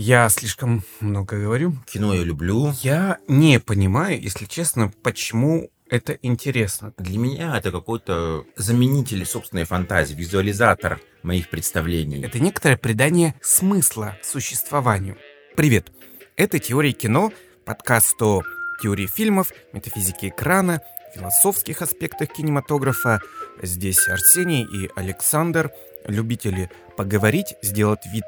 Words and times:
Я 0.00 0.28
слишком 0.28 0.84
много 1.00 1.40
говорю. 1.40 1.74
Кино 1.92 2.14
я 2.14 2.22
люблю. 2.22 2.72
Я 2.82 3.18
не 3.26 3.58
понимаю, 3.58 4.22
если 4.22 4.44
честно, 4.44 4.92
почему 5.02 5.72
это 5.90 6.16
интересно. 6.22 6.94
Для 6.98 7.18
меня 7.18 7.58
это 7.58 7.72
какой-то 7.72 8.44
заменитель 8.54 9.26
собственной 9.26 9.64
фантазии, 9.64 10.14
визуализатор 10.14 11.00
моих 11.24 11.50
представлений. 11.50 12.22
Это 12.22 12.38
некоторое 12.38 12.76
придание 12.76 13.34
смысла 13.42 14.16
существованию. 14.22 15.16
Привет! 15.56 15.90
Это 16.36 16.60
«Теория 16.60 16.92
кино», 16.92 17.32
подкаст 17.64 18.22
о 18.22 18.42
теории 18.80 19.08
фильмов, 19.08 19.50
метафизике 19.72 20.28
экрана, 20.28 20.80
философских 21.12 21.82
аспектах 21.82 22.28
кинематографа. 22.28 23.18
Здесь 23.62 24.06
Арсений 24.06 24.62
и 24.62 24.90
Александр, 24.94 25.72
любители 26.04 26.70
поговорить, 26.96 27.56
сделать 27.62 28.06
вид 28.06 28.26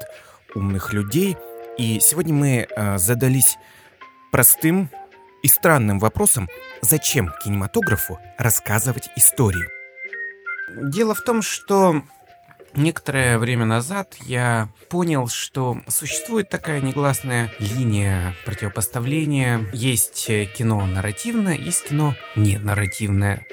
умных 0.53 0.91
людей– 0.91 1.37
и 1.77 1.99
сегодня 1.99 2.33
мы 2.33 2.67
э, 2.69 2.97
задались 2.97 3.57
простым 4.31 4.89
и 5.43 5.47
странным 5.47 5.99
вопросом, 5.99 6.49
зачем 6.81 7.31
кинематографу 7.43 8.19
рассказывать 8.37 9.09
истории. 9.15 9.65
Дело 10.75 11.15
в 11.15 11.21
том, 11.21 11.41
что 11.41 12.03
некоторое 12.75 13.37
время 13.37 13.65
назад 13.65 14.15
я 14.21 14.69
понял, 14.89 15.27
что 15.27 15.81
существует 15.87 16.49
такая 16.49 16.81
негласная 16.81 17.51
линия 17.59 18.35
противопоставления. 18.45 19.65
Есть 19.73 20.27
кино 20.27 20.85
нарративное, 20.85 21.55
есть 21.55 21.89
кино 21.89 22.15
не 22.35 22.57
нарративное. 22.57 23.45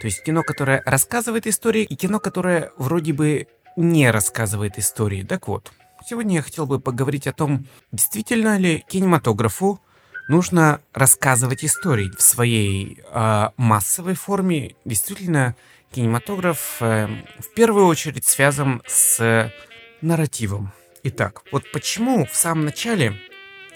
То 0.00 0.06
есть 0.06 0.22
кино, 0.24 0.42
которое 0.42 0.82
рассказывает 0.84 1.46
истории, 1.46 1.82
и 1.82 1.94
кино, 1.94 2.18
которое 2.18 2.72
вроде 2.76 3.12
бы 3.12 3.46
не 3.76 4.10
рассказывает 4.10 4.78
истории. 4.78 5.22
Так 5.22 5.48
вот, 5.48 5.72
Сегодня 6.04 6.36
я 6.36 6.42
хотел 6.42 6.66
бы 6.66 6.80
поговорить 6.80 7.26
о 7.26 7.32
том, 7.32 7.66
действительно 7.92 8.58
ли 8.58 8.84
кинематографу 8.88 9.80
нужно 10.28 10.80
рассказывать 10.92 11.64
истории 11.64 12.10
в 12.16 12.22
своей 12.22 13.00
э, 13.08 13.48
массовой 13.56 14.14
форме. 14.14 14.74
Действительно, 14.84 15.54
кинематограф 15.92 16.78
э, 16.80 17.06
в 17.38 17.54
первую 17.54 17.86
очередь 17.86 18.26
связан 18.26 18.82
с 18.86 19.52
нарративом. 20.00 20.72
Итак, 21.04 21.42
вот 21.52 21.70
почему 21.72 22.26
в 22.26 22.34
самом 22.34 22.64
начале 22.64 23.20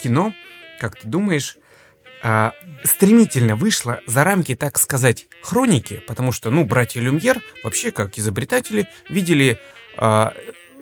кино, 0.01 0.33
как 0.81 0.99
ты 0.99 1.07
думаешь, 1.07 1.57
э, 2.23 2.51
стремительно 2.83 3.55
вышло 3.55 4.01
за 4.05 4.25
рамки, 4.25 4.55
так 4.55 4.77
сказать, 4.79 5.27
хроники, 5.41 6.03
потому 6.07 6.33
что, 6.33 6.49
ну, 6.49 6.65
братья 6.65 6.99
Люмьер 6.99 7.41
вообще 7.63 7.91
как 7.91 8.17
изобретатели 8.17 8.89
видели 9.09 9.59
э, 9.97 10.29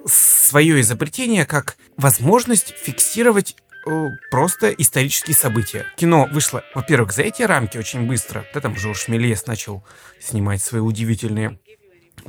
свое 0.05 0.79
изобретение 0.81 1.45
как 1.45 1.77
возможность 1.97 2.73
фиксировать 2.77 3.55
э, 3.87 4.07
просто 4.29 4.69
исторические 4.69 5.35
события. 5.35 5.85
Кино 5.97 6.27
вышло, 6.31 6.63
во-первых, 6.73 7.11
за 7.11 7.23
эти 7.23 7.41
рамки 7.43 7.77
очень 7.77 8.07
быстро. 8.07 8.45
Да, 8.53 8.61
там 8.61 8.75
Жорж 8.75 9.07
Мельес 9.07 9.45
начал 9.47 9.83
снимать 10.19 10.61
свои 10.61 10.81
удивительные 10.81 11.59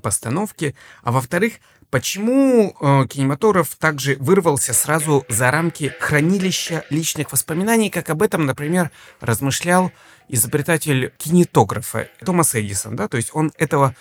постановки. 0.03 0.75
А 1.03 1.13
во-вторых, 1.13 1.55
почему 1.91 2.77
э, 2.81 3.07
кинематограф 3.09 3.75
также 3.77 4.17
вырвался 4.17 4.73
сразу 4.73 5.25
за 5.29 5.51
рамки 5.51 5.95
хранилища 6.01 6.85
личных 6.91 7.33
воспоминаний, 7.33 7.91
как 7.91 8.11
об 8.11 8.23
этом, 8.23 8.47
например, 8.47 8.91
размышлял 9.21 9.93
изобретатель 10.29 11.13
кинетографа 11.19 12.09
Томас 12.25 12.55
Эдисон, 12.55 12.97
да, 12.97 13.09
то 13.09 13.17
есть 13.17 13.31
он 13.33 13.53
этого 13.59 13.95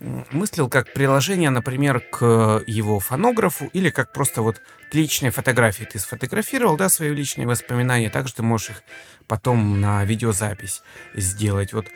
мыслил 0.00 0.68
как 0.68 0.92
приложение, 0.92 1.50
например, 1.50 2.00
к 2.00 2.62
его 2.66 3.00
фонографу 3.00 3.66
или 3.72 3.90
как 3.90 4.12
просто 4.12 4.42
вот 4.42 4.60
к 4.90 4.94
личной 4.94 5.30
фотографии. 5.30 5.84
Ты 5.84 5.98
сфотографировал, 5.98 6.76
да, 6.76 6.88
свои 6.88 7.10
личные 7.14 7.46
воспоминания, 7.46 8.10
также 8.10 8.34
ты 8.34 8.42
можешь 8.42 8.70
их 8.70 8.82
потом 9.26 9.80
на 9.80 10.04
видеозапись 10.04 10.82
сделать. 11.14 11.72
Вот 11.72 11.86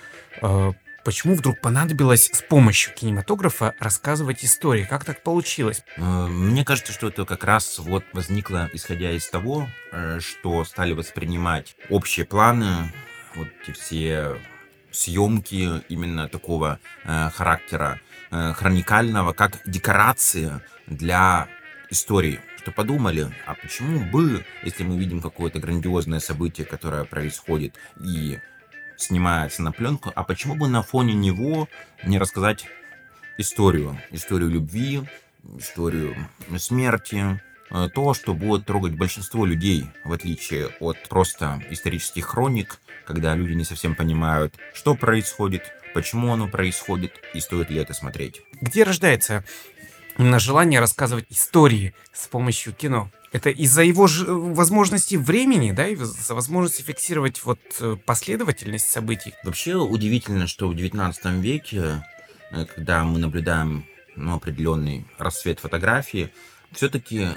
э, 0.43 0.73
почему 1.05 1.35
вдруг 1.35 1.61
понадобилось 1.61 2.31
с 2.33 2.43
помощью 2.43 2.95
кинематографа 2.95 3.75
рассказывать 3.79 4.45
истории? 4.45 4.85
Как 4.85 5.05
так 5.05 5.23
получилось? 5.23 5.83
Э, 5.97 6.27
мне 6.27 6.65
кажется, 6.65 6.93
что 6.93 7.09
это 7.09 7.25
как 7.25 7.45
раз 7.45 7.79
вот 7.79 8.05
возникло, 8.13 8.69
исходя 8.73 9.13
из 9.13 9.29
того, 9.29 9.69
э, 9.93 10.21
что 10.21 10.65
стали 10.65 10.93
воспринимать 10.93 11.77
общие 11.89 12.27
планы, 12.27 12.93
вот 13.35 13.49
эти 13.63 13.73
все 13.73 14.37
съемки 14.93 15.83
именно 15.89 16.29
такого 16.29 16.79
э, 17.05 17.31
характера 17.31 18.01
э, 18.31 18.53
хроникального, 18.53 19.33
как 19.33 19.61
декорация 19.67 20.63
для 20.87 21.49
истории. 21.91 22.41
Что 22.59 22.73
подумали, 22.73 23.35
а 23.47 23.55
почему 23.55 24.01
бы, 24.11 24.45
если 24.63 24.85
мы 24.85 24.99
видим 24.99 25.23
какое-то 25.23 25.59
грандиозное 25.59 26.21
событие, 26.21 26.67
которое 26.67 27.05
происходит 27.05 27.75
и 28.05 28.39
снимается 28.97 29.63
на 29.63 29.73
пленку, 29.73 30.13
а 30.15 30.25
почему 30.25 30.57
бы 30.57 30.69
на 30.69 30.83
фоне 30.83 31.15
него 31.15 31.69
не 32.05 32.19
рассказать 32.19 32.67
историю? 33.39 33.99
Историю 34.11 34.51
любви, 34.51 35.03
историю 35.57 36.15
смерти, 36.59 37.41
то, 37.71 38.15
что 38.15 38.35
будет 38.35 38.67
трогать 38.67 38.95
большинство 38.95 39.47
людей, 39.47 39.87
в 40.05 40.13
отличие 40.13 40.69
от 40.81 41.09
просто 41.09 41.63
исторических 41.71 42.27
хроник, 42.27 42.81
когда 43.07 43.35
люди 43.35 43.53
не 43.53 43.65
совсем 43.65 43.95
понимают, 43.95 44.55
что 44.75 44.95
происходит, 44.95 45.63
почему 45.95 46.33
оно 46.33 46.49
происходит 46.49 47.13
и 47.35 47.41
стоит 47.41 47.71
ли 47.71 47.79
это 47.79 47.95
смотреть. 47.95 48.43
Где 48.61 48.85
рождается 48.85 49.45
именно 50.19 50.39
желание 50.39 50.81
рассказывать 50.81 51.27
истории 51.31 51.95
с 52.13 52.27
помощью 52.27 52.73
кино? 52.73 53.11
Это 53.33 53.51
из-за 53.51 53.83
его 53.83 54.09
ж- 54.09 54.25
возможности 54.27 55.15
времени, 55.15 55.71
да, 55.71 55.87
из-за 55.87 56.35
возможности 56.35 56.83
фиксировать 56.83 57.45
вот 57.45 57.61
э, 57.79 57.97
последовательность 58.05 58.91
событий? 58.91 59.35
Вообще 59.45 59.77
удивительно, 59.77 60.49
что 60.49 60.69
в 60.69 60.75
19 60.75 61.25
веке, 61.41 62.05
э, 62.51 62.67
когда 62.67 63.05
мы 63.05 63.21
наблюдаем 63.21 63.87
ну, 64.17 64.35
определенный 64.35 65.07
расцвет 65.17 65.61
фотографии, 65.61 66.33
все-таки 66.73 67.29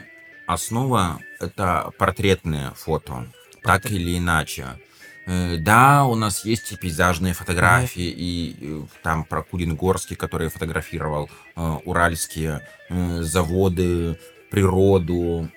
основа 0.46 1.20
это 1.40 1.92
портретное 1.98 2.72
фото, 2.72 3.28
так 3.64 3.90
или 3.92 4.18
иначе. 4.18 4.80
Э, 5.26 5.58
да, 5.58 6.06
у 6.06 6.16
нас 6.16 6.46
есть 6.46 6.72
и 6.72 6.76
пейзажные 6.76 7.34
фотографии, 7.34 8.10
и 8.10 8.56
э, 8.60 8.82
там 9.04 9.24
про 9.24 9.44
Курингорский, 9.44 10.16
который 10.16 10.50
фотографировал 10.50 11.30
э, 11.56 11.78
уральские 11.86 12.68
заводы, 12.90 14.20
природу, 14.52 15.50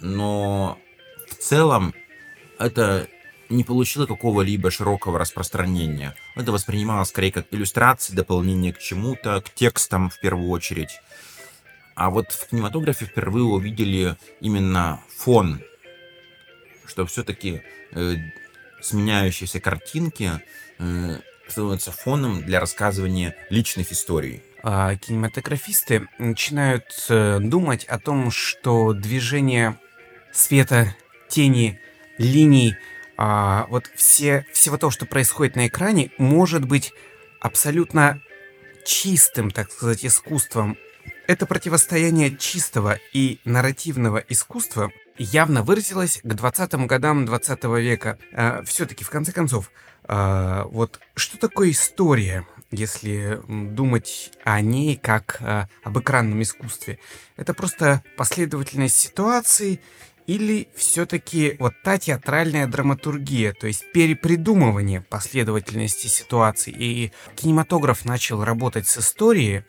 но 0.00 0.78
в 1.28 1.34
целом 1.34 1.94
это 2.58 3.08
не 3.48 3.64
получило 3.64 4.06
какого-либо 4.06 4.70
широкого 4.70 5.18
распространения. 5.18 6.14
Это 6.36 6.52
воспринималось 6.52 7.08
скорее 7.08 7.32
как 7.32 7.46
иллюстрации, 7.50 8.14
дополнение 8.14 8.72
к 8.72 8.78
чему-то, 8.78 9.40
к 9.40 9.50
текстам 9.50 10.10
в 10.10 10.20
первую 10.20 10.50
очередь. 10.50 11.00
А 11.96 12.10
вот 12.10 12.30
в 12.30 12.48
кинематографе 12.48 13.06
впервые 13.06 13.44
увидели 13.44 14.16
именно 14.40 15.00
фон, 15.16 15.60
что 16.86 17.06
все-таки 17.06 17.62
э, 17.92 18.16
сменяющиеся 18.82 19.60
картинки 19.60 20.30
э, 20.78 21.18
становятся 21.48 21.92
фоном 21.92 22.42
для 22.42 22.60
рассказывания 22.60 23.34
личных 23.48 23.92
историй. 23.92 24.42
А 24.62 24.94
кинематографисты 24.96 26.06
начинают 26.18 26.84
э, 27.08 27.38
думать 27.40 27.84
о 27.86 27.98
том, 27.98 28.30
что 28.30 28.92
движение 28.92 29.78
света, 30.32 30.94
тени, 31.30 31.80
линий, 32.18 32.76
а, 33.16 33.66
вот 33.70 33.90
все, 33.94 34.44
всего 34.52 34.76
того, 34.76 34.90
что 34.90 35.06
происходит 35.06 35.56
на 35.56 35.66
экране, 35.66 36.10
может 36.18 36.66
быть 36.66 36.92
абсолютно 37.40 38.20
чистым, 38.84 39.50
так 39.50 39.70
сказать, 39.70 40.04
искусством. 40.04 40.76
Это 41.26 41.46
противостояние 41.46 42.36
чистого 42.36 43.00
и 43.12 43.40
нарративного 43.44 44.18
искусства 44.18 44.92
явно 45.18 45.62
выразилась 45.62 46.20
к 46.22 46.26
20-м 46.26 46.86
годам 46.86 47.26
20 47.26 47.64
-го 47.64 47.80
века. 47.80 48.18
А, 48.32 48.62
Все-таки, 48.64 49.02
в 49.02 49.10
конце 49.10 49.32
концов, 49.32 49.72
а, 50.04 50.66
вот 50.70 51.00
что 51.16 51.36
такое 51.38 51.70
история, 51.70 52.46
если 52.70 53.40
думать 53.48 54.30
о 54.44 54.60
ней 54.60 54.96
как 54.96 55.38
а, 55.40 55.68
об 55.82 55.98
экранном 55.98 56.42
искусстве? 56.42 57.00
Это 57.36 57.54
просто 57.54 58.02
последовательность 58.16 58.96
ситуаций 58.96 59.80
или 60.28 60.68
все-таки 60.76 61.56
вот 61.58 61.74
та 61.82 61.98
театральная 61.98 62.68
драматургия, 62.68 63.52
то 63.52 63.66
есть 63.66 63.90
перепридумывание 63.92 65.00
последовательности 65.00 66.06
ситуаций. 66.06 66.72
И 66.76 67.12
кинематограф 67.34 68.04
начал 68.04 68.44
работать 68.44 68.86
с 68.86 68.98
историей, 68.98 69.64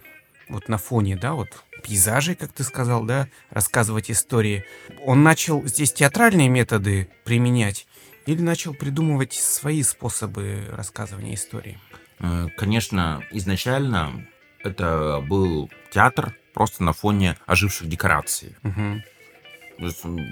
вот 0.49 0.69
на 0.69 0.77
фоне, 0.77 1.15
да, 1.15 1.33
вот 1.33 1.63
пейзажей, 1.83 2.35
как 2.35 2.51
ты 2.51 2.63
сказал, 2.63 3.03
да, 3.03 3.27
рассказывать 3.49 4.11
истории. 4.11 4.65
Он 5.05 5.23
начал 5.23 5.65
здесь 5.65 5.93
театральные 5.93 6.49
методы 6.49 7.09
применять 7.23 7.87
или 8.25 8.41
начал 8.41 8.73
придумывать 8.73 9.33
свои 9.33 9.81
способы 9.83 10.65
рассказывания 10.71 11.33
истории? 11.33 11.79
Э, 12.19 12.47
конечно, 12.57 13.23
изначально 13.31 14.27
это 14.63 15.23
был 15.27 15.69
театр 15.91 16.35
просто 16.53 16.83
на 16.83 16.93
фоне 16.93 17.37
оживших 17.45 17.87
декораций. 17.87 18.55
Угу. 18.63 19.01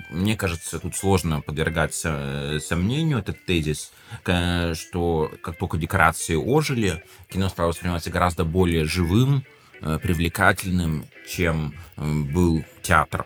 мне 0.10 0.36
кажется, 0.36 0.80
тут 0.80 0.96
сложно 0.96 1.42
подвергать 1.42 1.94
сомнению 1.94 3.20
этот 3.20 3.46
тезис, 3.46 3.92
что 4.24 5.32
как 5.42 5.58
только 5.58 5.78
декорации 5.78 6.36
ожили, 6.36 7.04
кино 7.30 7.48
стало 7.50 7.68
восприниматься 7.68 8.10
гораздо 8.10 8.44
более 8.44 8.86
живым, 8.86 9.38
э, 9.38 9.55
привлекательным, 10.02 11.06
чем 11.28 11.74
э, 11.98 12.04
был 12.06 12.64
театр. 12.82 13.26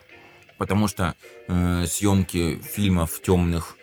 Потому 0.57 0.87
что 0.87 1.15
э, 1.47 1.85
съемки 1.87 2.59
фильмов 2.61 3.13
в 3.13 3.21
темных 3.21 3.75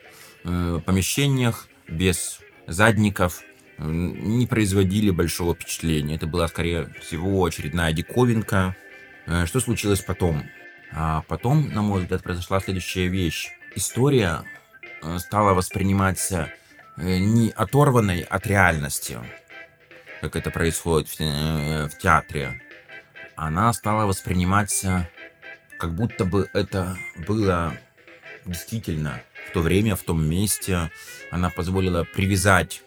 помещениях 0.84 1.66
без 1.88 2.38
задников 2.68 3.42
не 3.78 4.46
производили 4.46 5.10
большого 5.10 5.56
впечатления. 5.56 6.14
Это 6.14 6.28
была, 6.28 6.46
скорее 6.46 6.94
всего, 7.00 7.44
очередная 7.44 7.92
диковинка. 7.92 8.76
Что 9.46 9.58
случилось 9.58 10.02
потом? 10.02 10.44
А 10.92 11.22
потом, 11.28 11.68
на 11.72 11.82
мой 11.82 12.02
взгляд, 12.02 12.22
произошла 12.22 12.60
следующая 12.60 13.08
вещь. 13.08 13.50
История 13.74 14.44
э, 15.02 15.18
стала 15.18 15.52
восприниматься 15.52 16.50
э, 16.96 17.18
не 17.18 17.50
оторванной 17.50 18.22
от 18.22 18.46
реальности, 18.46 19.18
как 20.20 20.36
это 20.36 20.50
происходит 20.50 21.08
в, 21.08 21.20
э, 21.20 21.88
в 21.88 21.98
театре. 21.98 22.62
Она 23.36 23.72
стала 23.72 24.06
восприниматься 24.06 25.08
как 25.78 25.94
будто 25.94 26.24
бы 26.24 26.48
это 26.54 26.96
было 27.26 27.76
действительно 28.46 29.20
в 29.48 29.52
то 29.52 29.60
время, 29.60 29.94
в 29.94 30.02
том 30.02 30.26
месте. 30.26 30.90
Она 31.30 31.50
позволила 31.50 32.04
привязать 32.04 32.82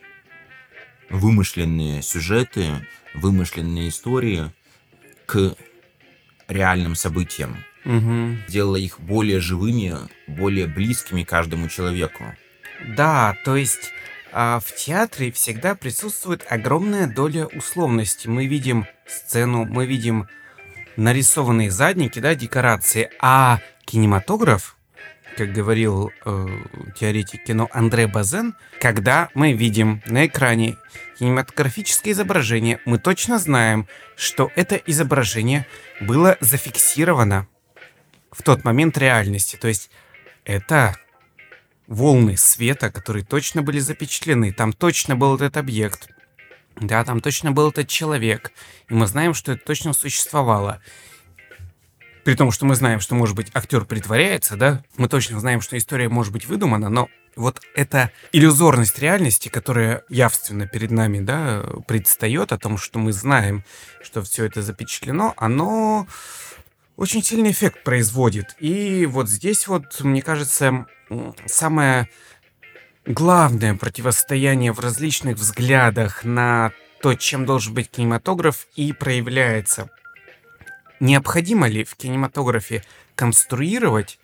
вымышленные 1.09 2.01
сюжеты, 2.01 2.67
вымышленные 3.13 3.89
истории 3.89 4.51
к 5.25 5.55
реальным 6.47 6.95
событиям 6.95 7.57
угу. 7.85 8.37
делала 8.47 8.75
их 8.75 8.99
более 8.99 9.39
живыми, 9.39 9.95
более 10.27 10.67
близкими 10.67 11.23
каждому 11.23 11.67
человеку. 11.69 12.23
Да, 12.95 13.35
то 13.43 13.55
есть 13.55 13.91
а 14.31 14.59
в 14.59 14.75
театре 14.75 15.31
всегда 15.31 15.73
присутствует 15.73 16.45
огромная 16.49 17.07
доля 17.07 17.47
условности. 17.47 18.27
Мы 18.27 18.45
видим 18.45 18.85
сцену, 19.09 19.65
мы 19.65 19.85
видим 19.85 20.27
нарисованные 20.95 21.71
задники, 21.71 22.19
да, 22.19 22.35
декорации, 22.35 23.09
а 23.21 23.59
кинематограф, 23.85 24.75
как 25.37 25.53
говорил 25.53 26.11
э, 26.25 26.47
теоретик 26.99 27.43
кино 27.43 27.69
Андре 27.71 28.07
Базен, 28.07 28.55
когда 28.79 29.29
мы 29.33 29.53
видим 29.53 30.01
на 30.05 30.25
экране 30.25 30.75
кинематографическое 31.17 32.13
изображение, 32.13 32.79
мы 32.85 32.97
точно 32.97 33.39
знаем, 33.39 33.87
что 34.15 34.51
это 34.55 34.75
изображение 34.75 35.65
было 36.01 36.37
зафиксировано 36.41 37.47
в 38.31 38.43
тот 38.43 38.63
момент 38.63 38.97
реальности. 38.97 39.55
То 39.55 39.67
есть 39.67 39.89
это 40.45 40.95
волны 41.87 42.37
света, 42.37 42.91
которые 42.91 43.25
точно 43.25 43.61
были 43.63 43.79
запечатлены. 43.79 44.53
Там 44.53 44.73
точно 44.73 45.15
был 45.15 45.35
этот 45.35 45.57
объект. 45.57 46.09
Да, 46.79 47.03
там 47.03 47.19
точно 47.19 47.51
был 47.51 47.69
этот 47.69 47.87
человек. 47.87 48.51
И 48.89 48.93
мы 48.93 49.07
знаем, 49.07 49.33
что 49.33 49.51
это 49.51 49.63
точно 49.65 49.93
существовало. 49.93 50.81
При 52.23 52.35
том, 52.35 52.51
что 52.51 52.65
мы 52.65 52.75
знаем, 52.75 52.99
что, 52.99 53.15
может 53.15 53.35
быть, 53.35 53.47
актер 53.53 53.85
притворяется, 53.85 54.55
да, 54.55 54.83
мы 54.97 55.07
точно 55.07 55.39
знаем, 55.39 55.61
что 55.61 55.77
история 55.77 56.09
может 56.09 56.31
быть 56.31 56.45
выдумана, 56.45 56.89
но 56.89 57.09
вот 57.35 57.61
эта 57.75 58.11
иллюзорность 58.31 58.99
реальности, 58.99 59.49
которая 59.49 60.03
явственно 60.09 60.67
перед 60.67 60.91
нами, 60.91 61.19
да, 61.19 61.63
предстает 61.87 62.51
о 62.51 62.57
том, 62.57 62.77
что 62.77 62.99
мы 62.99 63.13
знаем, 63.13 63.63
что 64.01 64.21
все 64.21 64.45
это 64.45 64.61
запечатлено, 64.61 65.33
оно 65.37 66.07
очень 66.97 67.23
сильный 67.23 67.51
эффект 67.51 67.83
производит. 67.83 68.55
И 68.59 69.05
вот 69.05 69.29
здесь 69.29 69.67
вот, 69.67 70.01
мне 70.01 70.21
кажется, 70.21 70.85
самое 71.45 72.09
главное 73.09 73.73
противостояние 73.73 74.71
в 74.71 74.79
различных 74.79 75.37
взглядах 75.37 76.23
на 76.23 76.71
то, 77.01 77.15
чем 77.15 77.45
должен 77.45 77.73
быть 77.73 77.89
кинематограф, 77.89 78.67
и 78.75 78.93
проявляется. 78.93 79.89
Необходимо 80.99 81.67
ли 81.67 81.83
в 81.83 81.95
кинематографе 81.95 82.83
конструировать 83.15 84.19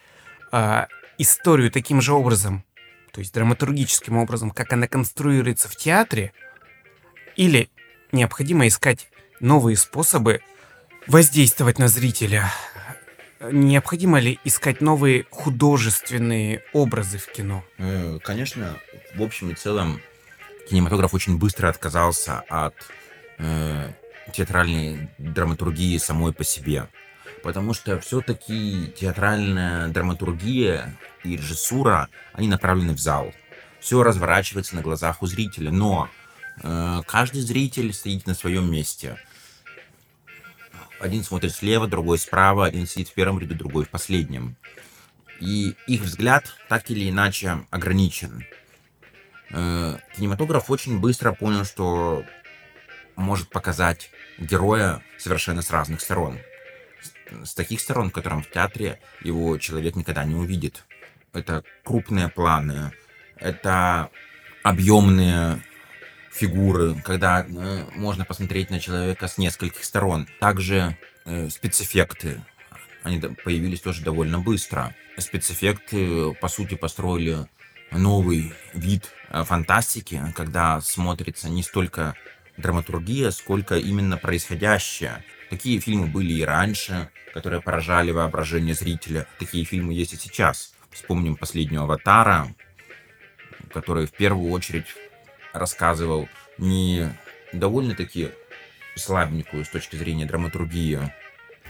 э, 0.51 0.85
историю 1.17 1.71
таким 1.71 1.99
же 1.99 2.13
образом, 2.13 2.63
то 3.11 3.21
есть 3.21 3.33
драматургическим 3.33 4.17
образом, 4.17 4.51
как 4.51 4.71
она 4.71 4.87
конструируется 4.87 5.67
в 5.67 5.75
театре, 5.75 6.31
или 7.35 7.69
необходимо 8.11 8.67
искать 8.67 9.09
новые 9.39 9.77
способы 9.77 10.41
воздействовать 11.07 11.79
на 11.79 11.87
зрителя? 11.87 12.51
Необходимо 13.51 14.19
ли 14.19 14.39
искать 14.43 14.81
новые 14.81 15.25
художественные 15.29 16.63
образы 16.73 17.17
в 17.17 17.31
кино? 17.31 17.63
Э, 17.77 18.19
конечно, 18.23 18.77
в 19.15 19.21
общем 19.21 19.51
и 19.51 19.55
целом 19.55 20.01
кинематограф 20.69 21.13
очень 21.13 21.37
быстро 21.37 21.69
отказался 21.69 22.43
от 22.49 22.75
э, 23.37 23.91
театральной 24.33 25.09
драматургии 25.17 25.97
самой 25.97 26.33
по 26.33 26.43
себе. 26.43 26.87
Потому 27.43 27.73
что 27.73 27.99
все-таки 27.99 28.93
театральная 28.97 29.89
драматургия 29.89 30.97
и 31.23 31.37
режиссура, 31.37 32.09
они 32.33 32.47
направлены 32.47 32.93
в 32.93 32.99
зал. 32.99 33.31
Все 33.79 34.01
разворачивается 34.01 34.75
на 34.75 34.81
глазах 34.81 35.21
у 35.21 35.27
зрителя, 35.27 35.71
но 35.71 36.09
э, 36.63 37.01
каждый 37.05 37.41
зритель 37.41 37.93
стоит 37.93 38.25
на 38.25 38.33
своем 38.33 38.71
месте– 38.71 39.17
один 40.99 41.23
смотрит 41.23 41.53
слева, 41.53 41.87
другой 41.87 42.17
справа, 42.17 42.65
один 42.65 42.87
сидит 42.87 43.09
в 43.09 43.13
первом 43.13 43.39
ряду, 43.39 43.55
другой 43.55 43.85
в 43.85 43.89
последнем. 43.89 44.55
И 45.39 45.75
их 45.87 46.01
взгляд 46.01 46.53
так 46.69 46.89
или 46.89 47.09
иначе 47.09 47.59
ограничен. 47.69 48.45
Э, 49.51 49.97
кинематограф 50.15 50.69
очень 50.69 50.99
быстро 50.99 51.33
понял, 51.33 51.65
что 51.65 52.23
может 53.15 53.49
показать 53.49 54.09
героя 54.37 55.01
совершенно 55.17 55.61
с 55.61 55.71
разных 55.71 56.01
сторон. 56.01 56.39
С 57.43 57.53
таких 57.53 57.79
сторон, 57.79 58.09
в 58.09 58.13
котором 58.13 58.43
в 58.43 58.49
театре 58.49 58.99
его 59.21 59.57
человек 59.57 59.95
никогда 59.95 60.23
не 60.25 60.35
увидит. 60.35 60.85
Это 61.33 61.63
крупные 61.83 62.29
планы, 62.29 62.91
это 63.35 64.09
объемные 64.63 65.61
фигуры, 66.35 66.95
когда 67.03 67.45
э, 67.47 67.85
можно 67.95 68.25
посмотреть 68.25 68.69
на 68.69 68.79
человека 68.79 69.27
с 69.27 69.37
нескольких 69.37 69.83
сторон. 69.83 70.27
Также 70.39 70.97
э, 71.25 71.49
спецэффекты, 71.49 72.41
они 73.03 73.19
появились 73.19 73.81
тоже 73.81 74.03
довольно 74.03 74.39
быстро. 74.39 74.93
Спецэффекты, 75.17 76.33
по 76.33 76.49
сути, 76.49 76.75
построили 76.75 77.47
новый 77.91 78.53
вид 78.73 79.11
э, 79.29 79.43
фантастики, 79.43 80.21
когда 80.35 80.81
смотрится 80.81 81.49
не 81.49 81.63
столько 81.63 82.15
драматургия, 82.57 83.31
сколько 83.31 83.77
именно 83.77 84.17
происходящее. 84.17 85.23
Такие 85.49 85.79
фильмы 85.79 86.07
были 86.07 86.33
и 86.33 86.43
раньше, 86.43 87.09
которые 87.33 87.61
поражали 87.61 88.11
воображение 88.11 88.73
зрителя. 88.73 89.27
Такие 89.39 89.63
фильмы 89.63 89.93
есть 89.93 90.13
и 90.13 90.17
сейчас. 90.17 90.73
Вспомним 90.91 91.35
последнего 91.35 91.83
«Аватара», 91.83 92.53
который 93.73 94.05
в 94.05 94.11
первую 94.11 94.51
очередь 94.51 94.85
рассказывал 95.55 96.27
не 96.57 97.09
довольно-таки 97.53 98.29
слабенькую 98.95 99.65
с 99.65 99.69
точки 99.69 99.95
зрения 99.95 100.25
драматургии 100.25 100.99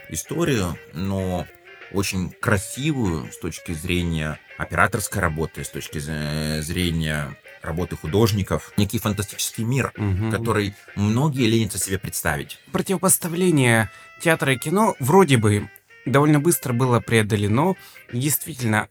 историю, 0.10 0.78
но 0.94 1.48
очень 1.92 2.32
красивую 2.32 3.32
с 3.32 3.38
точки 3.38 3.72
зрения 3.74 4.40
операторской 4.58 5.22
работы, 5.22 5.64
с 5.64 5.70
точки 5.70 6.00
зрения 6.00 7.36
работы 7.62 7.96
художников, 7.96 8.72
некий 8.78 9.00
фантастический 9.00 9.64
мир, 9.64 9.92
угу. 9.98 10.32
который 10.32 10.76
многие 10.96 11.48
ленятся 11.48 11.80
себе 11.80 11.98
представить. 11.98 12.60
Противопоставление 12.72 13.90
театра 14.22 14.54
и 14.54 14.58
кино 14.58 14.96
вроде 15.00 15.38
бы 15.38 15.70
довольно 16.06 16.40
быстро 16.40 16.74
было 16.74 17.00
преодолено. 17.00 17.76
Действительно, 18.14 18.88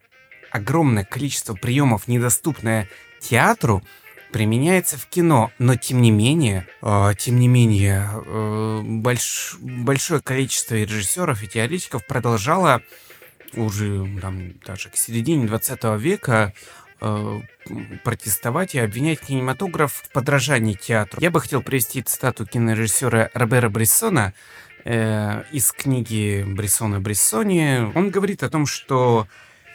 огромное 0.50 1.04
количество 1.04 1.54
приемов, 1.54 2.08
недоступное 2.08 2.88
театру, 3.20 3.82
применяется 4.34 4.98
в 4.98 5.06
кино, 5.06 5.52
но 5.60 5.76
тем 5.76 6.02
не 6.02 6.10
менее, 6.10 6.66
э, 6.82 7.12
тем 7.16 7.38
не 7.38 7.46
менее, 7.46 8.10
э, 8.12 8.80
больш, 8.82 9.54
большое 9.60 10.20
количество 10.20 10.74
режиссеров 10.74 11.44
и 11.44 11.46
теоретиков 11.46 12.04
продолжало 12.04 12.82
уже 13.54 14.04
там, 14.20 14.54
даже 14.66 14.88
к 14.88 14.96
середине 14.96 15.46
20 15.46 15.84
века 15.98 16.52
э, 17.00 17.40
протестовать 18.02 18.74
и 18.74 18.80
обвинять 18.80 19.20
кинематограф 19.20 19.92
в 19.92 20.10
подражании 20.10 20.74
театру. 20.74 21.22
Я 21.22 21.30
бы 21.30 21.40
хотел 21.40 21.62
привести 21.62 22.02
цитату 22.02 22.44
кинорежиссера 22.44 23.30
Робера 23.34 23.68
Брессона 23.68 24.34
э, 24.84 25.44
из 25.52 25.70
книги 25.70 26.44
Брессона 26.44 26.98
Брессони. 26.98 27.92
Он 27.94 28.10
говорит 28.10 28.42
о 28.42 28.50
том, 28.50 28.66
что 28.66 29.28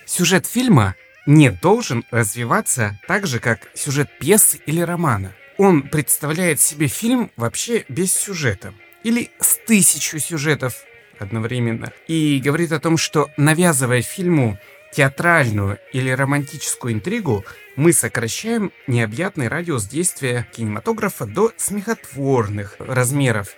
сюжет 0.05 0.45
фильма 0.45 0.95
не 1.29 1.51
должен 1.51 2.05
развиваться 2.09 2.99
так 3.07 3.27
же, 3.27 3.39
как 3.39 3.69
сюжет 3.75 4.09
пьесы 4.19 4.59
или 4.65 4.81
романа. 4.81 5.31
Он 5.59 5.83
представляет 5.83 6.59
себе 6.59 6.87
фильм 6.87 7.29
вообще 7.37 7.85
без 7.87 8.11
сюжета. 8.11 8.73
Или 9.03 9.29
с 9.39 9.57
тысячу 9.57 10.17
сюжетов 10.17 10.73
одновременно. 11.19 11.93
И 12.07 12.41
говорит 12.43 12.71
о 12.71 12.79
том, 12.79 12.97
что 12.97 13.29
навязывая 13.37 14.01
фильму 14.01 14.57
театральную 14.91 15.77
или 15.93 16.09
романтическую 16.09 16.95
интригу, 16.95 17.45
мы 17.75 17.93
сокращаем 17.93 18.71
необъятный 18.87 19.49
радиус 19.49 19.85
действия 19.85 20.47
кинематографа 20.51 21.27
до 21.27 21.53
смехотворных 21.57 22.77
размеров. 22.79 23.49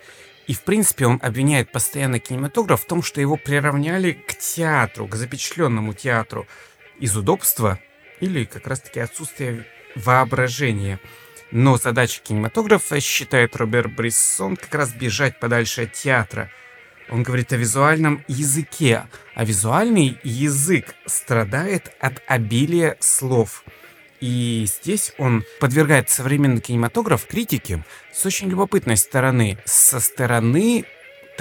И, 0.46 0.54
в 0.54 0.64
принципе, 0.64 1.06
он 1.06 1.20
обвиняет 1.22 1.72
постоянно 1.72 2.20
кинематограф 2.20 2.82
в 2.82 2.86
том, 2.86 3.02
что 3.02 3.22
его 3.22 3.38
приравняли 3.38 4.12
к 4.12 4.36
театру, 4.36 5.08
к 5.08 5.16
запечатленному 5.16 5.94
театру 5.94 6.48
из 7.02 7.18
удобства 7.18 7.80
или 8.22 8.46
как 8.46 8.68
раз-таки 8.68 9.02
отсутствия 9.02 9.66
воображения. 9.96 11.02
Но 11.52 11.76
задача 11.76 12.22
кинематографа, 12.24 13.02
считает 13.02 13.58
Роберт 13.58 13.94
Бриссон, 13.94 14.56
как 14.56 14.74
раз 14.74 14.94
бежать 14.94 15.38
подальше 15.40 15.84
от 15.84 15.94
театра. 15.94 16.50
Он 17.10 17.24
говорит 17.24 17.52
о 17.52 17.58
визуальном 17.58 18.24
языке, 18.30 19.04
а 19.36 19.44
визуальный 19.44 20.18
язык 20.24 20.96
страдает 21.06 21.92
от 22.00 22.22
обилия 22.26 22.96
слов. 23.02 23.66
И 24.22 24.66
здесь 24.68 25.14
он 25.18 25.44
подвергает 25.60 26.10
современный 26.10 26.62
кинематограф 26.62 27.26
критике 27.26 27.84
с 28.14 28.26
очень 28.26 28.50
любопытной 28.50 28.96
стороны. 28.96 29.58
Со 29.66 30.00
стороны 30.00 30.86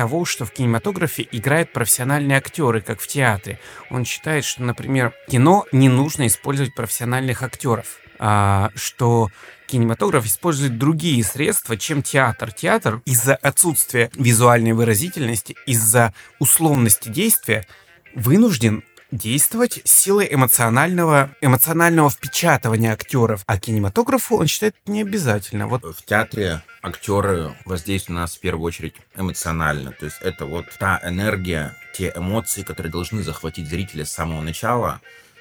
того, 0.01 0.25
что 0.25 0.47
в 0.47 0.51
кинематографе 0.51 1.29
играют 1.31 1.75
профессиональные 1.75 2.39
актеры, 2.39 2.81
как 2.81 3.01
в 3.01 3.07
театре. 3.07 3.59
Он 3.91 4.07
считает, 4.07 4.47
что, 4.47 4.63
например, 4.63 5.13
кино 5.29 5.67
не 5.73 5.91
нужно 5.91 6.27
использовать 6.27 6.75
профессиональных 6.75 7.43
актеров, 7.43 7.99
а, 8.19 8.71
что 8.75 9.29
кинематограф 9.67 10.25
использует 10.25 10.79
другие 10.79 11.23
средства, 11.23 11.77
чем 11.77 12.03
театр. 12.03 12.51
Театр 12.51 13.03
из-за 13.05 13.35
отсутствия 13.35 14.11
визуальной 14.15 14.73
выразительности, 14.73 15.55
из-за 15.67 16.15
условности 16.39 17.11
действия 17.11 17.67
вынужден 18.15 18.83
действовать 19.11 19.81
силой 19.85 20.29
эмоционального, 20.31 21.31
эмоционального 21.41 22.11
впечатывания 22.11 22.93
актеров. 22.93 23.43
А 23.47 23.59
кинематографу 23.59 24.37
он 24.37 24.47
считает 24.47 24.77
не 24.87 25.03
обязательно. 25.03 25.67
Вот. 25.67 25.83
В 25.83 26.05
театре 26.05 26.63
актеры 26.83 27.55
воздействуют 27.65 28.15
на 28.15 28.21
нас 28.23 28.37
в 28.37 28.41
первую 28.41 28.65
очередь 28.65 28.95
эмоционально. 29.17 29.93
То 29.93 30.07
есть 30.07 30.19
это 30.21 30.47
вот 30.47 30.67
та 30.79 31.01
энергия, 31.05 31.75
те 31.93 32.13
эмоции, 32.15 32.63
которые 32.63 32.93
должны 32.93 33.23
захватить 33.23 33.69
зрителя 33.69 34.05
с 34.05 34.13
самого 34.13 34.41
начала 34.43 35.01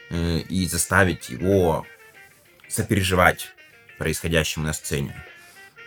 э, 0.09 0.39
и 0.39 0.65
заставить 0.67 1.29
его 1.29 1.85
сопереживать 2.67 3.49
происходящему 3.97 4.65
на 4.65 4.73
сцене. 4.73 5.15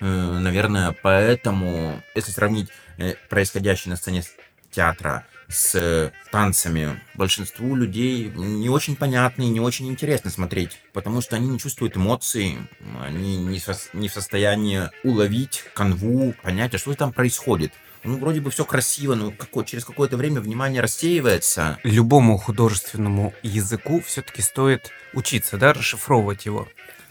Э, 0.01 0.39
наверное, 0.39 0.97
поэтому, 1.03 2.03
если 2.15 2.33
сравнить 2.33 2.71
э, 2.99 3.15
происходящее 3.29 3.91
на 3.91 3.97
сцене 3.97 4.23
театра 4.71 5.27
с 5.53 6.13
танцами, 6.31 7.01
большинству 7.15 7.75
людей 7.77 8.33
не 8.35 8.69
очень 8.69 8.97
понятно 8.97 9.43
и 9.43 9.49
не 9.49 9.61
очень 9.61 9.89
интересно 9.89 10.31
смотреть, 10.31 10.79
потому 10.93 11.21
что 11.21 11.37
они 11.37 11.49
не 11.49 11.59
чувствуют 11.59 11.97
эмоций, 11.97 12.59
они 13.01 13.37
не, 13.37 13.59
со, 13.59 13.77
не 13.93 14.09
в 14.09 14.13
состоянии 14.13 14.91
уловить 15.05 15.65
канву, 15.75 16.35
понять, 16.43 16.75
а 16.75 16.79
что 16.79 16.95
там 16.95 17.13
происходит. 17.13 17.73
Ну, 18.05 18.19
вроде 18.19 18.41
бы 18.41 18.51
все 18.51 18.65
красиво, 18.65 19.15
но 19.15 19.31
какое, 19.31 19.65
через 19.65 19.85
какое-то 19.85 20.17
время 20.17 20.41
внимание 20.41 20.83
рассеивается. 20.83 21.79
Любому 21.85 22.37
художественному 22.37 23.33
языку 23.43 24.03
все-таки 24.05 24.43
стоит 24.43 24.91
учиться, 25.13 25.57
да, 25.57 25.73
расшифровывать 25.73 26.45
его. 26.47 26.69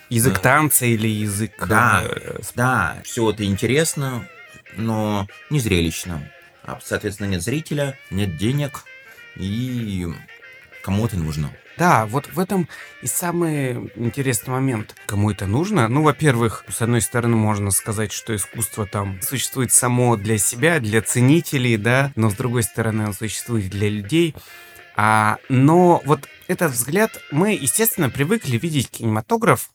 Язык 0.10 0.40
танца 0.40 0.86
или 0.86 1.08
язык... 1.08 1.54
Да, 1.66 2.04
э, 2.04 2.40
да, 2.56 2.98
все 3.06 3.30
это 3.32 3.46
интересно, 3.46 4.28
но 4.76 5.28
не 5.50 5.62
зрелищно. 5.62 6.30
А, 6.64 6.80
соответственно, 6.84 7.28
нет 7.28 7.42
зрителя, 7.42 7.98
нет 8.10 8.38
денег, 8.38 8.84
и 9.36 10.08
кому 10.84 11.06
это 11.06 11.18
нужно. 11.18 11.52
Да, 11.78 12.06
вот 12.06 12.28
в 12.28 12.40
этом 12.40 12.68
и 13.02 13.08
самый 13.08 13.92
интересный 13.96 14.52
момент. 14.52 14.96
Кому 15.08 15.32
это 15.32 15.48
нужно? 15.48 15.88
Ну, 15.88 16.04
во-первых, 16.04 16.64
с 16.70 16.82
одной 16.82 17.02
стороны, 17.02 17.36
можно 17.36 17.72
сказать, 17.72 18.12
что 18.12 18.36
искусство 18.36 18.86
там 18.86 19.20
существует 19.22 19.72
само 19.72 20.16
для 20.16 20.38
себя, 20.38 20.80
для 20.80 21.02
ценителей, 21.02 21.78
да, 21.78 22.12
но 22.16 22.30
с 22.30 22.36
другой 22.36 22.64
стороны, 22.64 23.04
оно 23.04 23.14
существует 23.14 23.70
для 23.70 23.90
людей. 23.90 24.36
А, 24.96 25.38
но 25.50 26.02
вот 26.06 26.28
этот 26.48 26.74
взгляд, 26.74 27.20
мы, 27.32 27.54
естественно, 27.54 28.10
привыкли 28.10 28.58
видеть 28.58 28.90
кинематограф 28.92 29.72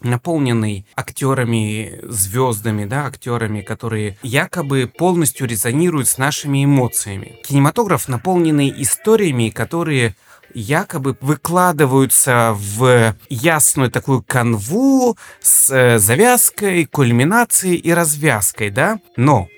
наполненный 0.00 0.86
актерами, 0.94 2.00
звездами, 2.02 2.84
да, 2.84 3.06
актерами, 3.06 3.60
которые 3.60 4.16
якобы 4.22 4.90
полностью 4.96 5.46
резонируют 5.46 6.08
с 6.08 6.18
нашими 6.18 6.64
эмоциями. 6.64 7.40
Кинематограф 7.44 8.08
наполненный 8.08 8.72
историями, 8.82 9.50
которые 9.50 10.14
якобы 10.54 11.16
выкладываются 11.20 12.54
в 12.56 13.14
ясную 13.28 13.90
такую 13.90 14.22
канву 14.22 15.16
с 15.40 15.70
э, 15.70 15.98
завязкой, 15.98 16.86
кульминацией 16.86 17.76
и 17.76 17.92
развязкой, 17.92 18.70
да? 18.70 18.98
Но 19.16 19.48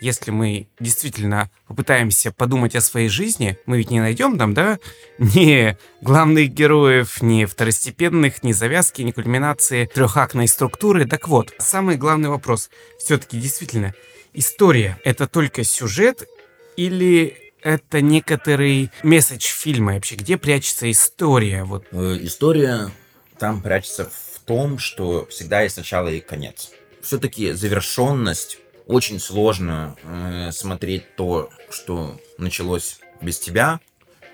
если 0.00 0.30
мы 0.30 0.68
действительно 0.78 1.50
попытаемся 1.66 2.32
подумать 2.32 2.74
о 2.76 2.80
своей 2.80 3.08
жизни, 3.08 3.58
мы 3.66 3.78
ведь 3.78 3.90
не 3.90 4.00
найдем 4.00 4.38
там, 4.38 4.54
да, 4.54 4.78
ни 5.18 5.76
главных 6.00 6.50
героев, 6.50 7.22
ни 7.22 7.44
второстепенных, 7.44 8.42
ни 8.42 8.52
завязки, 8.52 9.02
ни 9.02 9.10
кульминации 9.10 9.86
трехактной 9.86 10.48
структуры. 10.48 11.06
Так 11.06 11.28
вот, 11.28 11.52
самый 11.58 11.96
главный 11.96 12.28
вопрос. 12.28 12.70
Все-таки 12.98 13.38
действительно, 13.38 13.94
история— 14.32 14.98
это 15.04 15.26
только 15.26 15.64
сюжет 15.64 16.28
или 16.76 17.46
это 17.62 18.00
некоторый 18.00 18.90
месседж 19.02 19.46
фильма 19.46 19.94
вообще? 19.94 20.14
Где 20.14 20.36
прячется 20.36 20.90
история? 20.90 21.64
Вот. 21.64 21.84
Э, 21.90 22.16
история 22.20 22.90
там 23.38 23.60
прячется 23.60 24.04
в 24.04 24.40
том, 24.44 24.78
что 24.78 25.26
всегда 25.26 25.62
есть 25.62 25.76
начало 25.76 26.08
и 26.08 26.20
конец. 26.20 26.70
Все-таки 27.02 27.52
завершенность 27.52 28.58
очень 28.86 29.18
сложно 29.18 29.96
э, 30.04 30.50
смотреть 30.52 31.16
то, 31.16 31.50
что 31.70 32.18
началось 32.38 33.00
без 33.20 33.38
тебя, 33.38 33.80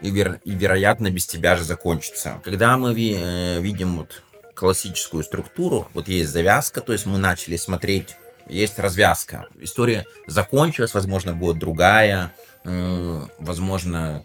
и, 0.02 0.10
вер, 0.10 0.40
и 0.44 0.50
вероятно 0.50 1.10
без 1.10 1.26
тебя 1.26 1.56
же 1.56 1.64
закончится. 1.64 2.40
Когда 2.44 2.76
мы 2.76 2.94
ви, 2.94 3.16
э, 3.18 3.60
видим 3.60 3.98
вот 3.98 4.22
классическую 4.54 5.24
структуру, 5.24 5.88
вот 5.94 6.08
есть 6.08 6.30
завязка, 6.30 6.80
то 6.82 6.92
есть 6.92 7.06
мы 7.06 7.18
начали 7.18 7.56
смотреть, 7.56 8.16
есть 8.46 8.78
развязка. 8.78 9.46
История 9.58 10.04
закончилась, 10.26 10.92
возможно, 10.92 11.32
будет 11.32 11.58
другая, 11.58 12.34
э, 12.64 13.20
возможно, 13.38 14.24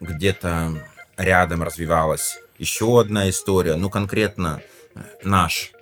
где-то 0.00 0.72
рядом 1.18 1.62
развивалась 1.62 2.38
еще 2.58 3.00
одна 3.00 3.28
история, 3.28 3.76
ну 3.76 3.90
конкретно 3.90 4.62
наш 5.22 5.72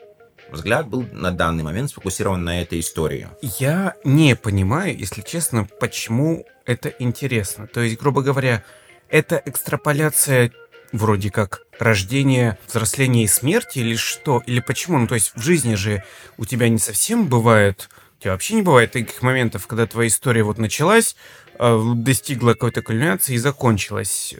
взгляд 0.55 0.89
был 0.89 1.07
на 1.13 1.31
данный 1.31 1.63
момент 1.63 1.91
сфокусирован 1.91 2.43
на 2.45 2.63
этой 2.63 2.81
истории. 2.81 3.29
Я 3.43 3.95
не 4.05 4.37
понимаю, 4.37 4.97
если 4.97 5.21
честно, 5.23 5.69
почему 5.81 6.47
это 6.65 6.93
интересно. 6.99 7.67
То 7.67 7.81
есть, 7.81 7.99
грубо 7.99 8.23
говоря, 8.23 8.65
это 9.09 9.41
экстраполяция 9.45 10.53
вроде 10.93 11.31
как 11.31 11.63
рождение, 11.79 12.59
взросление 12.69 13.25
и 13.25 13.29
смерть 13.29 13.77
или 13.77 13.97
что? 13.97 14.43
Или 14.47 14.61
почему? 14.61 14.99
Ну, 14.99 15.07
то 15.07 15.15
есть 15.15 15.33
в 15.35 15.43
жизни 15.43 15.75
же 15.75 16.05
у 16.39 16.45
тебя 16.45 16.69
не 16.69 16.79
совсем 16.79 17.27
бывает, 17.27 17.89
у 18.19 18.23
тебя 18.23 18.33
вообще 18.33 18.55
не 18.55 18.63
бывает 18.63 18.93
таких 18.93 19.23
моментов, 19.23 19.67
когда 19.67 19.87
твоя 19.87 20.09
история 20.09 20.43
вот 20.45 20.59
началась, 20.59 21.17
а, 21.59 21.95
достигла 21.95 22.53
какой-то 22.53 22.83
кульминации 22.83 23.35
и 23.35 23.39
закончилась. 23.39 24.35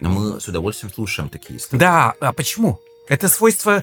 Но 0.00 0.10
мы 0.10 0.40
с 0.40 0.46
удовольствием 0.48 0.92
слушаем 0.92 1.28
такие 1.28 1.58
истории. 1.58 1.80
Да, 1.80 2.14
а 2.20 2.32
почему? 2.32 2.78
Это 3.08 3.28
свойство 3.28 3.82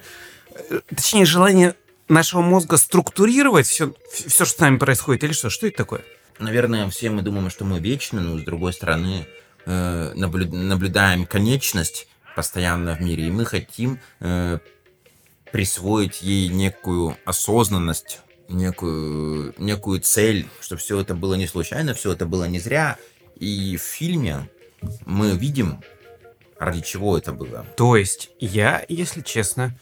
точнее, 0.88 1.24
желание 1.24 1.74
нашего 2.08 2.42
мозга 2.42 2.76
структурировать 2.76 3.66
все, 3.66 3.94
все, 4.12 4.44
что 4.44 4.56
с 4.56 4.58
нами 4.58 4.78
происходит, 4.78 5.24
или 5.24 5.32
что? 5.32 5.50
Что 5.50 5.66
это 5.66 5.76
такое? 5.76 6.02
Наверное, 6.38 6.88
все 6.90 7.10
мы 7.10 7.22
думаем, 7.22 7.50
что 7.50 7.64
мы 7.64 7.78
вечны, 7.78 8.20
но 8.20 8.38
с 8.38 8.42
другой 8.42 8.72
стороны 8.72 9.26
э, 9.66 10.12
наблю, 10.14 10.48
наблюдаем 10.52 11.26
конечность 11.26 12.08
постоянно 12.34 12.96
в 12.96 13.00
мире, 13.00 13.28
и 13.28 13.30
мы 13.30 13.44
хотим 13.44 14.00
э, 14.20 14.58
присвоить 15.52 16.22
ей 16.22 16.48
некую 16.48 17.16
осознанность, 17.24 18.20
некую, 18.48 19.54
некую 19.58 20.00
цель, 20.00 20.48
чтобы 20.60 20.80
все 20.80 21.00
это 21.00 21.14
было 21.14 21.34
не 21.34 21.46
случайно, 21.46 21.94
все 21.94 22.12
это 22.12 22.26
было 22.26 22.44
не 22.44 22.58
зря. 22.58 22.98
И 23.36 23.76
в 23.76 23.82
фильме 23.82 24.48
мы 25.06 25.30
видим, 25.36 25.80
ради 26.58 26.82
чего 26.82 27.16
это 27.16 27.32
было. 27.32 27.64
То 27.76 27.96
есть 27.96 28.30
я, 28.40 28.84
если 28.88 29.20
честно, 29.20 29.76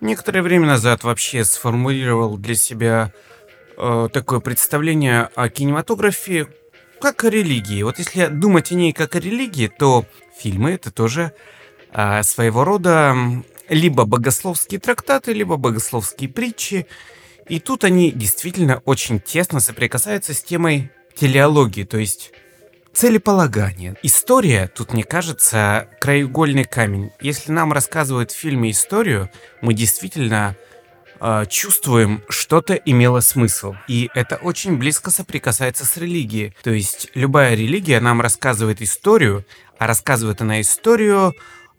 некоторое 0.00 0.42
время 0.42 0.66
назад 0.66 1.04
вообще 1.04 1.44
сформулировал 1.44 2.36
для 2.36 2.54
себя 2.54 3.12
э, 3.76 4.08
такое 4.12 4.40
представление 4.40 5.30
о 5.34 5.48
кинематографе 5.48 6.48
как 7.00 7.24
о 7.24 7.30
религии. 7.30 7.82
Вот 7.82 7.98
если 7.98 8.26
думать 8.26 8.72
о 8.72 8.74
ней 8.74 8.92
как 8.92 9.16
о 9.16 9.20
религии, 9.20 9.68
то 9.68 10.04
фильмы 10.38 10.72
это 10.72 10.90
тоже 10.90 11.32
э, 11.92 12.22
своего 12.22 12.64
рода 12.64 13.16
либо 13.68 14.04
богословские 14.04 14.80
трактаты, 14.80 15.32
либо 15.32 15.56
богословские 15.56 16.28
притчи. 16.28 16.86
И 17.48 17.58
тут 17.60 17.84
они 17.84 18.10
действительно 18.10 18.82
очень 18.84 19.20
тесно 19.20 19.60
соприкасаются 19.60 20.34
с 20.34 20.42
темой 20.42 20.90
телеологии, 21.16 21.84
то 21.84 21.98
есть 21.98 22.32
Целеполагание. 22.92 23.94
История, 24.02 24.66
тут 24.66 24.92
мне 24.92 25.04
кажется, 25.04 25.88
краеугольный 26.00 26.64
камень. 26.64 27.12
Если 27.20 27.52
нам 27.52 27.72
рассказывают 27.72 28.32
в 28.32 28.36
фильме 28.36 28.72
историю, 28.72 29.30
мы 29.62 29.74
действительно 29.74 30.56
э, 31.20 31.44
чувствуем, 31.48 32.22
что-то 32.28 32.74
имело 32.74 33.20
смысл. 33.20 33.74
И 33.86 34.10
это 34.14 34.36
очень 34.36 34.76
близко 34.76 35.10
соприкасается 35.10 35.86
с 35.86 35.96
религией. 35.96 36.52
То 36.62 36.70
есть 36.70 37.10
любая 37.14 37.54
религия 37.54 38.00
нам 38.00 38.20
рассказывает 38.20 38.82
историю, 38.82 39.46
а 39.78 39.86
рассказывает 39.86 40.42
она 40.42 40.60
историю 40.60 41.34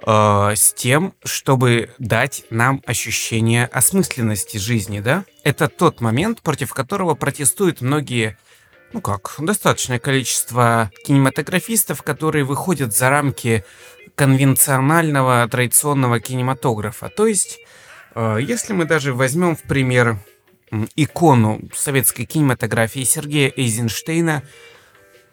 э, 0.05 0.53
с 0.55 0.73
тем, 0.73 1.13
чтобы 1.25 1.91
дать 1.99 2.45
нам 2.49 2.81
ощущение 2.85 3.65
осмысленности 3.65 4.57
жизни, 4.57 5.01
да? 5.01 5.25
Это 5.43 5.67
тот 5.67 5.99
момент, 5.99 6.41
против 6.41 6.73
которого 6.73 7.15
протестуют 7.15 7.81
многие 7.81 8.37
ну 8.93 9.01
как, 9.01 9.35
достаточное 9.39 9.99
количество 9.99 10.91
кинематографистов, 11.05 12.03
которые 12.03 12.43
выходят 12.43 12.95
за 12.95 13.09
рамки 13.09 13.63
конвенционального 14.15 15.47
традиционного 15.49 16.19
кинематографа. 16.19 17.09
То 17.09 17.27
есть, 17.27 17.59
э, 18.15 18.39
если 18.41 18.73
мы 18.73 18.85
даже 18.85 19.13
возьмем 19.13 19.55
в 19.55 19.61
пример 19.63 20.19
икону 20.95 21.61
советской 21.73 22.25
кинематографии 22.25 23.03
Сергея 23.03 23.51
Эйзенштейна, 23.55 24.43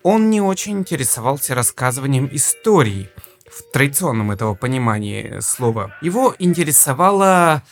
он 0.03 0.31
не 0.31 0.41
очень 0.41 0.79
интересовался 0.79 1.55
рассказыванием 1.55 2.29
историй 2.33 3.09
в 3.51 3.73
традиционном 3.73 4.31
этого 4.31 4.55
понимании 4.55 5.41
слова. 5.41 5.95
Его 6.01 6.35
интересовала 6.39 7.63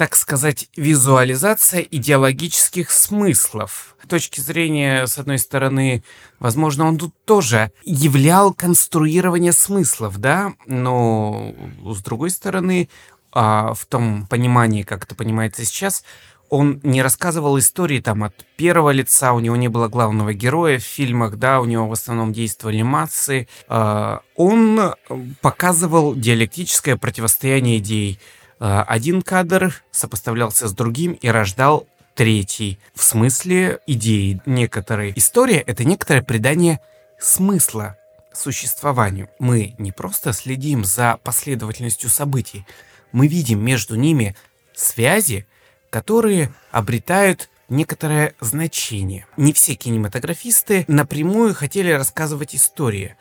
так 0.00 0.16
сказать, 0.16 0.70
визуализация 0.78 1.82
идеологических 1.82 2.90
смыслов. 2.90 3.96
Точки 4.10 4.40
зрения, 4.40 5.06
с 5.06 5.18
одной 5.18 5.38
стороны, 5.38 6.02
возможно, 6.40 6.86
он 6.86 6.98
тут 6.98 7.14
тоже 7.24 7.70
являл 7.84 8.52
конструирование 8.52 9.52
смыслов, 9.52 10.18
да, 10.18 10.52
но 10.66 11.54
с 11.84 12.02
другой 12.02 12.30
стороны, 12.30 12.88
а, 13.32 13.72
в 13.72 13.86
том 13.86 14.26
понимании, 14.26 14.82
как 14.82 15.04
это 15.04 15.14
понимается 15.14 15.64
сейчас, 15.64 16.04
он 16.48 16.80
не 16.82 17.02
рассказывал 17.02 17.56
истории 17.56 18.00
там 18.00 18.24
от 18.24 18.34
первого 18.56 18.90
лица, 18.90 19.32
у 19.32 19.38
него 19.38 19.54
не 19.54 19.68
было 19.68 19.86
главного 19.86 20.34
героя 20.34 20.80
в 20.80 20.82
фильмах, 20.82 21.36
да, 21.36 21.60
у 21.60 21.64
него 21.64 21.86
в 21.86 21.92
основном 21.92 22.32
действовали 22.32 22.82
массы. 22.82 23.46
А, 23.68 24.22
он 24.34 24.92
показывал 25.40 26.16
диалектическое 26.16 26.96
противостояние 26.96 27.78
идей, 27.78 28.18
Э, 28.60 28.84
один 28.86 29.22
кадр 29.22 29.82
сопоставлялся 29.90 30.68
с 30.68 30.72
другим 30.72 31.12
и 31.12 31.28
рождал 31.28 31.86
третий. 32.14 32.78
В 32.94 33.02
смысле 33.02 33.80
идеи 33.86 34.40
некоторые. 34.46 35.16
История— 35.18 35.58
это 35.66 35.84
некоторое 35.84 36.22
придание 36.22 36.80
смысла 37.18 37.96
существованию. 38.32 39.28
Мы 39.38 39.74
не 39.78 39.92
просто 39.92 40.32
следим 40.32 40.84
за 40.84 41.18
последовательностью 41.22 42.10
событий, 42.10 42.66
мы 43.12 43.26
видим 43.26 43.64
между 43.64 43.96
ними 43.96 44.36
связи, 44.74 45.46
которые 45.90 46.52
обретают 46.70 47.50
некоторое 47.68 48.34
значение. 48.40 49.26
Не 49.36 49.52
все 49.52 49.74
кинематографисты 49.74 50.84
напрямую 50.88 51.54
хотели 51.54 51.90
рассказывать 51.90 52.54
истории, 52.54 53.16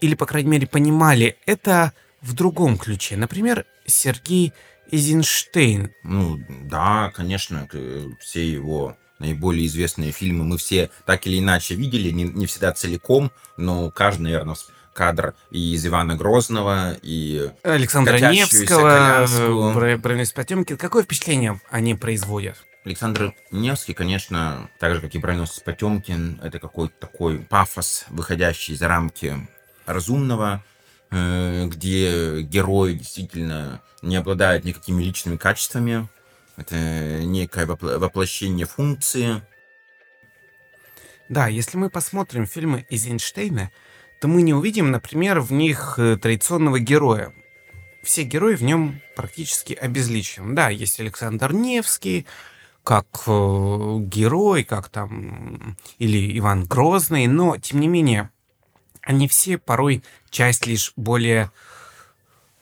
или, 0.00 0.14
по 0.14 0.26
крайней 0.26 0.50
мере, 0.50 0.66
понимали 0.66 1.36
это 1.46 1.92
в 2.20 2.32
другом 2.34 2.78
ключе. 2.78 3.16
Например, 3.16 3.64
Сергей 3.86 4.52
Эйзенштейн. 4.90 5.92
Ну, 6.02 6.40
да, 6.64 7.12
конечно, 7.14 7.68
все 8.20 8.50
его 8.50 8.96
наиболее 9.18 9.66
известные 9.66 10.12
фильмы 10.12 10.44
мы 10.44 10.58
все 10.58 10.90
так 11.06 11.26
или 11.26 11.38
иначе 11.38 11.74
видели, 11.74 12.10
не, 12.10 12.24
не 12.24 12.46
всегда 12.46 12.72
целиком, 12.72 13.30
но 13.56 13.90
каждый, 13.90 14.22
наверное, 14.22 14.56
кадр 14.92 15.34
и 15.50 15.74
из 15.74 15.86
Ивана 15.86 16.16
Грозного, 16.16 16.96
и 17.02 17.50
Александра 17.62 18.18
Невского, 18.18 19.72
про, 19.74 19.98
про 19.98 20.24
Потемкин. 20.34 20.76
Какое 20.76 21.02
впечатление 21.02 21.60
они 21.70 21.94
производят? 21.94 22.56
Александр 22.84 23.34
Невский, 23.50 23.94
конечно, 23.94 24.68
так 24.78 24.94
же, 24.94 25.00
как 25.00 25.14
и 25.14 25.18
Броненосец 25.18 25.60
Потемкин, 25.60 26.40
это 26.42 26.58
какой-то 26.58 26.94
такой 27.00 27.38
пафос, 27.38 28.04
выходящий 28.10 28.74
за 28.74 28.88
рамки 28.88 29.48
разумного, 29.86 30.62
Э, 30.64 30.73
где 31.14 32.42
герой 32.42 32.94
действительно 32.94 33.80
не 34.02 34.16
обладает 34.16 34.64
никакими 34.64 35.02
личными 35.02 35.36
качествами. 35.36 36.08
Это 36.56 37.24
некое 37.24 37.66
воплощение 37.66 38.66
функции. 38.66 39.42
Да, 41.28 41.48
если 41.48 41.78
мы 41.78 41.90
посмотрим 41.90 42.46
фильмы 42.46 42.86
Эйзенштейна, 42.90 43.70
то 44.20 44.28
мы 44.28 44.42
не 44.42 44.54
увидим, 44.54 44.90
например, 44.90 45.40
в 45.40 45.52
них 45.52 45.94
э, 45.98 46.16
традиционного 46.16 46.78
героя. 46.78 47.32
Все 48.02 48.22
герои 48.22 48.54
в 48.54 48.62
нем 48.62 49.00
практически 49.16 49.72
обезличены. 49.72 50.54
Да, 50.54 50.68
есть 50.68 51.00
Александр 51.00 51.52
Невский, 51.52 52.26
как 52.82 53.06
э, 53.26 53.98
герой, 54.00 54.64
как 54.64 54.90
там, 54.90 55.76
или 55.98 56.38
Иван 56.38 56.64
Грозный, 56.64 57.26
но, 57.26 57.56
тем 57.56 57.80
не 57.80 57.88
менее, 57.88 58.30
они 59.04 59.28
все 59.28 59.58
порой 59.58 60.02
часть 60.30 60.66
лишь 60.66 60.92
более 60.96 61.50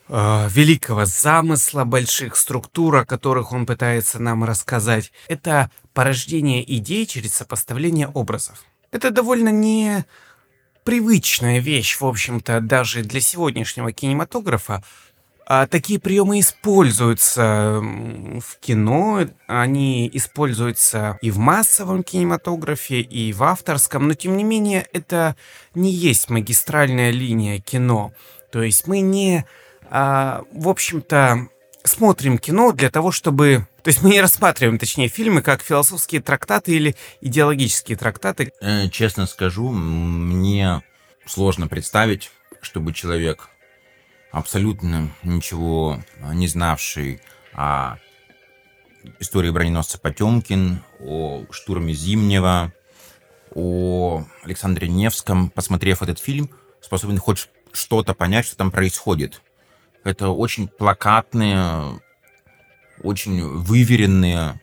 э, 0.08 0.48
великого 0.50 1.04
замысла, 1.04 1.84
больших 1.84 2.36
структур, 2.36 2.96
о 2.96 3.04
которых 3.04 3.52
он 3.52 3.66
пытается 3.66 4.18
нам 4.18 4.44
рассказать. 4.44 5.12
Это 5.28 5.70
порождение 5.94 6.62
идей 6.76 7.06
через 7.06 7.34
сопоставление 7.34 8.08
образов. 8.08 8.64
Это 8.90 9.10
довольно 9.10 9.48
не 9.48 10.04
привычная 10.84 11.60
вещь, 11.60 11.98
в 12.00 12.04
общем-то, 12.04 12.60
даже 12.60 13.02
для 13.02 13.20
сегодняшнего 13.20 13.92
кинематографа, 13.92 14.82
а 15.54 15.66
такие 15.66 16.00
приемы 16.00 16.40
используются 16.40 17.78
в 17.82 18.58
кино, 18.58 19.28
они 19.46 20.08
используются 20.10 21.18
и 21.20 21.30
в 21.30 21.36
массовом 21.36 22.04
кинематографе, 22.04 23.02
и 23.02 23.34
в 23.34 23.42
авторском, 23.42 24.08
но 24.08 24.14
тем 24.14 24.38
не 24.38 24.44
менее 24.44 24.86
это 24.94 25.36
не 25.74 25.90
есть 25.90 26.30
магистральная 26.30 27.10
линия 27.10 27.60
кино. 27.60 28.14
То 28.50 28.62
есть 28.62 28.86
мы 28.86 29.00
не, 29.00 29.44
а, 29.90 30.40
в 30.52 30.70
общем-то, 30.70 31.48
смотрим 31.84 32.38
кино 32.38 32.72
для 32.72 32.88
того, 32.88 33.12
чтобы... 33.12 33.66
То 33.82 33.88
есть 33.88 34.02
мы 34.02 34.08
не 34.08 34.22
рассматриваем, 34.22 34.78
точнее, 34.78 35.08
фильмы 35.08 35.42
как 35.42 35.60
философские 35.60 36.22
трактаты 36.22 36.72
или 36.72 36.96
идеологические 37.20 37.98
трактаты. 37.98 38.54
Э, 38.62 38.88
честно 38.88 39.26
скажу, 39.26 39.68
мне 39.68 40.80
сложно 41.26 41.68
представить, 41.68 42.30
чтобы 42.62 42.94
человек 42.94 43.50
абсолютно 44.32 45.10
ничего 45.22 46.02
не 46.32 46.48
знавший 46.48 47.20
о 47.52 47.96
истории 49.20 49.50
броненосца 49.50 49.98
Потемкин, 49.98 50.82
о 51.00 51.44
штурме 51.50 51.92
Зимнего, 51.92 52.72
о 53.54 54.24
Александре 54.42 54.88
Невском, 54.88 55.50
посмотрев 55.50 56.02
этот 56.02 56.18
фильм, 56.18 56.50
способен 56.80 57.18
хоть 57.18 57.48
что-то 57.72 58.14
понять, 58.14 58.46
что 58.46 58.56
там 58.56 58.70
происходит. 58.70 59.42
Это 60.04 60.30
очень 60.30 60.66
плакатные, 60.66 62.00
очень 63.02 63.46
выверенные 63.46 64.60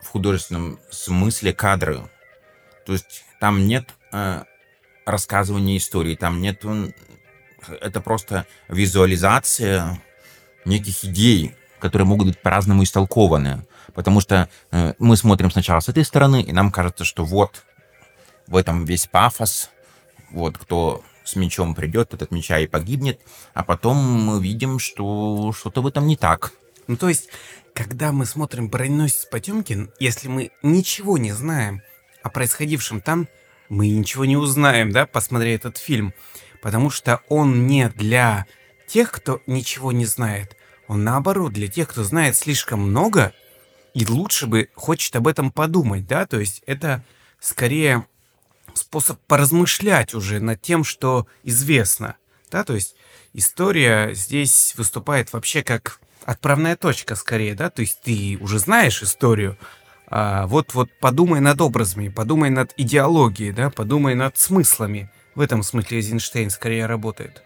в 0.00 0.08
художественном 0.08 0.80
смысле 0.90 1.52
кадры. 1.52 2.10
То 2.84 2.92
есть 2.92 3.24
там 3.40 3.66
нет 3.66 3.94
э, 4.12 4.42
рассказывания 5.04 5.76
истории, 5.76 6.16
там 6.16 6.40
нет 6.40 6.64
это 7.80 8.00
просто 8.00 8.46
визуализация 8.68 10.00
неких 10.64 11.04
идей, 11.04 11.54
которые 11.78 12.06
могут 12.06 12.28
быть 12.28 12.42
по-разному 12.42 12.82
истолкованы. 12.82 13.66
Потому 13.94 14.20
что 14.20 14.48
э, 14.70 14.94
мы 14.98 15.16
смотрим 15.16 15.50
сначала 15.50 15.80
с 15.80 15.88
этой 15.88 16.04
стороны, 16.04 16.42
и 16.42 16.52
нам 16.52 16.70
кажется, 16.70 17.04
что 17.04 17.24
вот 17.24 17.64
в 18.46 18.56
этом 18.56 18.84
весь 18.84 19.06
пафос, 19.06 19.70
вот 20.30 20.58
кто 20.58 21.02
с 21.24 21.36
мечом 21.36 21.74
придет, 21.74 22.14
этот 22.14 22.30
меча 22.30 22.58
и 22.58 22.66
погибнет, 22.66 23.20
а 23.54 23.62
потом 23.62 23.96
мы 23.96 24.42
видим, 24.42 24.78
что 24.78 25.52
что-то 25.52 25.82
в 25.82 25.86
этом 25.86 26.06
не 26.06 26.16
так. 26.16 26.52
Ну, 26.86 26.96
то 26.96 27.08
есть, 27.08 27.28
когда 27.74 28.12
мы 28.12 28.24
смотрим 28.24 28.68
«Броненосец 28.68 29.26
Потемкин», 29.26 29.90
если 30.00 30.28
мы 30.28 30.50
ничего 30.62 31.18
не 31.18 31.32
знаем 31.32 31.82
о 32.22 32.30
происходившем 32.30 33.00
там, 33.00 33.28
мы 33.68 33.88
ничего 33.90 34.24
не 34.24 34.36
узнаем, 34.36 34.90
да, 34.90 35.06
посмотря 35.06 35.54
этот 35.54 35.76
фильм 35.76 36.14
потому 36.62 36.90
что 36.90 37.20
он 37.28 37.66
не 37.66 37.88
для 37.88 38.46
тех, 38.86 39.10
кто 39.10 39.40
ничего 39.46 39.92
не 39.92 40.06
знает. 40.06 40.56
Он 40.86 41.04
наоборот 41.04 41.52
для 41.52 41.68
тех, 41.68 41.88
кто 41.88 42.02
знает 42.02 42.36
слишком 42.36 42.80
много 42.80 43.32
и 43.94 44.06
лучше 44.06 44.46
бы 44.46 44.68
хочет 44.74 45.16
об 45.16 45.26
этом 45.28 45.50
подумать, 45.50 46.06
да, 46.06 46.26
то 46.26 46.38
есть 46.40 46.62
это 46.66 47.02
скорее 47.40 48.06
способ 48.74 49.18
поразмышлять 49.26 50.14
уже 50.14 50.40
над 50.40 50.62
тем, 50.62 50.84
что 50.84 51.26
известно, 51.42 52.16
да, 52.50 52.64
то 52.64 52.74
есть 52.74 52.94
история 53.34 54.14
здесь 54.14 54.74
выступает 54.76 55.32
вообще 55.32 55.62
как 55.62 56.00
отправная 56.24 56.76
точка 56.76 57.16
скорее, 57.16 57.54
да, 57.54 57.70
то 57.70 57.82
есть 57.82 58.00
ты 58.02 58.38
уже 58.40 58.58
знаешь 58.58 59.02
историю, 59.02 59.58
А, 60.10 60.46
вот, 60.46 60.72
вот 60.72 60.88
подумай 61.00 61.40
над 61.40 61.60
образами, 61.60 62.08
подумай 62.08 62.48
над 62.48 62.72
идеологией, 62.78 63.52
да, 63.52 63.68
подумай 63.68 64.14
над 64.14 64.38
смыслами. 64.38 65.10
В 65.38 65.40
этом 65.40 65.62
смысле 65.62 65.98
Эйзенштейн 65.98 66.50
скорее 66.50 66.86
работает. 66.86 67.44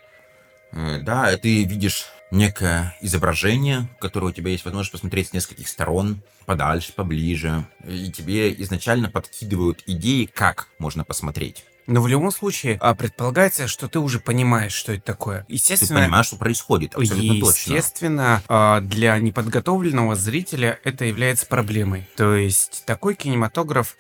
Э, 0.73 1.01
да, 1.03 1.37
ты 1.37 1.63
видишь 1.65 2.07
некое 2.31 2.97
изображение, 3.03 3.87
которое 4.01 4.29
у 4.29 4.33
тебя 4.33 4.51
есть 4.51 4.65
возможность 4.65 4.93
посмотреть 4.93 5.29
с 5.29 5.33
нескольких 5.35 5.69
сторон, 5.69 6.23
подальше, 6.47 6.95
поближе, 6.95 7.67
и 7.87 8.11
тебе 8.11 8.51
изначально 8.63 9.11
подкидывают 9.11 9.83
идеи, 9.87 10.25
как 10.25 10.69
можно 10.79 11.05
посмотреть. 11.05 11.67
Но 11.87 12.01
в 12.01 12.09
любом 12.09 12.31
случае 12.31 12.79
а, 12.81 12.95
предполагается, 12.95 13.67
что 13.67 13.89
ты 13.89 13.99
уже 13.99 14.21
понимаешь, 14.21 14.73
что 14.73 14.95
это 14.95 15.03
такое. 15.03 15.45
Естественно, 15.49 16.01
ты 16.01 16.07
понимаешь, 16.07 16.27
что 16.29 16.37
происходит, 16.37 16.95
абсолютно 16.95 17.33
естественно, 17.35 17.53
точно. 17.53 17.75
Естественно, 17.75 18.43
а, 18.49 18.81
для 18.81 19.19
неподготовленного 19.19 20.15
зрителя 20.15 20.81
это 20.85 21.05
является 21.05 21.45
проблемой. 21.45 22.09
То 22.17 22.35
есть 22.37 22.85
такой 22.87 23.17
кинематограф 23.17 23.99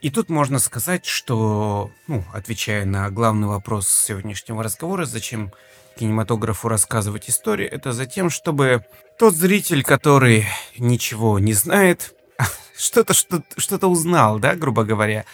и 0.00 0.10
тут 0.10 0.28
можно 0.28 0.58
сказать, 0.58 1.06
что, 1.06 1.90
ну, 2.08 2.24
отвечая 2.32 2.84
на 2.84 3.10
главный 3.10 3.46
вопрос 3.46 3.88
сегодняшнего 3.88 4.62
разговора, 4.62 5.04
зачем 5.04 5.52
кинематографу 5.96 6.68
рассказывать 6.68 7.28
истории, 7.28 7.66
это 7.66 7.92
за 7.92 8.06
тем, 8.06 8.30
чтобы 8.30 8.84
тот 9.18 9.34
зритель, 9.34 9.84
который 9.84 10.46
ничего 10.76 11.38
не 11.38 11.52
знает, 11.52 12.14
что-то 12.76 13.14
что 13.14 13.42
что 13.56 13.86
узнал, 13.88 14.38
да, 14.38 14.54
грубо 14.54 14.84
говоря. 14.84 15.24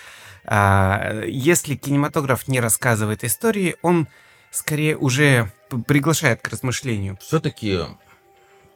А, 0.45 1.23
если 1.25 1.75
кинематограф 1.75 2.49
не 2.49 2.61
рассказывает 2.61 3.25
истории, 3.25 3.77
он 3.83 4.09
скорее 4.51 4.97
уже 4.97 5.53
приглашает 5.87 6.41
к 6.41 6.49
размышлению. 6.49 7.19
Все-таки 7.21 7.81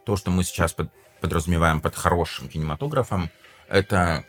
то, 0.05 0.17
что 0.17 0.31
мы 0.31 0.45
сейчас 0.45 0.75
подразумеваем 1.21 1.81
под 1.81 1.95
хорошим 1.95 2.49
кинематографом, 2.49 3.31
это 3.69 4.25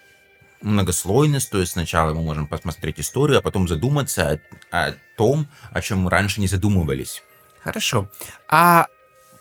многослойность, 0.64 1.50
то 1.52 1.60
есть 1.60 1.74
сначала 1.74 2.14
мы 2.14 2.22
можем 2.22 2.48
посмотреть 2.48 3.00
историю, 3.00 3.40
а 3.40 3.42
потом 3.42 3.68
задуматься 3.68 4.40
о, 4.72 4.88
о 4.88 4.94
том, 5.18 5.48
о 5.72 5.82
чем 5.82 6.00
мы 6.00 6.10
раньше 6.10 6.42
не 6.42 6.48
задумывались. 6.48 7.24
Хорошо. 7.64 8.10
А 8.48 8.88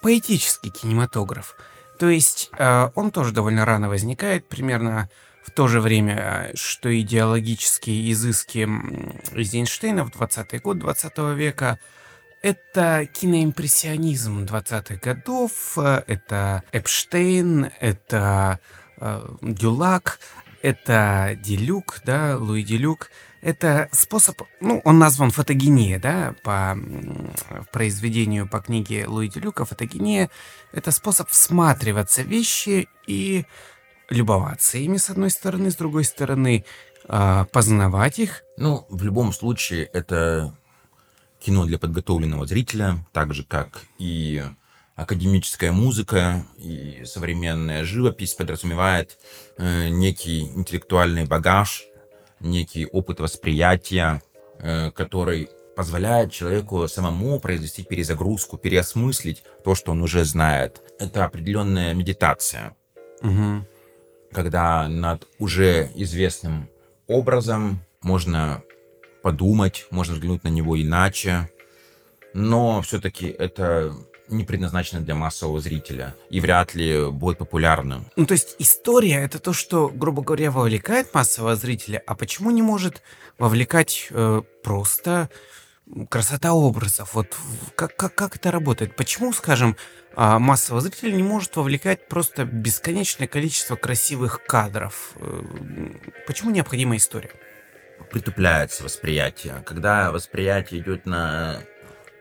поэтический 0.01 0.71
кинематограф, 0.71 1.57
то 1.99 2.09
есть 2.09 2.51
э, 2.59 2.91
он 2.95 3.11
тоже 3.11 3.33
довольно 3.33 3.65
рано 3.65 3.89
возникает, 3.89 4.49
примерно 4.49 5.09
в 5.45 5.51
то 5.51 5.69
же 5.69 5.81
время, 5.81 6.51
что 6.55 6.89
идеологические 7.01 8.13
изыски 8.13 8.69
Эйзенштейна 9.35 10.05
в 10.05 10.11
20-й 10.11 10.59
год 10.59 10.79
20 10.79 11.19
века 11.37 11.79
это 12.43 13.07
киноимпрессионизм 13.07 14.45
20-х 14.45 14.97
годов, 14.97 15.79
это 15.79 16.65
Эпштейн, 16.73 17.71
это 17.79 18.59
э, 18.99 19.29
Дюлак, 19.41 20.19
это 20.63 21.37
Делюк, 21.43 22.01
да, 22.05 22.37
Луи 22.39 22.63
Делюк. 22.63 23.11
Это 23.41 23.89
способ, 23.91 24.43
ну, 24.61 24.81
он 24.85 25.01
назван 25.01 25.33
фотогения, 25.33 25.99
да, 25.99 26.37
по 26.45 26.79
произведению 27.73 28.49
по 28.49 28.61
книге 28.61 29.07
Луи 29.09 29.29
Делюка. 29.29 29.65
Фотогения— 29.65 30.31
это 30.73 30.93
способ 30.93 31.29
всматриваться 31.29 32.23
в 32.23 32.27
вещи 32.27 32.89
и 33.09 33.45
любоваться 34.09 34.79
ими, 34.79 34.97
с 34.97 35.11
одной 35.11 35.31
стороны, 35.31 35.73
с 35.73 35.77
другой 35.77 36.05
стороны, 36.05 36.65
э, 37.09 37.45
познавать 37.53 38.21
их. 38.21 38.45
Ну, 38.57 38.87
в 38.89 39.03
любом 39.03 39.33
случае, 39.33 39.87
это 39.87 40.55
кино 41.41 41.65
для 41.65 41.79
подготовленного 41.79 42.47
зрителя, 42.47 43.05
так 43.13 43.35
же, 43.35 43.43
как 43.43 43.83
и 43.99 44.45
академическая 45.03 45.73
музыка 45.73 46.45
и 46.57 47.03
современная 47.05 47.85
живопись 47.85 48.35
подразумевает 48.35 49.19
э, 49.59 49.89
некий 49.89 50.43
интеллектуальный 50.43 51.27
багаж, 51.27 51.85
некий 52.41 52.87
опыт 52.87 53.21
восприятия, 53.21 54.23
э, 54.59 54.91
который 54.93 55.49
позволяет 55.77 56.33
человеку 56.33 56.87
самому 56.89 57.41
произвести 57.41 57.83
перезагрузку, 57.83 58.59
переосмыслить 58.59 59.43
то, 59.65 59.75
что 59.75 59.93
он 59.93 60.03
уже 60.03 60.25
знает. 60.25 60.83
Это 60.99 61.25
определенная 61.25 61.95
медитация, 61.95 62.77
угу. 63.23 63.67
когда 64.33 64.89
над 64.89 65.27
уже 65.39 65.91
известным 65.95 66.69
образом 67.07 67.81
можно 68.03 68.63
подумать, 69.23 69.87
можно 69.91 70.15
взглянуть 70.15 70.45
на 70.45 70.49
него 70.49 70.81
иначе, 70.81 71.49
но 72.35 72.83
все-таки 72.83 73.27
это 73.27 73.95
не 74.33 74.45
предназначено 74.45 75.01
для 75.01 75.15
массового 75.15 75.61
зрителя 75.61 76.15
и 76.31 76.41
вряд 76.41 76.75
ли 76.75 77.11
будет 77.11 77.39
популярным. 77.39 78.07
Ну, 78.17 78.27
то 78.27 78.33
есть 78.33 78.57
история— 78.59 79.23
это 79.25 79.39
то, 79.39 79.53
что, 79.53 79.89
грубо 79.89 80.23
говоря, 80.23 80.51
вовлекает 80.51 81.15
массового 81.15 81.57
зрителя, 81.57 82.03
а 82.07 82.15
почему 82.15 82.51
не 82.51 82.63
может 82.63 83.03
вовлекать 83.39 84.09
э, 84.11 84.43
просто 84.63 85.29
красота 86.09 86.53
образов? 86.53 87.15
Вот 87.15 87.37
как, 87.75 87.97
как, 87.97 88.15
как 88.15 88.37
это 88.37 88.51
работает? 88.51 88.97
Почему, 88.97 89.33
скажем, 89.33 89.77
э, 90.17 90.39
массового 90.39 90.81
зрителя 90.81 91.13
не 91.13 91.23
может 91.23 91.57
вовлекать 91.57 92.09
просто 92.09 92.45
бесконечное 92.45 93.29
количество 93.29 93.77
красивых 93.77 94.43
кадров? 94.45 95.13
Э, 95.17 95.43
почему 96.27 96.51
необходима 96.51 96.97
история? 96.97 97.33
Притупляется 98.11 98.85
восприятие. 98.85 99.63
Когда 99.65 100.11
восприятие 100.11 100.81
идет 100.81 101.07
на 101.07 101.63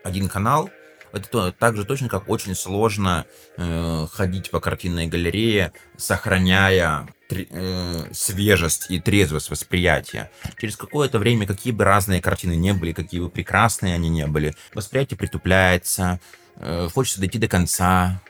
один 0.04 0.28
канал— 0.28 0.70
это 1.12 1.28
то, 1.28 1.52
так 1.52 1.76
же 1.76 1.84
точно, 1.84 2.08
как 2.08 2.28
очень 2.28 2.54
сложно 2.54 3.26
э, 3.56 4.06
ходить 4.10 4.50
по 4.50 4.60
картинной 4.60 5.06
галерее, 5.06 5.72
сохраняя 5.96 7.06
э, 7.30 8.04
свежесть 8.12 8.90
и 8.90 8.98
трезвость 8.98 9.50
восприятия. 9.50 10.30
Через 10.58 10.76
какое-то 10.76 11.18
время, 11.18 11.46
какие 11.46 11.72
бы 11.72 11.84
разные 11.84 12.22
картины 12.22 12.56
не 12.56 12.72
были, 12.72 12.92
какие 12.92 13.20
бы 13.20 13.28
прекрасные 13.28 13.94
они 13.94 14.08
не 14.08 14.26
были, 14.26 14.54
восприятие 14.74 15.18
притупляется, 15.18 16.18
э, 16.56 16.88
хочется 16.92 17.20
дойти 17.20 17.38
до 17.38 17.48
конца, 17.48 18.22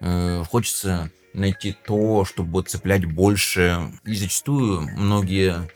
э, 0.00 0.42
хочется 0.50 1.10
найти 1.32 1.76
то, 1.86 2.24
чтобы 2.24 2.62
цеплять 2.62 3.04
больше. 3.04 3.92
И 4.04 4.14
зачастую 4.14 4.82
многие 4.96 5.68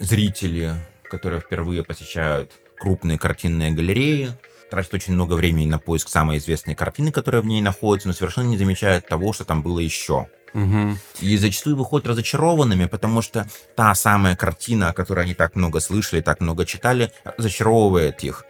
зрители, 0.00 0.74
которые 1.04 1.40
впервые 1.40 1.82
посещают 1.82 2.52
крупные 2.78 3.18
картинные 3.18 3.72
галереи, 3.72 4.32
тратит 4.70 4.94
очень 4.94 5.14
много 5.14 5.34
времени 5.34 5.66
на 5.66 5.78
поиск 5.78 6.08
самой 6.08 6.38
известной 6.38 6.74
картины, 6.74 7.12
которая 7.12 7.42
в 7.42 7.46
ней 7.46 7.60
находится, 7.60 8.08
но 8.08 8.14
совершенно 8.14 8.48
не 8.48 8.58
замечает 8.58 9.08
того, 9.08 9.32
что 9.32 9.44
там 9.44 9.62
было 9.62 9.78
еще. 9.78 10.28
Угу. 10.54 10.96
И 11.20 11.36
зачастую 11.36 11.76
выходят 11.76 12.06
разочарованными, 12.06 12.86
потому 12.86 13.22
что 13.22 13.46
та 13.76 13.94
самая 13.94 14.36
картина, 14.36 14.90
о 14.90 14.92
которой 14.92 15.24
они 15.24 15.34
так 15.34 15.56
много 15.56 15.80
слышали, 15.80 16.20
так 16.20 16.40
много 16.40 16.64
читали, 16.64 17.12
разочаровывает 17.36 18.24
их. 18.24 18.44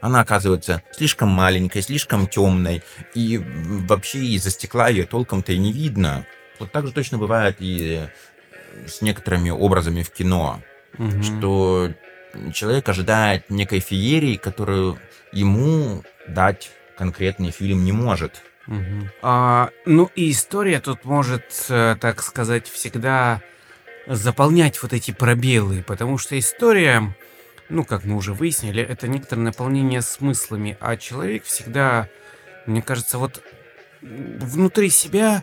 Она 0.00 0.20
оказывается 0.20 0.82
слишком 0.92 1.28
маленькой, 1.28 1.82
слишком 1.82 2.26
темной, 2.26 2.82
и 3.14 3.38
вообще 3.38 4.20
из-за 4.20 4.50
стекла 4.50 4.88
ее 4.88 5.04
толком-то 5.04 5.52
и 5.52 5.58
не 5.58 5.72
видно. 5.72 6.26
Вот 6.58 6.72
так 6.72 6.86
же 6.86 6.92
точно 6.92 7.18
бывает 7.18 7.56
и 7.58 8.06
с 8.86 9.02
некоторыми 9.02 9.50
образами 9.50 10.02
в 10.02 10.10
кино, 10.10 10.62
угу. 10.96 11.22
что 11.22 11.90
человек 12.54 12.88
ожидает 12.88 13.50
некой 13.50 13.80
феерии, 13.80 14.36
которую 14.36 14.98
ему 15.32 16.02
дать 16.28 16.70
конкретный 16.96 17.50
фильм 17.50 17.84
не 17.84 17.92
может. 17.92 18.42
А, 19.22 19.70
ну 19.84 20.10
и 20.14 20.30
история 20.30 20.80
тут 20.80 21.04
может, 21.04 21.66
э, 21.68 21.96
так 22.00 22.22
сказать, 22.22 22.68
всегда 22.68 23.42
заполнять 24.06 24.80
вот 24.82 24.92
эти 24.92 25.10
пробелы, 25.10 25.82
потому 25.82 26.18
что 26.18 26.38
история, 26.38 27.14
ну, 27.68 27.84
как 27.84 28.04
мы 28.04 28.16
уже 28.16 28.32
выяснили, 28.32 28.82
это 28.82 29.08
некоторое 29.08 29.42
наполнение 29.42 30.02
смыслами, 30.02 30.76
а 30.80 30.96
человек 30.96 31.44
всегда, 31.44 32.08
мне 32.66 32.82
кажется, 32.82 33.18
вот 33.18 33.42
внутри 34.02 34.90
себя 34.90 35.42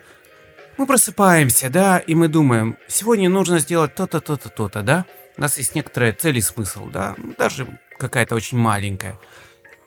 мы 0.77 0.85
просыпаемся, 0.85 1.69
да, 1.69 1.97
и 1.97 2.13
мы 2.13 2.27
думаем, 2.27 2.77
сегодня 2.87 3.29
нужно 3.29 3.59
сделать 3.59 3.95
то-то, 3.95 4.21
то-то, 4.21 4.49
то-то, 4.49 4.83
да? 4.83 5.05
У 5.35 5.41
нас 5.41 5.57
есть 5.57 5.75
некоторая 5.75 6.13
цель 6.13 6.37
и 6.37 6.41
смысл, 6.41 6.87
да, 6.87 7.15
даже 7.37 7.67
какая-то 7.97 8.35
очень 8.35 8.57
маленькая. 8.57 9.17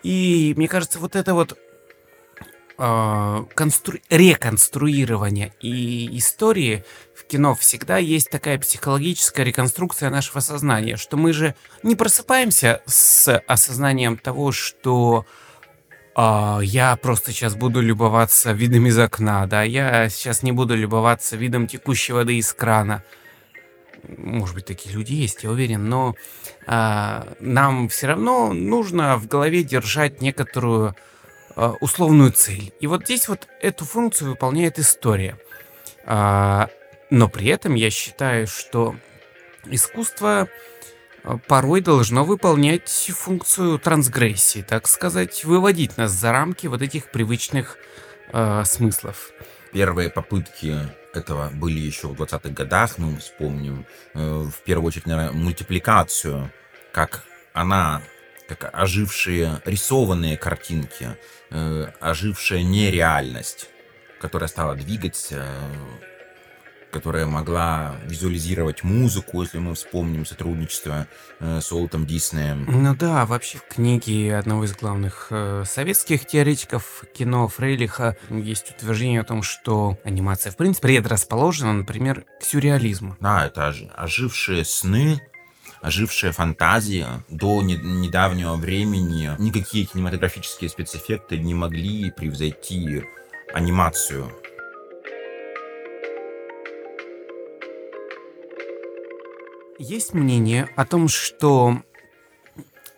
И 0.02 0.54
мне 0.56 0.68
кажется, 0.68 0.98
вот 0.98 1.16
это 1.16 1.34
вот 1.34 1.58
э, 2.78 3.44
констру... 3.54 3.98
реконструирование 4.08 5.52
и 5.60 6.16
истории 6.18 6.84
в 7.14 7.24
кино 7.24 7.54
всегда 7.54 7.98
есть 7.98 8.30
такая 8.30 8.58
психологическая 8.58 9.44
реконструкция 9.44 10.10
нашего 10.10 10.40
сознания, 10.40 10.96
что 10.96 11.16
мы 11.16 11.32
же 11.32 11.54
не 11.82 11.96
просыпаемся 11.96 12.82
с 12.86 13.38
осознанием 13.46 14.16
того, 14.16 14.52
что 14.52 15.26
э, 16.16 16.58
я 16.62 16.96
просто 16.96 17.32
сейчас 17.32 17.54
буду 17.54 17.82
любоваться 17.82 18.52
видом 18.52 18.86
из 18.86 18.98
окна, 18.98 19.46
да, 19.46 19.62
я 19.62 20.08
сейчас 20.08 20.42
не 20.42 20.52
буду 20.52 20.74
любоваться 20.74 21.36
видом 21.36 21.66
текущей 21.66 22.14
воды 22.14 22.38
из 22.38 22.52
крана 22.52 23.04
может 24.06 24.54
быть, 24.54 24.66
такие 24.66 24.94
люди 24.94 25.12
есть, 25.12 25.44
я 25.44 25.50
уверен, 25.50 25.88
но 25.88 26.14
а, 26.66 27.26
нам 27.40 27.88
все 27.88 28.08
равно 28.08 28.52
нужно 28.52 29.16
в 29.16 29.26
голове 29.26 29.62
держать 29.62 30.20
некоторую 30.20 30.94
а, 31.56 31.74
условную 31.80 32.32
цель. 32.32 32.72
И 32.80 32.86
вот 32.86 33.04
здесь 33.04 33.28
вот 33.28 33.48
эту 33.60 33.84
функцию 33.84 34.30
выполняет 34.30 34.78
история. 34.78 35.38
А, 36.04 36.68
Но 37.10 37.28
при 37.28 37.46
этом 37.48 37.74
я 37.74 37.90
считаю, 37.90 38.46
что 38.46 38.94
искусство 39.66 40.48
э, 41.22 41.38
порой 41.48 41.80
должно 41.80 42.24
выполнять 42.24 42.88
функцию 42.88 43.78
трансгрессии, 43.78 44.62
так 44.62 44.86
сказать, 44.86 45.44
выводить 45.44 45.96
нас 45.96 46.12
за 46.12 46.32
рамки 46.32 46.66
вот 46.66 46.82
этих 46.82 47.10
привычных 47.10 47.76
э, 48.32 48.62
смыслов. 48.64 49.32
Первые 49.72 50.10
попытки 50.10 50.76
этого 51.14 51.50
были 51.50 51.78
еще 51.78 52.08
в 52.08 52.20
20-х 52.20 52.50
годах, 52.50 52.98
мы 52.98 53.16
вспомним, 53.18 53.86
э, 54.14 54.18
в 54.18 54.62
первую 54.64 54.88
очередь, 54.88 55.06
наверное, 55.06 55.32
мультипликацию, 55.32 56.50
как 56.92 57.24
она, 57.52 58.02
как 58.48 58.70
ожившие 58.72 59.60
рисованные 59.64 60.36
картинки, 60.36 61.16
э, 61.50 61.86
ожившая 62.00 62.62
нереальность, 62.62 63.68
которая 64.20 64.48
стала 64.48 64.74
двигаться, 64.74 65.46
которая 66.90 67.26
могла 67.26 67.96
визуализировать 68.06 68.82
музыку, 68.82 69.42
если 69.42 69.58
мы 69.58 69.74
вспомним 69.74 70.26
сотрудничество 70.26 71.06
э, 71.38 71.60
с 71.60 71.72
Уолтом 71.72 72.06
Диснеем. 72.06 72.66
Ну 72.68 72.94
да, 72.94 73.26
вообще 73.26 73.58
в 73.58 73.74
книге 73.74 74.36
одного 74.36 74.64
из 74.64 74.74
главных 74.74 75.28
э, 75.30 75.64
советских 75.66 76.26
теоретиков 76.26 77.04
кино 77.14 77.48
Фрейлиха 77.48 78.16
есть 78.28 78.70
утверждение 78.70 79.20
о 79.20 79.24
том, 79.24 79.42
что 79.42 79.98
анимация 80.04 80.52
в 80.52 80.56
принципе 80.56 80.88
предрасположена, 80.88 81.72
например, 81.72 82.24
к 82.40 82.44
сюрреализму. 82.44 83.16
Да, 83.20 83.46
это 83.46 83.72
ожившие 83.94 84.64
сны, 84.64 85.20
ожившая 85.80 86.32
фантазия. 86.32 87.24
До 87.28 87.62
не, 87.62 87.76
недавнего 87.76 88.56
времени 88.56 89.30
никакие 89.38 89.84
кинематографические 89.86 90.70
спецэффекты 90.70 91.38
не 91.38 91.54
могли 91.54 92.10
превзойти 92.10 93.04
анимацию. 93.52 94.30
Есть 99.80 100.12
мнение 100.12 100.68
о 100.76 100.84
том, 100.84 101.08
что 101.08 101.82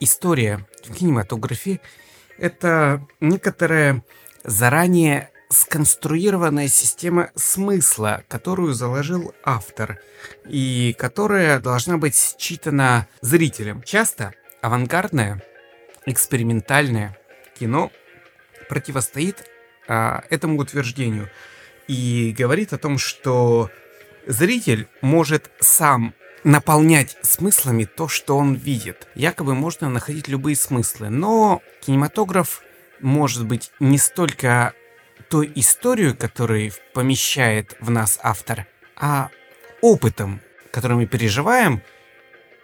история 0.01 0.67
в 0.85 0.93
кинематографе— 0.93 1.79
это 2.39 3.07
некоторая 3.21 4.03
заранее 4.43 5.31
сконструированная 5.49 6.67
система 6.67 7.31
смысла, 7.37 8.25
которую 8.27 8.75
заложил 8.75 9.33
автор, 9.45 10.01
и 10.45 10.93
которая 10.99 11.61
должна 11.61 11.99
быть 11.99 12.17
считана 12.37 13.07
зрителем. 13.21 13.85
Часто 13.85 14.35
авангардное, 14.61 15.41
экспериментальное 16.05 17.17
кино 17.57 17.93
противостоит 18.69 19.49
а, 19.87 20.25
этому 20.31 20.59
утверждению 20.59 21.31
и 21.87 22.35
говорит 22.37 22.73
о 22.73 22.79
том, 22.79 22.99
что 22.99 23.71
зритель 24.27 24.89
может 25.01 25.49
сам 25.61 26.13
наполнять 26.45 27.17
смыслами 27.23 27.85
то, 27.85 28.09
что 28.09 28.37
он 28.37 28.55
видит. 28.55 29.09
Якобы 29.15 29.55
можно 29.55 29.89
находить 29.89 30.29
любые 30.29 30.57
смыслы, 30.57 31.09
но 31.09 31.63
кинематограф 31.81 32.63
может 33.01 33.47
быть 33.47 33.71
не 33.81 33.99
столько 33.99 34.75
той 35.29 35.51
историю, 35.55 36.17
которую 36.17 36.73
помещает 36.95 37.77
в 37.81 37.91
нас 37.91 38.19
автор, 38.23 38.67
а 38.97 39.31
опытом, 39.81 40.41
который 40.71 40.97
мы 40.97 41.07
переживаем 41.07 41.83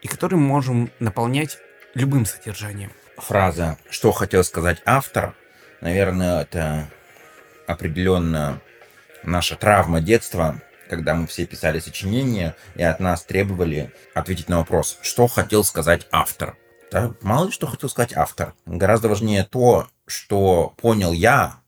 и 0.02 0.08
который 0.08 0.34
мы 0.34 0.46
можем 0.46 0.90
наполнять 0.98 1.58
любым 1.94 2.26
содержанием. 2.26 2.92
Фраза 3.16 3.78
«Что 3.90 4.12
хотел 4.12 4.44
сказать 4.44 4.80
автор?» 4.84 5.34
Наверное, 5.80 6.42
это 6.42 6.88
определенно 7.66 8.60
наша 9.22 9.56
травма 9.56 10.00
детства, 10.00 10.60
когда 10.88 11.14
мы 11.14 11.26
все 11.26 11.46
писали 11.46 11.78
сочинения, 11.78 12.56
и 12.74 12.82
от 12.82 13.00
нас 13.00 13.22
требовали 13.22 13.92
ответить 14.14 14.48
на 14.48 14.58
вопрос, 14.58 14.98
что 15.02 15.26
хотел 15.26 15.64
сказать 15.64 16.06
автор. 16.10 16.56
Да, 16.90 17.12
мало 17.20 17.46
ли 17.46 17.52
что 17.52 17.66
хотел 17.66 17.88
сказать 17.88 18.14
автор. 18.14 18.54
Гораздо 18.64 19.08
важнее 19.08 19.44
то, 19.44 19.88
что 20.06 20.74
понял 20.76 21.12
я, 21.12 21.60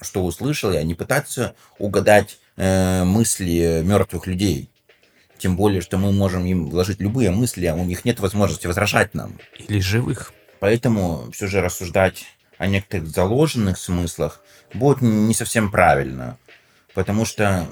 что 0.00 0.24
услышал 0.24 0.72
я, 0.72 0.82
не 0.82 0.94
пытаться 0.94 1.54
угадать 1.78 2.38
э, 2.56 3.04
мысли 3.04 3.82
мертвых 3.84 4.26
людей. 4.26 4.70
Тем 5.38 5.56
более, 5.56 5.80
что 5.80 5.98
мы 5.98 6.10
можем 6.10 6.44
им 6.46 6.68
вложить 6.68 7.00
любые 7.00 7.30
мысли, 7.30 7.66
а 7.66 7.74
у 7.74 7.84
них 7.84 8.04
нет 8.04 8.18
возможности 8.18 8.66
возражать 8.66 9.14
нам. 9.14 9.38
Или 9.56 9.78
живых. 9.78 10.32
Поэтому 10.58 11.30
все 11.30 11.46
же 11.46 11.60
рассуждать 11.60 12.26
о 12.58 12.66
некоторых 12.66 13.06
заложенных 13.08 13.78
смыслах 13.78 14.40
будет 14.74 15.00
не 15.00 15.34
совсем 15.34 15.70
правильно. 15.70 16.36
Потому 16.94 17.24
что 17.24 17.68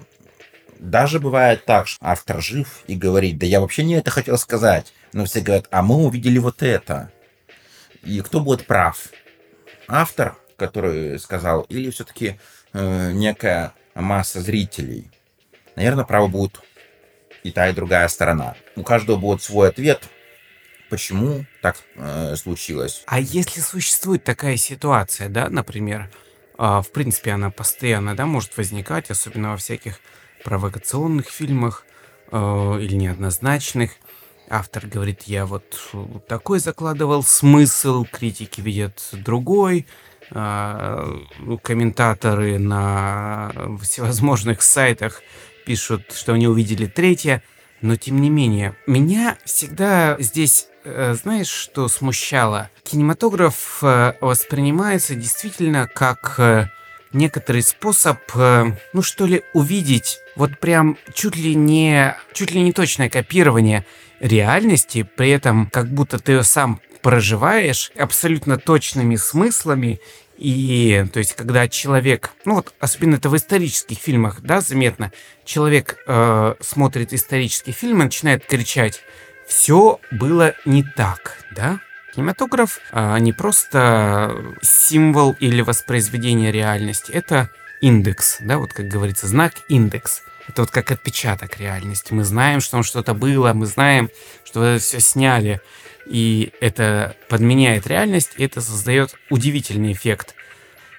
даже 0.79 1.21
бывает 1.21 1.65
так, 1.65 1.87
что 1.87 1.99
автор 2.05 2.43
жив 2.43 2.83
и 2.87 2.95
говорит, 2.95 3.39
да 3.39 3.47
я 3.47 3.61
вообще 3.61 3.85
не 3.85 3.95
это 3.95 4.11
хотел 4.11 4.39
сказать. 4.39 4.93
Но 5.13 5.25
все 5.25 5.41
говорят, 5.41 5.67
а 5.71 5.83
мы 5.83 5.97
увидели 5.97 6.39
вот 6.39 6.63
это. 6.63 7.11
И 8.03 8.21
кто 8.21 8.41
будет 8.41 8.67
прав? 8.67 9.09
Автор, 9.89 10.37
который 10.57 11.19
сказал, 11.19 11.63
или 11.63 11.91
все-таки 11.91 12.39
э, 12.73 13.13
некая 13.13 13.73
масса 13.95 14.41
зрителей? 14.41 15.11
Наверное, 15.75 16.05
право 16.05 16.27
будет 16.27 16.61
и 17.43 17.51
та, 17.51 17.69
и 17.69 17.73
другая 17.73 18.09
сторона. 18.09 18.57
У 18.75 18.83
каждого 18.83 19.17
будет 19.17 19.43
свой 19.43 19.69
ответ, 19.69 20.03
почему 20.91 21.45
так 21.63 21.77
э, 21.95 22.37
случилось. 22.37 23.03
А 23.07 23.21
если 23.21 23.61
существует 23.61 24.25
такая 24.25 24.57
ситуация, 24.57 25.29
да, 25.29 25.49
например, 25.49 26.11
э, 26.59 26.63
в 26.63 26.91
принципе, 26.93 27.33
она 27.33 27.51
постоянно, 27.51 28.17
да, 28.17 28.27
может 28.27 28.57
возникать, 28.57 29.11
особенно 29.11 29.51
во 29.51 29.57
всяких 29.57 30.01
провокационных 30.47 31.27
фильмах 31.29 31.85
э, 32.31 32.79
или 32.81 32.95
неоднозначных. 32.95 33.91
Автор 34.49 34.87
говорит, 34.87 35.23
я 35.25 35.45
вот 35.45 35.65
такой 36.29 36.61
закладывал 36.61 37.25
смысл, 37.25 38.07
критики 38.11 38.61
видят 38.61 39.09
другой, 39.11 39.89
э, 40.31 41.19
комментаторы 41.65 42.61
на 42.61 43.51
всевозможных 43.83 44.63
сайтах 44.63 45.21
пишут, 45.67 46.13
что 46.15 46.35
они 46.35 46.47
увидели 46.47 46.87
третье, 46.87 47.43
но 47.81 47.97
тем 47.97 48.21
не 48.21 48.31
менее, 48.31 48.77
меня 48.87 49.39
всегда 49.45 50.17
здесь, 50.21 50.69
э, 50.85 51.15
знаешь, 51.21 51.49
что 51.49 51.89
смущало? 51.89 52.71
Кинематограф 52.85 53.81
э, 53.83 54.13
воспринимается 54.21 55.17
действительно 55.17 55.89
как 55.93 56.37
э, 56.39 56.69
некоторый 57.17 57.63
способ, 57.63 58.19
э, 58.35 58.73
ну 58.93 59.03
что 59.03 59.27
ли, 59.27 59.43
увидеть 59.53 60.21
вот 60.37 60.59
прям 60.59 60.97
чуть 61.15 61.37
ли 61.37 61.55
не, 61.55 62.17
чуть 62.33 62.53
ли 62.53 62.61
не 62.61 62.73
точное 62.73 63.09
копирование 63.09 63.85
реальности, 64.21 65.09
при 65.17 65.31
этом 65.31 65.69
как 65.71 65.89
будто 65.89 66.19
ты 66.19 66.33
ее 66.33 66.43
сам 66.43 66.81
проживаешь 67.03 67.93
абсолютно 67.97 68.59
точными 68.59 69.17
смыслами 69.17 70.01
и, 70.39 71.07
то 71.13 71.19
есть, 71.19 71.35
когда 71.35 71.67
человек, 71.67 72.33
ну 72.45 72.57
вот, 72.57 72.75
особенно 72.79 73.17
это 73.17 73.31
в 73.31 73.37
исторических 73.37 73.99
фильмах, 73.99 74.43
да, 74.43 74.61
заметно, 74.61 75.11
человек 75.45 75.97
э, 76.07 76.55
смотрит 76.61 77.15
исторический 77.15 77.73
фильм 77.73 78.03
и 78.03 78.05
начинает 78.05 78.45
кричать, 78.45 79.01
все 79.47 79.99
было 80.11 80.55
не 80.65 80.83
так, 80.83 81.39
да? 81.55 81.81
Кинематограф 82.17 82.81
а, 82.93 83.19
не 83.19 83.35
просто 83.35 84.55
символ 84.63 85.37
или 85.39 85.61
воспроизведение 85.61 86.51
реальности, 86.51 87.13
это 87.13 87.51
индекс, 87.83 88.39
да, 88.41 88.57
вот 88.57 88.73
как 88.73 88.89
говорится, 88.89 89.27
знак 89.27 89.53
индекс. 89.69 90.23
Это 90.49 90.63
вот 90.63 90.71
как 90.71 90.91
отпечаток 90.91 91.59
реальности. 91.59 92.15
Мы 92.15 92.25
знаем, 92.25 92.61
что 92.61 92.71
там 92.71 92.85
что-то 92.85 93.13
было, 93.13 93.53
мы 93.53 93.67
знаем, 93.67 94.09
что 94.45 94.65
это 94.65 94.83
все 94.83 94.99
сняли, 95.01 95.61
и 96.07 96.55
это 96.63 97.15
подменяет 97.29 97.87
реальность, 97.87 98.33
и 98.39 98.45
это 98.45 98.63
создает 98.63 99.15
удивительный 99.29 99.93
эффект. 99.93 100.35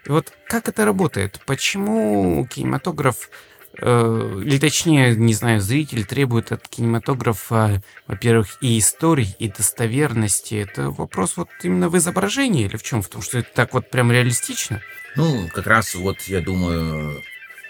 И 0.06 0.12
вот 0.12 0.32
как 0.46 0.70
это 0.70 0.86
работает? 0.86 1.42
Почему 1.48 2.46
кинематограф 2.46 3.32
или 3.80 4.58
точнее, 4.60 5.16
не 5.16 5.34
знаю, 5.34 5.62
зритель 5.62 6.06
требует 6.06 6.52
от 6.52 6.68
кинематографа, 6.68 7.82
во-первых, 8.08 8.58
и 8.62 8.80
истории, 8.80 9.36
и 9.38 9.50
достоверности. 9.50 10.56
Это 10.56 10.90
вопрос 10.90 11.38
вот 11.38 11.50
именно 11.62 11.90
в 11.90 11.98
изображении 11.98 12.66
или 12.66 12.76
в 12.78 12.84
чем? 12.84 13.02
В 13.02 13.10
том, 13.10 13.22
что 13.22 13.40
это 13.40 13.50
так 13.54 13.74
вот 13.74 13.90
прям 13.92 14.12
реалистично? 14.12 14.82
Ну, 15.16 15.48
как 15.54 15.68
раз 15.68 15.94
вот, 15.96 16.22
я 16.24 16.42
думаю, 16.42 17.22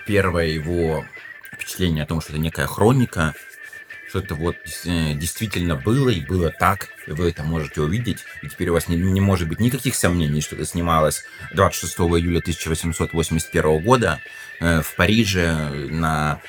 первое 0.06 0.48
его 0.48 1.06
впечатление 1.54 2.04
о 2.04 2.08
том, 2.08 2.22
что 2.22 2.34
это 2.34 2.42
некая 2.42 2.68
хроника, 2.68 3.34
что 4.08 4.20
это 4.20 4.36
вот 4.36 4.56
э, 4.86 5.14
действительно 5.14 5.76
было 5.76 6.10
и 6.10 6.22
было 6.22 6.50
так, 6.52 6.88
и 7.08 7.12
вы 7.12 7.30
это 7.30 7.44
можете 7.44 7.82
увидеть, 7.82 8.24
и 8.42 8.48
теперь 8.48 8.70
у 8.70 8.74
вас 8.74 8.88
не, 8.88 8.96
не 8.96 9.22
может 9.22 9.48
быть 9.48 9.60
никаких 9.60 9.96
сомнений, 9.96 10.42
что 10.42 10.56
это 10.56 10.66
снималось 10.66 11.24
26 11.54 11.98
июля 11.98 12.40
1881 12.40 13.80
года 13.84 14.20
э, 14.60 14.82
в 14.82 14.96
Париже 14.96 15.56
на 15.90 16.42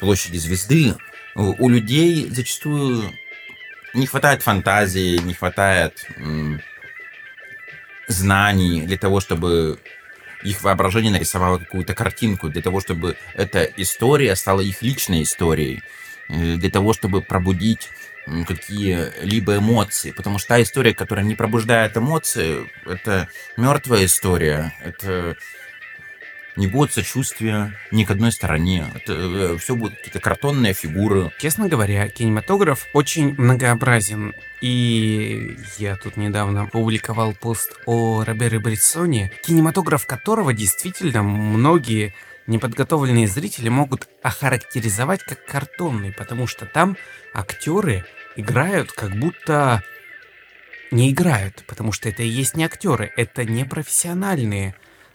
площади 0.00 0.38
Звезды. 0.38 0.94
У, 1.34 1.68
людей 1.68 2.28
зачастую 2.30 3.12
не 3.94 4.06
хватает 4.06 4.42
фантазии, 4.42 5.18
не 5.18 5.34
хватает 5.34 6.04
знаний 8.08 8.82
для 8.82 8.98
того, 8.98 9.20
чтобы 9.20 9.78
их 10.42 10.62
воображение 10.62 11.12
нарисовало 11.12 11.58
какую-то 11.58 11.94
картинку 11.94 12.48
для 12.48 12.62
того, 12.62 12.80
чтобы 12.80 13.16
эта 13.34 13.64
история 13.76 14.34
стала 14.36 14.60
их 14.60 14.82
личной 14.82 15.22
историей, 15.22 15.82
для 16.28 16.70
того, 16.70 16.92
чтобы 16.92 17.22
пробудить 17.22 17.90
какие-либо 18.46 19.56
эмоции. 19.56 20.10
Потому 20.10 20.38
что 20.38 20.48
та 20.48 20.62
история, 20.62 20.94
которая 20.94 21.24
не 21.24 21.34
пробуждает 21.34 21.96
эмоции, 21.96 22.70
это 22.86 23.28
мертвая 23.56 24.04
история. 24.04 24.74
Это 24.84 25.36
не 26.58 26.66
будет 26.66 26.92
сочувствия 26.92 27.72
ни 27.92 28.04
к 28.04 28.10
одной 28.10 28.32
стороне. 28.32 28.86
Это 28.94 29.12
э, 29.12 29.56
все 29.58 29.76
будут 29.76 29.96
какие-то 29.96 30.18
картонные 30.18 30.74
фигуры. 30.74 31.30
Честно 31.38 31.68
говоря, 31.68 32.08
кинематограф 32.08 32.86
очень 32.92 33.34
многообразен. 33.38 34.34
И 34.60 35.56
я 35.78 35.96
тут 35.96 36.16
недавно 36.16 36.66
публиковал 36.66 37.32
пост 37.32 37.78
о 37.86 38.24
Робере 38.24 38.58
Бриссоне, 38.58 39.30
кинематограф 39.44 40.04
которого 40.04 40.52
действительно 40.52 41.22
многие 41.22 42.12
неподготовленные 42.48 43.28
зрители 43.28 43.68
могут 43.68 44.08
охарактеризовать 44.22 45.22
как 45.22 45.44
картонный, 45.44 46.12
потому 46.12 46.46
что 46.46 46.66
там 46.66 46.96
актеры 47.32 48.04
играют 48.36 48.90
как 48.92 49.14
будто 49.16 49.84
не 50.90 51.10
играют, 51.10 51.64
потому 51.66 51.92
что 51.92 52.08
это 52.08 52.22
и 52.22 52.28
есть 52.28 52.56
не 52.56 52.64
актеры, 52.64 53.12
это 53.16 53.44
не 53.44 53.64
профессиональные 53.64 54.74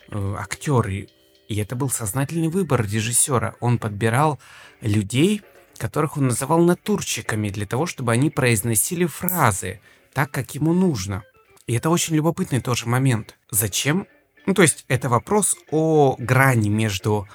э, 0.10 0.36
актеры. 0.38 1.10
И 1.48 1.58
это 1.58 1.76
был 1.76 1.89
сознательный 1.89 2.48
выбор 2.48 2.84
режиссера. 2.84 3.56
Он 3.60 3.78
подбирал 3.80 4.39
людей, 4.82 5.41
которых 5.78 6.17
он 6.17 6.28
называл 6.28 6.60
натурщиками, 6.63 7.50
для 7.50 7.65
того, 7.65 7.86
чтобы 7.86 8.12
они 8.12 8.30
произносили 8.30 9.06
фразы 9.06 9.82
так, 10.13 10.32
как 10.32 10.56
ему 10.56 10.74
нужно. 10.74 11.24
И 11.65 11.74
это 11.74 11.89
очень 11.89 12.15
любопытный 12.15 12.62
тоже 12.62 12.88
момент. 12.88 13.36
Зачем? 13.50 14.08
Ну, 14.46 14.54
то 14.54 14.62
есть, 14.62 14.86
это 14.88 15.10
вопрос 15.10 15.56
о 15.72 16.16
грани 16.20 16.70
между 16.70 17.28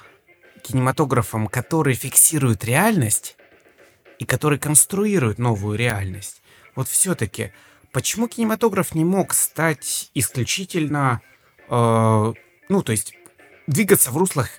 кинематографом, 0.63 1.47
который 1.47 1.95
фиксирует 1.95 2.63
реальность, 2.63 3.35
и 4.19 4.25
который 4.25 4.59
конструирует 4.59 5.39
новую 5.39 5.77
реальность. 5.77 6.41
Вот 6.75 6.87
все-таки, 6.87 7.51
почему 7.91 8.27
кинематограф 8.27 8.93
не 8.93 9.05
мог 9.05 9.33
стать 9.33 10.11
исключительно, 10.13 11.21
э, 11.69 12.33
ну, 12.69 12.83
то 12.83 12.91
есть, 12.91 13.13
двигаться 13.65 14.11
в 14.11 14.17
руслах 14.17 14.49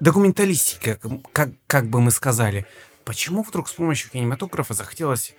документалистики, 0.00 0.98
как, 1.00 1.32
как, 1.32 1.50
как 1.66 1.88
бы 1.88 2.00
мы 2.00 2.10
сказали. 2.10 2.66
Почему 3.04 3.42
вдруг 3.42 3.68
с 3.68 3.72
помощью 3.72 4.10
кинематографа 4.10 4.74
захотелось 4.74 5.34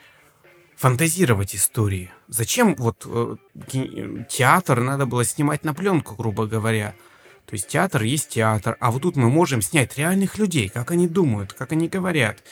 фантазировать 0.77 1.55
истории? 1.55 2.11
Зачем 2.27 2.75
вот 2.75 3.05
э, 3.05 3.35
театр 4.29 4.79
надо 4.81 5.05
было 5.05 5.25
снимать 5.25 5.65
на 5.65 5.73
пленку, 5.73 6.15
грубо 6.15 6.45
говоря? 6.45 6.95
То 7.45 7.53
есть 7.53 7.67
театр 7.67 8.03
есть 8.03 8.29
театр, 8.29 8.77
а 8.79 8.91
вот 8.91 9.01
тут 9.01 9.15
мы 9.15 9.29
можем 9.29 9.61
снять 9.61 9.97
реальных 9.97 10.37
людей, 10.37 10.69
как 10.69 10.91
они 10.91 11.07
думают, 11.07 11.53
как 11.53 11.71
они 11.71 11.87
говорят, 11.87 12.43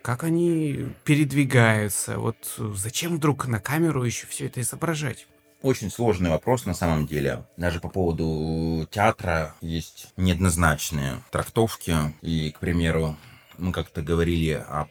как 0.00 0.22
они 0.22 0.86
передвигаются. 1.04 2.18
Вот 2.18 2.36
зачем 2.56 3.16
вдруг 3.16 3.46
на 3.46 3.58
камеру 3.58 4.04
еще 4.04 4.26
все 4.26 4.46
это 4.46 4.60
изображать? 4.60 5.26
Очень 5.60 5.90
сложный 5.90 6.30
вопрос 6.30 6.66
на 6.66 6.74
самом 6.74 7.06
деле. 7.06 7.46
Даже 7.56 7.80
по 7.80 7.88
поводу 7.88 8.86
театра 8.90 9.54
есть 9.60 10.08
неоднозначные 10.16 11.22
трактовки. 11.30 11.96
И, 12.20 12.50
к 12.50 12.58
примеру, 12.58 13.16
мы 13.56 13.72
как-то 13.72 14.02
говорили 14.02 14.52
о 14.52 14.88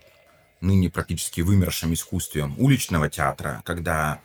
ныне 0.63 0.89
практически 0.89 1.41
вымершем 1.41 1.93
искусстве 1.93 2.45
уличного 2.57 3.09
театра, 3.09 3.61
когда 3.65 4.21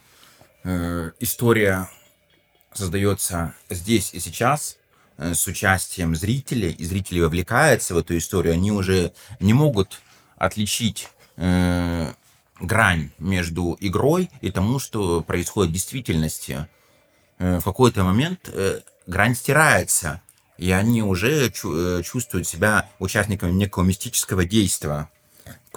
э, 0.64 1.11
история 1.20 1.90
создается 2.72 3.55
здесь 3.68 4.14
и 4.14 4.20
сейчас 4.20 4.79
э, 5.16 5.35
с 5.35 5.46
участием 5.46 6.14
зрителей, 6.14 6.70
и 6.70 6.85
зрители 6.85 7.20
вовлекаются 7.20 7.94
в 7.94 7.98
эту 7.98 8.16
историю, 8.16 8.55
они 8.55 8.72
уже 8.72 9.12
не 9.40 9.53
могут 9.53 10.01
отличить 10.37 11.09
э, 11.37 12.12
грань 12.61 13.11
между 13.18 13.77
игрой 13.81 14.31
и 14.40 14.51
тому, 14.51 14.79
что 14.79 15.22
происходит 15.22 15.70
в 15.70 15.74
действительности. 15.74 16.68
Э, 17.38 17.59
в 17.59 17.64
какой-то 17.64 18.05
момент 18.05 18.48
э, 18.53 18.81
грань 19.07 19.35
стирается, 19.35 20.22
и 20.57 20.70
они 20.70 21.03
уже 21.03 21.51
чу- 21.51 21.98
э, 21.98 22.03
чувствуют 22.03 22.46
себя 22.46 22.88
участниками 22.98 23.53
некого 23.53 23.85
мистического 23.85 24.44
действия, 24.44 25.09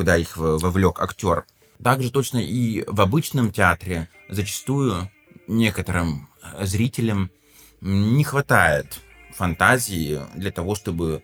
куда 0.02 0.18
их 0.18 0.36
вовлек 0.36 1.00
актер. 1.00 1.46
Также 1.84 2.10
точно 2.10 2.40
и 2.40 2.84
в 2.88 3.02
обычном 3.02 3.52
театре 3.52 4.10
зачастую 4.30 5.12
некоторым 5.46 6.28
зрителям 6.60 7.30
не 7.82 8.24
хватает 8.24 9.00
фантазии 9.32 10.22
для 10.34 10.52
того, 10.52 10.74
чтобы 10.74 11.22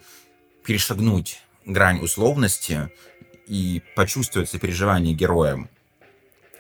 перешагнуть 0.64 1.42
грань 1.66 2.04
условности 2.04 2.92
и 3.48 3.82
почувствовать 3.96 4.48
сопереживание 4.48 5.16
героям. 5.16 5.72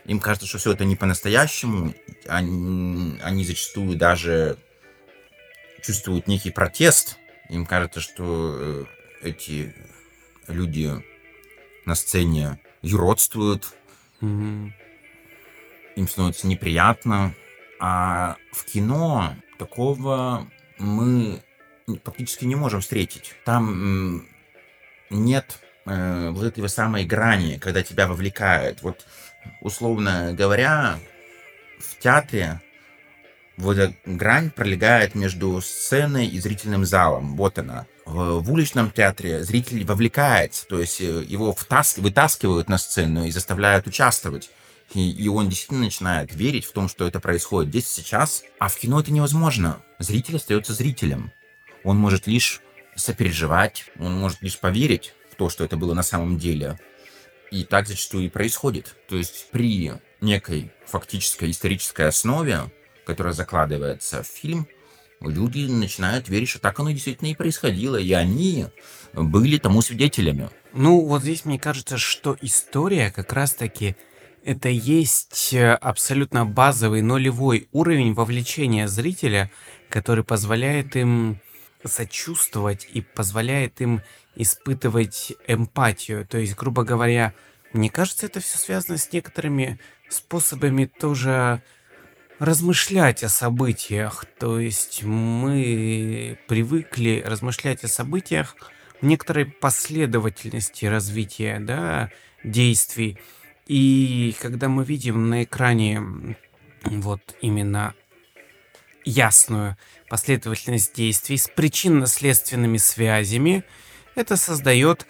Им 0.05 0.19
кажется, 0.19 0.47
что 0.47 0.57
все 0.57 0.73
это 0.73 0.85
не 0.85 0.95
по-настоящему. 0.95 1.93
Они, 2.27 3.19
они 3.21 3.45
зачастую 3.45 3.95
даже 3.95 4.57
чувствуют 5.83 6.27
некий 6.27 6.49
протест. 6.49 7.19
Им 7.49 7.67
кажется, 7.67 7.99
что 7.99 8.55
э, 8.59 8.85
эти 9.21 9.75
люди 10.47 10.91
на 11.87 11.95
сцене 11.95 12.59
юродствуют. 12.81 13.73
Mm-hmm. 14.21 14.71
Им 15.95 16.07
становится 16.07 16.47
неприятно. 16.47 17.33
А 17.79 18.35
в 18.51 18.65
кино 18.65 19.35
такого 19.57 20.47
мы 20.77 21.41
практически 22.03 22.45
не 22.45 22.55
можем 22.55 22.81
встретить. 22.81 23.33
Там 23.45 24.27
нет 25.09 25.59
э, 25.85 26.29
вот 26.31 26.43
этой 26.43 26.67
самой 26.69 27.05
грани, 27.05 27.57
когда 27.57 27.81
тебя 27.81 28.07
вовлекают. 28.07 28.81
Вот, 28.81 29.07
условно 29.61 30.33
говоря, 30.33 30.99
в 31.79 31.97
театре 31.99 32.61
вот 33.55 33.77
эта 33.77 33.95
грань 34.05 34.51
пролегает 34.51 35.15
между 35.15 35.61
сценой 35.61 36.27
и 36.27 36.39
зрительным 36.39 36.85
залом. 36.85 37.35
Вот 37.37 37.57
она. 37.57 37.87
В, 38.07 38.39
в 38.39 38.53
уличном 38.53 38.89
театре 38.89 39.43
зритель 39.43 39.83
вовлекается, 39.83 40.65
то 40.65 40.79
есть 40.79 41.01
э, 41.01 41.25
его 41.27 41.53
втас, 41.53 41.97
вытаскивают 41.97 42.69
на 42.69 42.77
сцену 42.77 43.25
и 43.25 43.31
заставляют 43.31 43.85
участвовать. 43.85 44.49
И, 44.93 45.11
и 45.11 45.27
он 45.27 45.49
действительно 45.49 45.81
начинает 45.81 46.33
верить 46.33 46.63
в 46.63 46.71
том, 46.71 46.87
что 46.87 47.05
это 47.05 47.19
происходит 47.19 47.69
здесь 47.69 47.89
сейчас. 47.89 48.43
А 48.59 48.69
в 48.69 48.77
кино 48.77 49.01
это 49.01 49.11
невозможно. 49.11 49.81
Зритель 49.99 50.37
остается 50.37 50.73
зрителем. 50.73 51.33
Он 51.83 51.97
может 51.97 52.27
лишь 52.27 52.61
сопереживать, 52.95 53.85
он 53.99 54.17
может 54.17 54.41
лишь 54.41 54.57
поверить 54.57 55.13
то, 55.37 55.49
что 55.49 55.65
это 55.65 55.75
было 55.75 55.93
на 55.93 56.03
самом 56.03 56.37
деле. 56.37 56.79
И 57.51 57.65
так 57.65 57.87
зачастую 57.87 58.25
и 58.25 58.29
происходит. 58.29 58.95
То 59.09 59.17
есть 59.17 59.51
при 59.51 59.91
некой 60.21 60.71
фактической 60.85 61.51
исторической 61.51 62.07
основе, 62.07 62.71
которая 63.05 63.33
закладывается 63.33 64.23
в 64.23 64.27
фильм, 64.27 64.65
люди 65.21 65.67
начинают 65.67 66.29
верить, 66.29 66.49
что 66.49 66.59
так 66.59 66.79
оно 66.79 66.91
действительно 66.91 67.29
и 67.29 67.35
происходило, 67.35 67.97
и 67.97 68.11
они 68.13 68.67
были 69.13 69.57
тому 69.57 69.81
свидетелями. 69.81 70.49
Ну, 70.73 71.05
вот 71.05 71.23
здесь 71.23 71.45
мне 71.45 71.59
кажется, 71.59 71.97
что 71.97 72.37
история 72.41 73.11
как 73.11 73.33
раз-таки 73.33 73.95
это 74.43 74.69
есть 74.69 75.53
э, 75.53 75.73
абсолютно 75.73 76.45
базовый 76.45 77.01
нулевой 77.01 77.67
уровень 77.71 78.13
вовлечения 78.13 78.87
зрителя, 78.87 79.51
который 79.89 80.23
позволяет 80.23 80.95
им 80.95 81.41
сочувствовать 81.83 82.87
и 82.93 83.01
позволяет 83.01 83.81
им 83.81 84.01
испытывать 84.35 85.33
эмпатию. 85.47 86.25
То 86.25 86.37
есть, 86.37 86.55
грубо 86.55 86.83
говоря, 86.83 87.33
мне 87.73 87.89
кажется, 87.89 88.25
это 88.25 88.39
все 88.39 88.57
связано 88.57 88.97
с 88.97 89.11
некоторыми 89.11 89.79
способами 90.09 90.85
тоже 90.85 91.61
размышлять 92.39 93.23
о 93.23 93.29
событиях. 93.29 94.25
То 94.39 94.59
есть 94.59 95.03
мы 95.03 96.37
привыкли 96.47 97.23
размышлять 97.25 97.83
о 97.83 97.87
событиях 97.87 98.55
в 99.01 99.05
некоторой 99.05 99.45
последовательности 99.45 100.85
развития 100.85 101.59
да, 101.59 102.11
действий. 102.43 103.17
И 103.67 104.35
когда 104.39 104.69
мы 104.69 104.83
видим 104.83 105.29
на 105.29 105.43
экране 105.43 106.01
вот 106.83 107.35
именно 107.41 107.93
ясную 109.03 109.77
последовательность 110.09 110.95
действий 110.95 111.37
с 111.37 111.47
причинно-следственными 111.47 112.77
связями, 112.77 113.63
это 114.15 114.35
создает 114.35 115.05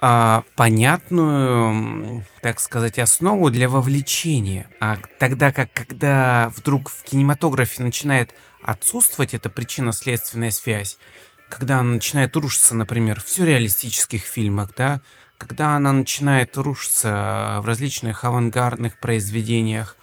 а, 0.00 0.44
понятную, 0.56 2.24
так 2.40 2.60
сказать, 2.60 2.98
основу 2.98 3.50
для 3.50 3.68
вовлечения. 3.68 4.68
А 4.80 4.98
тогда 5.18 5.52
как, 5.52 5.72
когда 5.72 6.50
вдруг 6.56 6.88
в 6.88 7.02
кинематографе 7.02 7.82
начинает 7.82 8.34
отсутствовать 8.62 9.34
эта 9.34 9.50
причинно-следственная 9.50 10.50
связь, 10.50 10.98
когда 11.48 11.80
она 11.80 11.94
начинает 11.94 12.36
рушиться, 12.36 12.74
например, 12.74 13.20
в 13.20 13.28
сюрреалистических 13.28 14.22
фильмах, 14.22 14.72
да, 14.76 15.00
когда 15.36 15.76
она 15.76 15.92
начинает 15.92 16.56
рушиться 16.56 17.58
в 17.60 17.66
различных 17.66 18.24
авангардных 18.24 18.98
произведениях, 18.98 19.96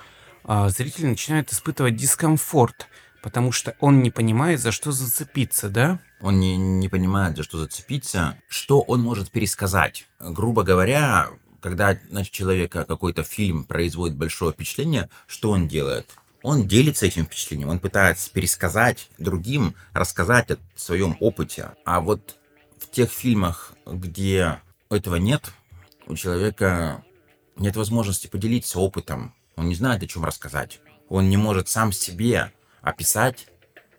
а, 0.44 0.70
зритель 0.70 1.08
начинает 1.08 1.52
испытывать 1.52 1.96
дискомфорт 1.96 2.88
потому 3.28 3.52
что 3.52 3.76
он 3.80 4.02
не 4.02 4.10
понимает, 4.10 4.62
за 4.62 4.72
что 4.72 4.92
зацепиться, 4.94 5.70
да? 5.70 6.00
Он 6.22 6.40
не, 6.40 6.58
не 6.58 6.90
понимает, 6.90 7.38
за 7.38 7.44
что 7.44 7.60
зацепиться, 7.60 8.38
что 8.48 8.82
он 8.82 9.02
может 9.02 9.30
пересказать. 9.30 10.08
Грубо 10.20 10.64
говоря, 10.64 11.30
когда 11.62 11.98
значит, 12.10 12.34
человека 12.34 12.86
какой-то 12.86 13.24
фильм 13.24 13.64
производит 13.66 14.16
большое 14.16 14.54
впечатление, 14.54 15.10
что 15.28 15.52
он 15.52 15.68
делает? 15.68 16.10
Он 16.44 16.68
делится 16.68 17.06
этим 17.06 17.26
впечатлением, 17.26 17.70
он 17.70 17.80
пытается 17.80 18.32
пересказать 18.32 19.10
другим, 19.18 19.76
рассказать 19.94 20.52
о 20.52 20.58
своем 20.76 21.18
опыте. 21.20 21.72
А 21.84 22.00
вот 22.00 22.38
в 22.80 22.90
тех 22.90 23.12
фильмах, 23.12 23.74
где 23.86 24.62
этого 24.90 25.16
нет, 25.16 25.52
у 26.06 26.16
человека 26.16 27.04
нет 27.58 27.76
возможности 27.76 28.28
поделиться 28.28 28.80
опытом, 28.80 29.34
он 29.56 29.68
не 29.68 29.76
знает, 29.76 30.04
о 30.04 30.08
чем 30.08 30.24
рассказать. 30.24 30.80
Он 31.10 31.30
не 31.30 31.38
может 31.38 31.68
сам 31.68 31.92
себе 31.92 32.54
описать 32.82 33.48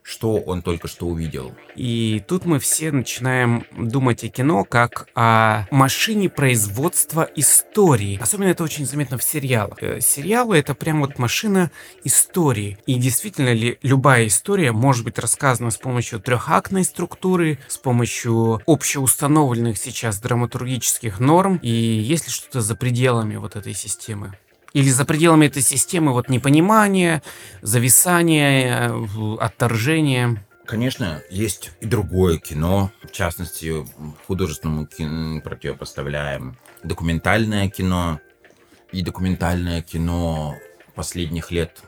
что 0.09 0.37
он 0.37 0.63
только 0.63 0.89
что 0.89 1.07
увидел. 1.07 1.55
И 1.77 2.25
тут 2.27 2.47
мы 2.47 2.59
все 2.61 2.91
начинаем 2.91 3.67
думать 3.77 4.25
о 4.25 4.29
кино 4.29 4.65
как 4.65 5.07
о 5.15 5.67
машине 5.71 6.31
производства 6.31 7.29
истории. 7.37 8.19
Особенно 8.21 8.49
это 8.49 8.65
очень 8.65 8.87
заметно 8.87 9.19
в 9.19 9.23
сериалах. 9.23 9.83
Э, 9.83 10.01
сериалы 10.01 10.57
это 10.57 10.75
прям 10.75 11.01
вот 11.01 11.19
машина 11.19 11.71
истории. 12.05 12.79
И 12.87 12.95
действительно 12.95 13.53
ли 13.53 13.79
любая 13.83 14.29
история 14.29 14.73
может 14.73 15.05
быть 15.05 15.19
рассказана 15.19 15.71
с 15.71 15.77
помощью 15.77 16.21
трехактной 16.21 16.85
структуры, 16.85 17.59
с 17.69 17.77
помощью 17.77 18.63
общеустановленных 18.67 19.77
сейчас 19.77 20.21
драматургических 20.21 21.21
норм, 21.21 21.59
и 21.61 21.69
есть 21.71 22.27
ли 22.29 22.33
что-то 22.33 22.63
за 22.63 22.75
пределами 22.77 23.37
вот 23.37 23.57
этой 23.57 23.75
системы? 23.75 24.39
Или 24.73 24.91
за 24.91 25.05
пределами 25.05 25.47
этой 25.47 25.63
системы 25.63 26.13
вот 26.13 26.29
непонимание, 26.29 27.23
зависание, 27.63 28.93
отторжение. 29.41 30.45
Конечно, 30.67 31.23
есть 31.31 31.71
и 31.81 31.87
другое 31.87 32.39
кино, 32.39 32.91
в 33.03 33.11
частности, 33.11 33.87
художественному 34.27 34.87
кино 34.87 35.41
противопоставляем 35.41 36.59
документальное 36.83 37.71
кино. 37.71 38.21
И 38.93 39.03
документальное 39.03 39.83
кино 39.83 40.55
последних 40.95 41.51
лет 41.51 41.83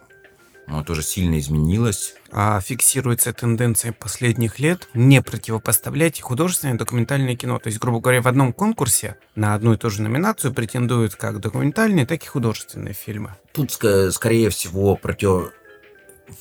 оно 0.71 0.85
тоже 0.85 1.03
сильно 1.03 1.39
изменилось. 1.39 2.15
А 2.31 2.61
фиксируется 2.61 3.33
тенденция 3.33 3.93
последних 3.93 4.59
лет 4.61 4.89
не 4.95 5.21
противопоставлять 5.21 6.21
художественное 6.21 6.75
и 6.75 6.79
документальное 6.79 7.35
кино. 7.37 7.59
То 7.59 7.67
есть, 7.69 7.81
грубо 7.81 8.01
говоря, 8.01 8.23
в 8.23 8.29
одном 8.29 8.53
конкурсе 8.53 9.17
на 9.35 9.55
одну 9.55 9.75
и 9.75 9.77
ту 9.77 9.91
же 9.91 10.03
номинацию 10.03 10.55
претендуют 10.55 11.17
как 11.17 11.41
документальные, 11.41 12.07
так 12.07 12.23
и 12.23 12.27
художественные 12.27 12.95
фильмы. 12.95 13.35
Тут, 13.53 13.73
скорее 13.73 14.49
всего, 14.51 14.97
против... 14.97 15.53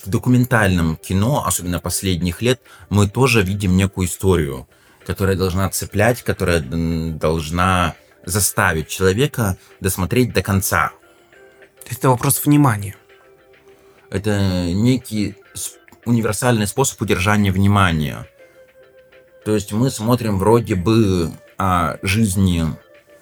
в 0.03 0.09
документальном 0.09 0.95
кино, 0.97 1.43
особенно 1.45 1.79
последних 1.79 2.43
лет, 2.43 2.61
мы 2.89 3.09
тоже 3.09 3.41
видим 3.41 3.75
некую 3.75 4.07
историю, 4.07 4.67
которая 5.05 5.35
должна 5.35 5.67
цеплять, 5.69 6.21
которая 6.21 6.59
должна 6.61 7.95
заставить 8.25 8.89
человека 8.89 9.57
досмотреть 9.79 10.33
до 10.33 10.43
конца. 10.43 10.91
Это 11.89 12.09
вопрос 12.09 12.45
внимания. 12.45 12.95
Это 14.09 14.71
некий 14.73 15.35
универсальный 16.05 16.67
способ 16.67 17.01
удержания 17.01 17.51
внимания. 17.51 18.27
То 19.45 19.53
есть 19.53 19.71
мы 19.71 19.89
смотрим 19.89 20.37
вроде 20.37 20.75
бы 20.75 21.31
о 21.57 21.97
жизни 22.01 22.65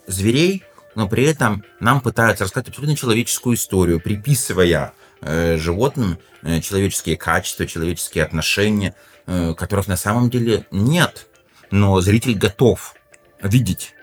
зверей, 0.07 0.63
но 0.95 1.07
при 1.07 1.25
этом 1.25 1.63
нам 1.79 2.01
пытаются 2.01 2.43
рассказать 2.43 2.69
абсолютно 2.69 2.95
человеческую 2.95 3.55
историю, 3.55 3.99
приписывая 3.99 4.93
э, 5.21 5.57
животным 5.57 6.17
э, 6.41 6.59
человеческие 6.61 7.17
качества, 7.17 7.67
человеческие 7.67 8.23
отношения, 8.23 8.95
э, 9.25 9.53
которых 9.55 9.87
на 9.87 9.97
самом 9.97 10.29
деле 10.29 10.65
нет. 10.71 11.27
Но 11.69 11.99
зритель 12.01 12.35
готов 12.35 12.95
видеть, 13.41 13.93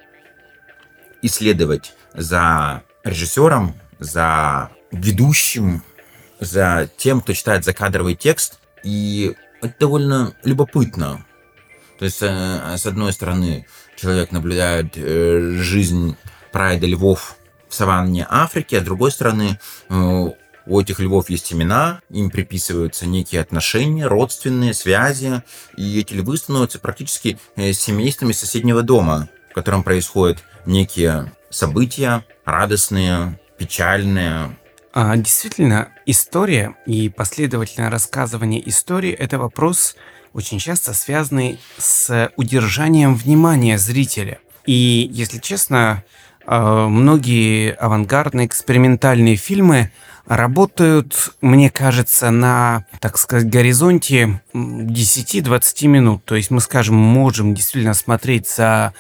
исследовать 1.23 1.95
за 2.13 2.83
режиссером, 3.03 3.75
за 3.99 4.71
ведущим, 4.93 5.83
за 6.41 6.89
тем, 6.97 7.21
кто 7.21 7.33
читает 7.33 7.65
закадровый 7.65 8.15
текст, 8.15 8.59
и 8.83 9.35
это 9.61 9.75
довольно 9.81 10.35
любопытно. 10.45 11.25
То 11.99 12.05
есть, 12.05 12.23
э, 12.23 12.77
с 12.77 12.87
одной 12.87 13.13
стороны, 13.13 13.67
человек 13.97 14.33
наблюдает 14.33 14.93
э, 14.97 15.57
жизнь 15.59 16.17
прайда 16.53 16.87
львов 16.87 17.37
в 17.69 17.75
саванне 17.75 18.27
Африки, 18.29 18.75
а 18.75 18.81
с 18.81 18.85
другой 18.85 19.11
стороны, 19.11 19.59
э, 19.89 20.29
у 20.67 20.81
этих 20.81 20.99
львов 20.99 21.31
есть 21.31 21.53
имена, 21.53 22.01
им 22.11 22.31
приписываются 22.31 23.07
некие 23.07 23.41
отношения, 23.41 24.07
родственные 24.07 24.75
связи, 24.75 25.43
и 25.77 26.01
эти 26.01 26.15
львы 26.15 26.37
становятся 26.37 26.79
практически 26.79 27.39
семействами 27.57 28.33
соседнего 28.33 28.83
дома, 28.83 29.29
в 29.51 29.55
котором 29.55 29.83
происходят 29.83 30.43
некие 30.65 31.33
события 31.51 32.25
радостные, 32.47 33.39
печальные, 33.59 34.57
а, 34.97 35.17
действительно, 35.17 35.89
история 36.07 36.77
и 36.87 37.09
последовательное 37.09 37.91
рассказывание 37.91 38.67
истории– 38.69 39.11
это 39.13 39.39
вопрос, 39.39 39.97
очень 40.33 40.61
часто 40.61 40.95
связанный 40.95 41.59
с 41.77 42.31
удержанием 42.37 43.17
внимания 43.17 43.77
зрителя. 43.77 44.39
И, 44.67 45.11
если 45.11 45.41
честно, 45.41 46.05
а, 46.47 46.87
многие 46.87 47.73
авангардные 47.73 48.47
экспериментальные 48.47 49.35
фильмы 49.35 49.91
работают, 50.27 51.35
мне 51.41 51.71
кажется, 51.71 52.31
на, 52.31 52.85
так 53.01 53.19
сказать, 53.19 53.51
горизонте 53.51 54.43
10-20 54.53 55.89
минут. 55.89 56.25
То 56.25 56.37
есть 56.37 56.53
мы, 56.53 56.61
скажем, 56.61 56.95
можем 56.95 57.53
действительно 57.53 57.95
смотреть 57.95 58.49
за 58.49 58.95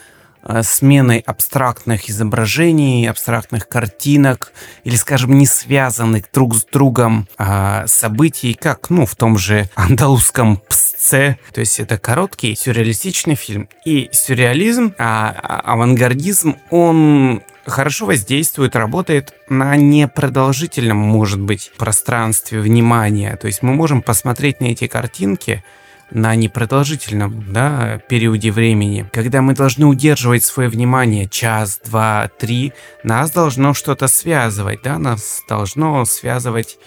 сменой 0.62 1.18
абстрактных 1.18 2.10
изображений, 2.10 3.08
абстрактных 3.08 3.68
картинок 3.68 4.52
или, 4.84 4.96
скажем, 4.96 5.38
не 5.38 5.46
связанных 5.46 6.24
друг 6.32 6.54
с 6.54 6.64
другом 6.64 7.28
а, 7.38 7.86
событий, 7.86 8.54
как, 8.54 8.90
ну, 8.90 9.06
в 9.06 9.16
том 9.16 9.38
же 9.38 9.68
андалузском 9.74 10.58
псце. 10.68 11.38
То 11.52 11.60
есть 11.60 11.80
это 11.80 11.98
короткий 11.98 12.54
сюрреалистичный 12.54 13.34
фильм. 13.34 13.68
И 13.84 14.08
сюрреализм, 14.12 14.94
а, 14.98 15.34
а 15.42 15.72
авангардизм, 15.72 16.56
он 16.70 17.42
хорошо 17.66 18.06
воздействует, 18.06 18.76
работает 18.76 19.32
на 19.48 19.76
непродолжительном, 19.76 20.98
может 20.98 21.40
быть, 21.40 21.72
пространстве 21.78 22.60
внимания. 22.60 23.36
То 23.36 23.46
есть 23.46 23.62
мы 23.62 23.74
можем 23.74 24.02
посмотреть 24.02 24.60
на 24.60 24.66
эти 24.66 24.86
картинки, 24.86 25.64
на 26.10 26.34
непродолжительном 26.34 27.52
да, 27.52 27.98
периоде 28.08 28.50
времени, 28.50 29.08
когда 29.12 29.42
мы 29.42 29.54
должны 29.54 29.86
удерживать 29.86 30.44
свое 30.44 30.68
внимание 30.68 31.28
час, 31.28 31.80
два, 31.84 32.28
три, 32.38 32.72
нас 33.02 33.30
должно 33.30 33.74
что-то 33.74 34.06
связывать, 34.08 34.82
да, 34.82 34.98
нас 34.98 35.42
должно 35.48 36.04
связывать 36.04 36.78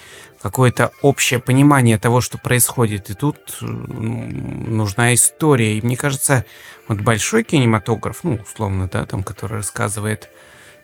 какое-то 0.41 0.91
общее 1.01 1.39
понимание 1.39 1.97
того, 1.97 2.21
что 2.21 2.37
происходит. 2.37 3.09
И 3.09 3.13
тут 3.13 3.57
нужна 3.61 5.13
история. 5.13 5.77
И 5.77 5.81
мне 5.81 5.97
кажется, 5.97 6.45
вот 6.87 7.01
большой 7.01 7.43
кинематограф, 7.43 8.19
ну, 8.23 8.35
условно, 8.35 8.87
да, 8.91 9.05
там, 9.05 9.23
который 9.23 9.57
рассказывает 9.57 10.29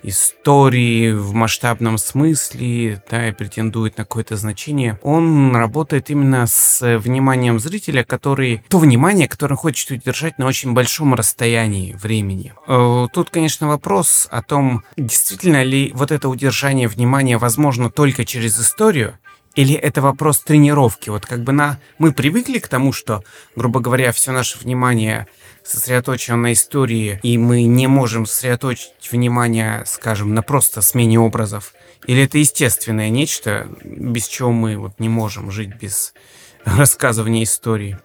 истории 0.03 1.11
в 1.11 1.33
масштабном 1.33 1.97
смысле, 1.97 3.01
да, 3.09 3.29
и 3.29 3.31
претендует 3.31 3.97
на 3.97 4.03
какое-то 4.03 4.35
значение, 4.35 4.99
он 5.01 5.55
работает 5.55 6.09
именно 6.09 6.45
с 6.45 6.97
вниманием 6.99 7.59
зрителя, 7.59 8.03
который... 8.03 8.63
То 8.69 8.79
внимание, 8.79 9.27
которое 9.27 9.55
хочет 9.55 9.91
удержать 9.91 10.37
на 10.37 10.45
очень 10.45 10.73
большом 10.73 11.13
расстоянии 11.13 11.93
времени. 11.93 12.53
Э, 12.67 13.07
тут, 13.11 13.29
конечно, 13.29 13.67
вопрос 13.67 14.27
о 14.29 14.41
том, 14.41 14.83
действительно 14.97 15.63
ли 15.63 15.91
вот 15.95 16.11
это 16.11 16.29
удержание 16.29 16.87
внимания 16.87 17.37
возможно 17.37 17.89
только 17.89 18.25
через 18.25 18.59
историю, 18.59 19.17
или 19.55 19.75
это 19.75 20.01
вопрос 20.01 20.39
тренировки? 20.39 21.09
Вот 21.09 21.25
как 21.25 21.43
бы 21.43 21.51
на... 21.51 21.79
мы 21.99 22.11
привыкли 22.11 22.59
к 22.59 22.67
тому, 22.67 22.91
что, 22.91 23.23
грубо 23.55 23.79
говоря, 23.79 24.11
все 24.11 24.31
наше 24.31 24.57
внимание 24.57 25.27
сосредоточено 25.63 26.37
на 26.37 26.53
истории, 26.53 27.19
и 27.23 27.37
мы 27.37 27.63
не 27.63 27.87
можем 27.87 28.25
сосредоточить 28.25 29.11
внимание, 29.11 29.83
скажем, 29.85 30.33
на 30.33 30.41
просто 30.41 30.81
смене 30.81 31.19
образов? 31.19 31.73
Или 32.05 32.23
это 32.23 32.37
естественное 32.37 33.09
нечто, 33.09 33.67
без 33.83 34.27
чего 34.27 34.51
мы 34.51 34.77
вот 34.77 34.99
не 34.99 35.09
можем 35.09 35.51
жить 35.51 35.75
без 35.75 36.13
рассказывания 36.65 37.43
истории? 37.43 37.97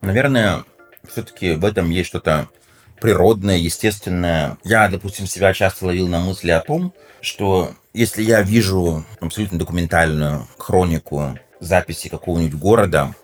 Наверное, 0.00 0.64
все-таки 1.08 1.52
в 1.52 1.64
этом 1.64 1.90
есть 1.90 2.08
что-то 2.08 2.48
природное, 3.00 3.56
естественное. 3.56 4.58
Я, 4.64 4.88
допустим, 4.88 5.26
себя 5.26 5.52
часто 5.52 5.86
ловил 5.86 6.08
на 6.08 6.20
мысли 6.20 6.50
о 6.50 6.60
том, 6.60 6.92
что 7.20 7.72
если 7.92 8.22
я 8.22 8.42
вижу 8.42 9.04
абсолютно 9.20 9.58
документальную 9.58 10.46
хронику 10.58 11.38
записи 11.60 12.08
какого-нибудь 12.08 12.58
города, 12.58 13.14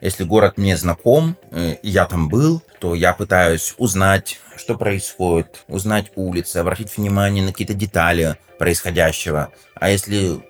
если 0.00 0.24
город 0.24 0.56
мне 0.56 0.76
знаком, 0.76 1.36
э, 1.50 1.76
я 1.82 2.06
там 2.06 2.28
был, 2.28 2.62
то 2.78 2.94
я 2.94 3.12
пытаюсь 3.12 3.74
узнать, 3.78 4.38
что 4.56 4.76
происходит, 4.76 5.64
узнать 5.68 6.12
улицы, 6.16 6.58
обратить 6.58 6.96
внимание 6.96 7.44
на 7.44 7.52
какие-то 7.52 7.74
детали 7.74 8.36
происходящего. 8.58 9.50
А 9.74 9.90
если 9.90 10.40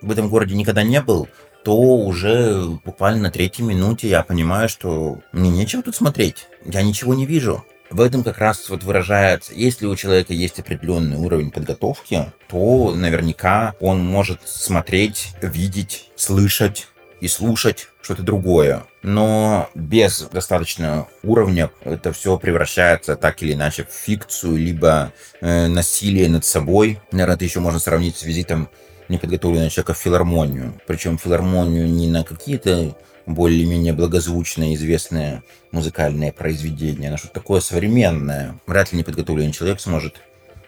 в 0.00 0.10
этом 0.10 0.28
городе 0.28 0.54
никогда 0.54 0.82
не 0.82 1.00
был, 1.00 1.28
то 1.64 1.76
уже 1.76 2.64
буквально 2.84 3.22
на 3.22 3.30
третьей 3.30 3.64
минуте 3.64 4.08
я 4.08 4.22
понимаю, 4.22 4.68
что 4.68 5.20
мне 5.32 5.50
нечего 5.50 5.82
тут 5.82 5.96
смотреть. 5.96 6.46
Я 6.64 6.82
ничего 6.82 7.14
не 7.14 7.26
вижу. 7.26 7.64
В 7.90 8.02
этом 8.02 8.22
как 8.22 8.38
раз 8.38 8.68
вот 8.68 8.84
выражается, 8.84 9.54
если 9.54 9.86
у 9.86 9.96
человека 9.96 10.34
есть 10.34 10.60
определенный 10.60 11.16
уровень 11.16 11.50
подготовки, 11.50 12.30
то 12.48 12.94
наверняка 12.94 13.74
он 13.80 14.04
может 14.04 14.46
смотреть, 14.46 15.34
видеть, 15.40 16.10
слышать 16.14 16.88
и 17.20 17.28
слушать 17.28 17.88
что-то 18.02 18.22
другое. 18.22 18.84
Но 19.02 19.68
без 19.74 20.22
достаточного 20.22 21.08
уровня 21.22 21.70
это 21.84 22.12
все 22.12 22.36
превращается 22.38 23.16
так 23.16 23.42
или 23.42 23.52
иначе 23.52 23.84
в 23.84 23.92
фикцию, 23.92 24.56
либо 24.56 25.12
э, 25.40 25.68
насилие 25.68 26.28
над 26.28 26.44
собой. 26.44 27.00
Наверное, 27.12 27.36
это 27.36 27.44
еще 27.44 27.60
можно 27.60 27.78
сравнить 27.78 28.16
с 28.16 28.24
визитом 28.24 28.68
неподготовленного 29.08 29.70
человека 29.70 29.94
в 29.94 29.98
филармонию. 29.98 30.74
Причем 30.86 31.18
филармонию 31.18 31.88
не 31.88 32.08
на 32.08 32.24
какие-то 32.24 32.96
более-менее 33.26 33.92
благозвучное, 33.92 34.74
известное 34.74 35.42
музыкальное 35.70 36.32
произведение, 36.32 37.10
на 37.10 37.18
что-то 37.18 37.34
такое 37.34 37.60
современное. 37.60 38.58
Вряд 38.66 38.92
ли 38.92 38.98
неподготовленный 38.98 39.52
человек 39.52 39.80
сможет 39.80 40.16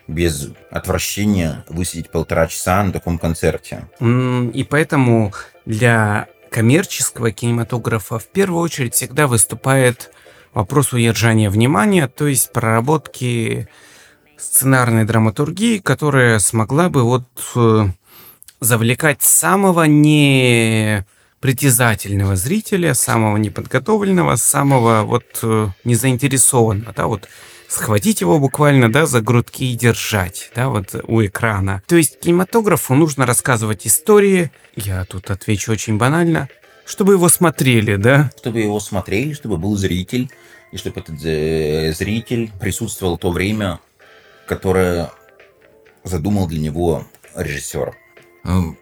без 0.07 0.51
отвращения 0.71 1.65
высидеть 1.69 2.11
полтора 2.11 2.47
часа 2.49 2.83
на 2.83 2.93
таком 2.93 3.19
концерте. 3.19 3.89
И 4.01 4.67
поэтому 4.69 5.33
для 5.65 6.29
коммерческого 6.51 7.31
кинематографа 7.31 8.19
в 8.19 8.27
первую 8.27 8.63
очередь 8.63 8.95
всегда 8.95 9.27
выступает 9.27 10.11
вопрос 10.53 10.93
удержания 10.93 11.49
внимания, 11.49 12.09
то 12.09 12.27
есть 12.27 12.53
проработки 12.53 13.69
сценарной 14.37 15.05
драматургии, 15.05 15.79
которая 15.79 16.39
смогла 16.39 16.89
бы 16.89 17.03
вот 17.03 17.29
э, 17.55 17.87
завлекать 18.61 19.23
самого 19.23 19.85
не 19.85 21.07
притязательного 21.41 22.37
зрителя, 22.37 22.95
самого 22.95 23.37
неподготовленного, 23.37 24.37
самого 24.37 25.03
вот 25.03 25.25
э, 25.43 25.69
незаинтересованного, 25.85 26.93
да, 26.95 27.07
вот 27.07 27.29
схватить 27.71 28.21
его 28.21 28.39
буквально, 28.39 28.93
да, 28.93 29.07
за 29.07 29.21
грудки 29.21 29.63
и 29.65 29.77
держать, 29.77 30.51
да, 30.55 30.69
вот 30.69 30.95
у 31.05 31.25
экрана. 31.25 31.83
То 31.87 31.97
есть 31.97 32.19
кинематографу 32.19 32.95
нужно 32.95 33.27
рассказывать 33.27 33.87
истории, 33.87 34.51
я 34.75 35.05
тут 35.05 35.31
отвечу 35.31 35.73
очень 35.73 35.97
банально, 35.97 36.49
чтобы 36.85 37.13
его 37.13 37.29
смотрели, 37.29 37.95
да? 37.95 38.33
Чтобы 38.39 38.61
его 38.61 38.81
смотрели, 38.81 39.33
чтобы 39.33 39.57
был 39.57 39.77
зритель, 39.77 40.29
и 40.73 40.77
чтобы 40.77 41.01
этот 41.01 41.25
э, 41.25 41.93
зритель 41.93 42.51
присутствовал 42.61 43.19
то 43.19 43.31
время, 43.31 43.79
которое 44.47 45.11
задумал 46.03 46.49
для 46.49 46.61
него 46.61 47.07
режиссер. 47.37 47.97
Эм, 48.45 48.79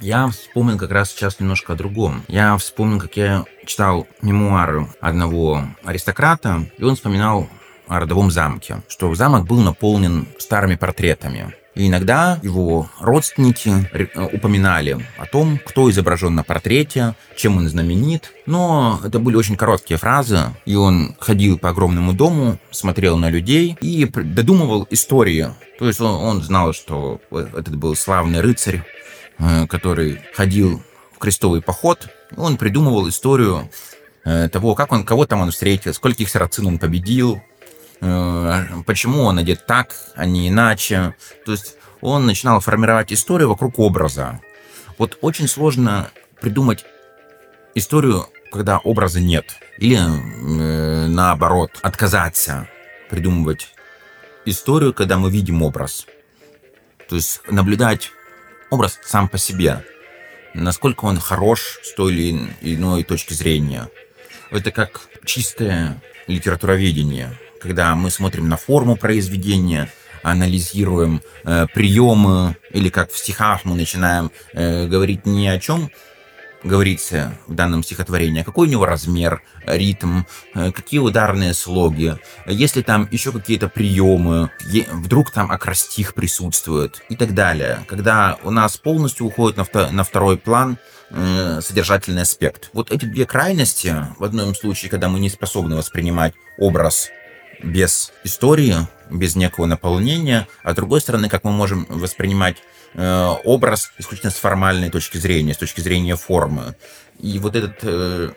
я 0.00 0.28
вспомнил 0.28 0.78
как 0.78 0.92
раз 0.92 1.10
сейчас 1.10 1.40
немножко 1.40 1.72
о 1.72 1.76
другом. 1.76 2.22
Я 2.28 2.56
вспомнил, 2.56 3.00
как 3.00 3.16
я 3.16 3.44
читал 3.66 4.06
мемуары 4.22 4.86
одного 5.00 5.64
аристократа, 5.82 6.66
и 6.76 6.84
он 6.84 6.94
вспоминал 6.94 7.48
о 7.88 8.00
родовом 8.00 8.30
замке, 8.30 8.82
что 8.88 9.14
замок 9.14 9.46
был 9.46 9.60
наполнен 9.60 10.28
старыми 10.38 10.76
портретами. 10.76 11.54
И 11.78 11.86
иногда 11.86 12.40
его 12.42 12.90
родственники 12.98 13.88
э, 13.92 14.06
упоминали 14.32 14.98
о 15.16 15.26
том, 15.26 15.60
кто 15.64 15.88
изображен 15.88 16.34
на 16.34 16.42
портрете, 16.42 17.14
чем 17.36 17.56
он 17.56 17.68
знаменит. 17.68 18.32
Но 18.46 19.00
это 19.04 19.20
были 19.20 19.36
очень 19.36 19.54
короткие 19.54 19.96
фразы, 19.96 20.40
и 20.64 20.74
он 20.74 21.14
ходил 21.20 21.56
по 21.56 21.68
огромному 21.68 22.12
дому, 22.14 22.58
смотрел 22.72 23.16
на 23.16 23.30
людей 23.30 23.76
и 23.80 24.06
додумывал 24.06 24.88
истории. 24.90 25.50
То 25.78 25.86
есть 25.86 26.00
он, 26.00 26.10
он 26.10 26.42
знал, 26.42 26.72
что 26.72 27.20
этот 27.30 27.76
был 27.76 27.94
славный 27.94 28.40
рыцарь, 28.40 28.82
э, 29.38 29.68
который 29.68 30.20
ходил 30.34 30.82
в 31.14 31.18
крестовый 31.18 31.62
поход. 31.62 32.08
Он 32.36 32.56
придумывал 32.56 33.08
историю 33.08 33.70
э, 34.24 34.48
того, 34.48 34.74
как 34.74 34.90
он, 34.90 35.04
кого 35.04 35.26
там 35.26 35.42
он 35.42 35.52
встретил, 35.52 35.94
скольких 35.94 36.28
сарацин 36.28 36.66
он 36.66 36.78
победил, 36.80 37.40
Э, 37.57 37.57
почему 38.00 39.24
он 39.24 39.38
одет 39.38 39.66
так, 39.66 39.94
а 40.14 40.24
не 40.24 40.48
иначе. 40.48 41.14
То 41.44 41.52
есть 41.52 41.76
он 42.00 42.26
начинал 42.26 42.60
формировать 42.60 43.12
историю 43.12 43.48
вокруг 43.48 43.78
образа. 43.78 44.40
Вот 44.98 45.18
очень 45.20 45.48
сложно 45.48 46.10
придумать 46.40 46.84
историю, 47.74 48.26
когда 48.52 48.78
образа 48.78 49.20
нет. 49.20 49.56
Или 49.78 49.96
э, 49.96 51.06
наоборот, 51.06 51.70
отказаться 51.82 52.68
придумывать 53.10 53.74
историю, 54.44 54.92
когда 54.92 55.18
мы 55.18 55.30
видим 55.30 55.62
образ. 55.62 56.06
То 57.08 57.16
есть 57.16 57.40
наблюдать 57.48 58.10
образ 58.70 58.98
сам 59.04 59.28
по 59.28 59.38
себе. 59.38 59.84
Насколько 60.54 61.04
он 61.04 61.18
хорош 61.20 61.78
с 61.82 61.94
той 61.94 62.14
или 62.14 62.50
иной 62.60 63.04
точки 63.04 63.32
зрения. 63.32 63.88
Это 64.50 64.70
как 64.70 65.02
чистое 65.24 66.00
литературоведение 66.26 67.38
когда 67.60 67.94
мы 67.94 68.10
смотрим 68.10 68.48
на 68.48 68.56
форму 68.56 68.96
произведения, 68.96 69.90
анализируем 70.22 71.22
э, 71.44 71.66
приемы, 71.72 72.56
или 72.70 72.88
как 72.88 73.10
в 73.10 73.18
стихах 73.18 73.64
мы 73.64 73.76
начинаем 73.76 74.30
э, 74.52 74.86
говорить 74.86 75.26
не 75.26 75.48
о 75.48 75.58
чем 75.58 75.90
говорится 76.64 77.38
в 77.46 77.54
данном 77.54 77.82
стихотворении, 77.82 78.42
какой 78.42 78.68
у 78.68 78.70
него 78.70 78.86
размер, 78.86 79.42
ритм, 79.66 80.22
э, 80.54 80.72
какие 80.72 81.00
ударные 81.00 81.54
слоги, 81.54 82.16
если 82.46 82.82
там 82.82 83.08
еще 83.10 83.32
какие-то 83.32 83.68
приемы, 83.68 84.50
вдруг 84.92 85.30
там 85.30 85.50
акростих 85.50 86.14
присутствует 86.14 87.02
и 87.08 87.16
так 87.16 87.34
далее. 87.34 87.84
Когда 87.86 88.38
у 88.42 88.50
нас 88.50 88.76
полностью 88.76 89.26
уходит 89.26 89.56
на, 89.56 89.64
вто 89.64 89.90
на 89.90 90.04
второй 90.04 90.36
план 90.36 90.78
э, 91.10 91.60
содержательный 91.62 92.22
аспект. 92.22 92.70
Вот 92.72 92.90
эти 92.90 93.04
две 93.04 93.26
крайности, 93.26 93.94
в 94.18 94.24
одном 94.24 94.54
случае, 94.54 94.90
когда 94.90 95.08
мы 95.08 95.20
не 95.20 95.30
способны 95.30 95.76
воспринимать 95.76 96.34
образ 96.58 97.10
без 97.62 98.12
истории, 98.24 98.76
без 99.10 99.36
некого 99.36 99.66
наполнения, 99.66 100.48
а 100.62 100.72
с 100.72 100.74
другой 100.74 101.00
стороны, 101.00 101.28
как 101.28 101.44
мы 101.44 101.52
можем 101.52 101.86
воспринимать 101.88 102.56
э, 102.94 103.34
образ 103.44 103.92
исключительно 103.98 104.32
с 104.32 104.36
формальной 104.36 104.90
точки 104.90 105.16
зрения, 105.16 105.54
с 105.54 105.58
точки 105.58 105.80
зрения 105.80 106.16
формы. 106.16 106.76
И 107.18 107.38
вот 107.38 107.56
этот 107.56 107.78
э, 107.82 108.32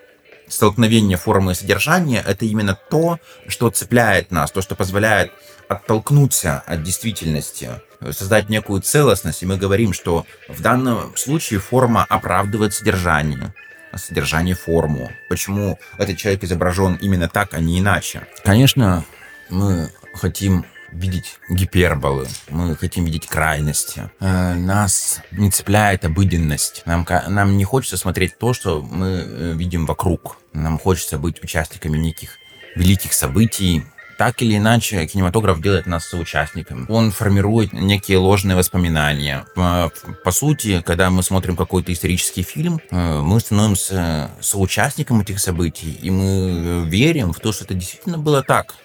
столкновение 0.48 1.18
формы 1.18 1.52
и 1.52 1.56
содержания— 1.56 2.24
это 2.28 2.46
именно 2.46 2.78
то, 2.90 3.20
что 3.48 3.70
цепляет 3.70 4.32
нас, 4.32 4.52
то, 4.52 4.62
что 4.62 4.76
позволяет 4.76 5.32
оттолкнуться 5.68 6.64
от 6.66 6.84
действительности, 6.84 7.70
создать 8.12 8.50
некую 8.50 8.82
целостность. 8.82 9.44
И 9.44 9.46
мы 9.46 9.58
говорим, 9.58 9.94
что 9.94 10.26
в 10.50 10.62
данном 10.62 11.16
случае 11.16 11.60
форма 11.60 12.06
оправдывает 12.10 12.74
содержание 12.74 13.54
содержание, 13.98 14.56
форму. 14.56 15.12
Почему 15.30 15.80
этот 15.98 16.18
человек 16.18 16.44
изображен 16.44 16.96
именно 16.96 17.28
так, 17.28 17.54
а 17.54 17.60
не 17.60 17.80
иначе? 17.80 18.28
Конечно, 18.44 19.04
мы 19.50 19.89
хотим 20.14 20.66
видеть 20.92 21.38
гиперболы, 21.50 22.28
мы 22.50 22.76
хотим 22.76 23.06
видеть 23.06 23.28
крайности. 23.28 24.10
Э, 24.20 24.54
нас 24.54 25.22
не 25.32 25.50
цепляет 25.50 26.06
обыденность. 26.06 26.84
Нам, 26.86 27.08
нам 27.28 27.58
не 27.58 27.64
хочется 27.64 27.98
смотреть 27.98 28.38
то, 28.38 28.54
что 28.54 28.82
мы 28.82 29.08
э, 29.08 29.54
видим 29.54 29.86
вокруг. 29.86 30.38
Нам 30.54 30.78
хочется 30.78 31.18
быть 31.18 31.42
участниками 31.44 31.98
неких 31.98 32.38
великих 32.76 33.14
событий, 33.14 33.86
так 34.18 34.41
или 34.41 34.57
иначе, 34.57 35.05
кинематограф 35.05 35.62
делает 35.62 35.86
нас 35.86 36.05
соучастниками. 36.05 36.86
Он 36.89 37.12
формирует 37.12 37.74
некие 37.74 38.18
ложные 38.18 38.55
воспоминания. 38.55 39.45
По, 39.55 39.91
по 40.24 40.32
сути, 40.32 40.82
когда 40.86 41.09
мы 41.09 41.24
смотрим 41.24 41.55
какой-то 41.55 41.91
исторический 41.91 42.43
фильм, 42.43 42.80
э, 42.89 43.22
мы 43.22 43.39
становимся 43.39 44.32
соучастником 44.41 45.22
этих 45.22 45.39
событий, 45.39 45.97
и 46.01 46.09
мы 46.09 46.86
верим 46.88 47.34
в 47.34 47.39
то, 47.39 47.51
что 47.51 47.66
это 47.66 47.74
действительно 47.74 48.18
было 48.18 48.43
так 48.43 48.76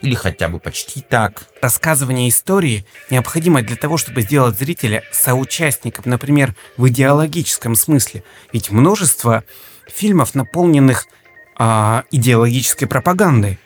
или 0.00 0.14
хотя 0.14 0.48
бы 0.48 0.58
почти 0.58 1.00
так. 1.00 1.48
Рассказывание 1.60 2.28
истории 2.28 2.84
необходимо 3.10 3.62
для 3.62 3.76
того, 3.76 3.96
чтобы 3.96 4.22
сделать 4.22 4.58
зрителя 4.58 5.02
соучастником, 5.12 6.04
например, 6.06 6.54
в 6.76 6.88
идеологическом 6.88 7.74
смысле. 7.74 8.22
Ведь 8.52 8.70
множество 8.70 9.44
фильмов, 9.86 10.34
наполненных 10.34 11.06
а, 11.56 12.04
идеологической 12.10 12.86
пропагандой 12.86 13.58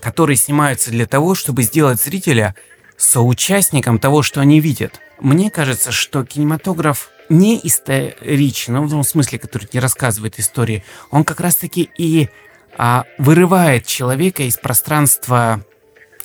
которые 0.00 0.36
снимаются 0.36 0.90
для 0.90 1.06
того, 1.06 1.34
чтобы 1.34 1.62
сделать 1.62 2.00
зрителя 2.00 2.54
соучастником 2.96 3.98
того, 3.98 4.22
что 4.22 4.40
они 4.40 4.60
видят. 4.60 5.00
Мне 5.20 5.50
кажется, 5.50 5.92
что 5.92 6.24
кинематограф 6.24 7.10
не 7.28 7.60
историчен, 7.62 8.74
ну, 8.74 8.84
в 8.84 8.90
том 8.90 9.04
смысле, 9.04 9.38
который 9.38 9.68
не 9.72 9.80
рассказывает 9.80 10.38
истории, 10.38 10.84
он 11.10 11.24
как 11.24 11.40
раз-таки 11.40 11.88
и 11.96 12.28
а, 12.76 13.04
вырывает 13.18 13.86
человека 13.86 14.42
из 14.42 14.56
пространства 14.56 15.64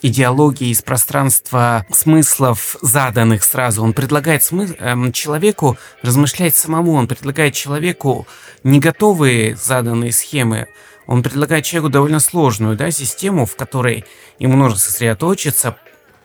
идеологии, 0.01 0.69
из 0.69 0.81
пространства 0.81 1.85
смыслов, 1.91 2.77
заданных 2.81 3.43
сразу. 3.43 3.83
Он 3.83 3.93
предлагает 3.93 4.43
смы- 4.43 4.75
эм, 4.79 5.11
человеку 5.11 5.77
размышлять 6.01 6.55
самому, 6.55 6.93
он 6.93 7.07
предлагает 7.07 7.53
человеку 7.53 8.27
не 8.63 8.79
готовые 8.79 9.55
заданные 9.55 10.11
схемы, 10.11 10.67
он 11.07 11.23
предлагает 11.23 11.65
человеку 11.65 11.91
довольно 11.91 12.19
сложную 12.19 12.75
да, 12.75 12.91
систему, 12.91 13.45
в 13.45 13.55
которой 13.55 14.05
ему 14.39 14.57
нужно 14.57 14.77
сосредоточиться, 14.77 15.77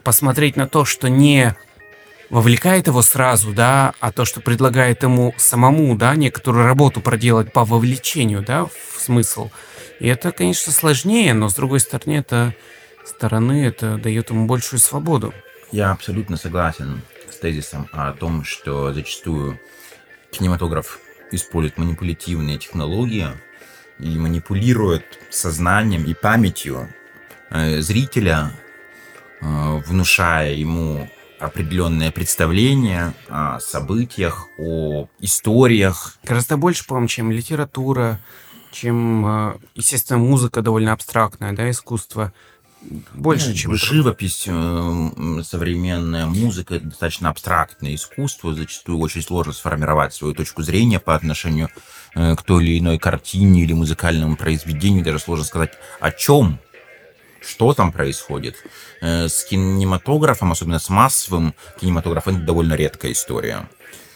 посмотреть 0.05 0.57
на 0.57 0.66
то, 0.66 0.85
что 0.85 1.09
не 1.09 1.55
вовлекает 2.31 2.87
его 2.87 3.03
сразу, 3.03 3.53
да, 3.53 3.93
а 4.01 4.12
то, 4.12 4.24
что 4.24 4.41
предлагает 4.41 5.03
ему 5.03 5.35
самому, 5.37 5.97
да, 5.97 6.14
некоторую 6.14 6.64
работу 6.64 7.01
проделать 7.01 7.53
по 7.53 7.64
вовлечению, 7.64 8.43
да, 8.43 8.66
в 8.66 9.01
смысл. 9.01 9.51
И 9.99 10.07
это, 10.07 10.33
конечно, 10.33 10.72
сложнее, 10.72 11.35
но 11.35 11.49
с 11.49 11.55
другой 11.55 11.81
стороны, 11.81 12.16
это 12.16 12.55
стороны 13.05 13.66
это 13.66 13.99
дает 13.99 14.31
ему 14.31 14.47
большую 14.47 14.81
свободу. 14.81 15.35
Я 15.72 15.91
абсолютно 15.91 16.37
согласен 16.37 17.03
с 17.31 17.37
тезисом 17.37 17.89
о 17.93 18.12
том, 18.12 18.45
что 18.45 18.93
зачастую 18.93 19.61
кинематограф 20.31 21.01
использует 21.33 21.78
манипулятивные 21.78 22.59
технологии 22.59 23.28
и 24.03 24.19
манипулирует 24.19 25.05
сознанием 25.31 26.05
и 26.05 26.15
памятью 26.15 26.89
э, 27.51 27.81
зрителя, 27.81 28.53
э, 29.41 29.81
внушая 29.87 30.55
ему 30.55 31.09
определенное 31.39 32.11
представление 32.11 33.15
о 33.29 33.59
событиях, 33.61 34.49
о 34.59 35.09
историях. 35.21 36.19
Гораздо 36.25 36.57
больше, 36.57 36.87
по-моему, 36.87 37.09
чем 37.09 37.31
литература, 37.31 38.21
чем, 38.71 39.27
э, 39.27 39.59
естественно, 39.75 40.19
музыка 40.19 40.63
довольно 40.63 40.93
абстрактная, 40.93 41.53
да, 41.53 41.71
искусство 41.71 42.33
больше, 43.14 43.49
ну, 43.49 43.55
чем... 43.55 43.74
Живопись, 43.76 44.45
э, 44.47 45.43
современная 45.45 46.26
музыка, 46.26 46.76
это 46.76 46.87
достаточно 46.87 47.28
абстрактное 47.28 47.95
искусство, 47.95 48.55
зачастую 48.55 48.99
очень 48.99 49.22
сложно 49.22 49.53
сформировать 49.53 50.14
свою 50.14 50.35
точку 50.35 50.62
зрения 50.62 50.99
по 50.99 51.14
отношению 51.14 51.68
э, 52.14 52.35
к 52.37 52.43
той 52.43 52.64
или 52.64 52.78
иной 52.78 52.99
картине 52.99 53.62
или 53.62 53.72
музыкальному 53.74 54.37
произведению, 54.37 55.05
даже 55.05 55.18
сложно 55.18 55.45
сказать 55.45 55.72
о 56.01 56.11
чем, 56.11 56.59
что 57.43 57.74
там 57.74 57.93
происходит. 57.93 58.57
Э, 59.03 59.28
с 59.28 59.45
кинематографом, 59.45 60.53
особенно 60.53 60.78
с 60.78 60.89
массовым 60.89 61.55
кинематографом, 61.81 62.37
это 62.37 62.47
довольно 62.47 62.74
редкая 62.74 63.12
история. 63.12 63.68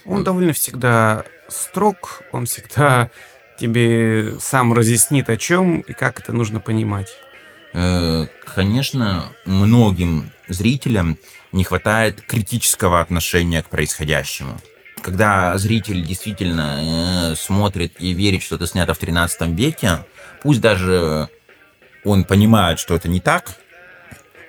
Он 0.06 0.24
довольно 0.24 0.52
всегда 0.52 1.24
строг, 1.48 2.22
он 2.32 2.46
всегда 2.46 3.10
тебе 3.58 4.38
сам 4.40 4.72
разъяснит 4.72 5.28
о 5.28 5.36
чем 5.36 5.80
и 5.80 5.92
как 5.92 6.20
это 6.20 6.32
нужно 6.32 6.60
понимать. 6.60 7.08
Э, 7.74 8.26
конечно, 8.54 9.32
многим 9.44 10.30
зрителям 10.48 11.18
не 11.52 11.64
хватает 11.64 12.22
критического 12.22 13.00
отношения 13.00 13.62
к 13.62 13.68
происходящему. 13.68 14.58
Когда 15.02 15.58
зритель 15.58 16.04
действительно 16.04 17.32
э, 17.32 17.34
смотрит 17.34 18.00
и 18.00 18.12
верит, 18.12 18.42
что 18.42 18.54
это 18.54 18.66
снято 18.66 18.94
в 18.94 18.98
13 18.98 19.48
веке, 19.48 20.06
пусть 20.42 20.60
даже 20.60 21.28
он 22.04 22.24
понимает, 22.24 22.78
что 22.78 22.94
это 22.94 23.08
не 23.08 23.20
так, 23.20 23.56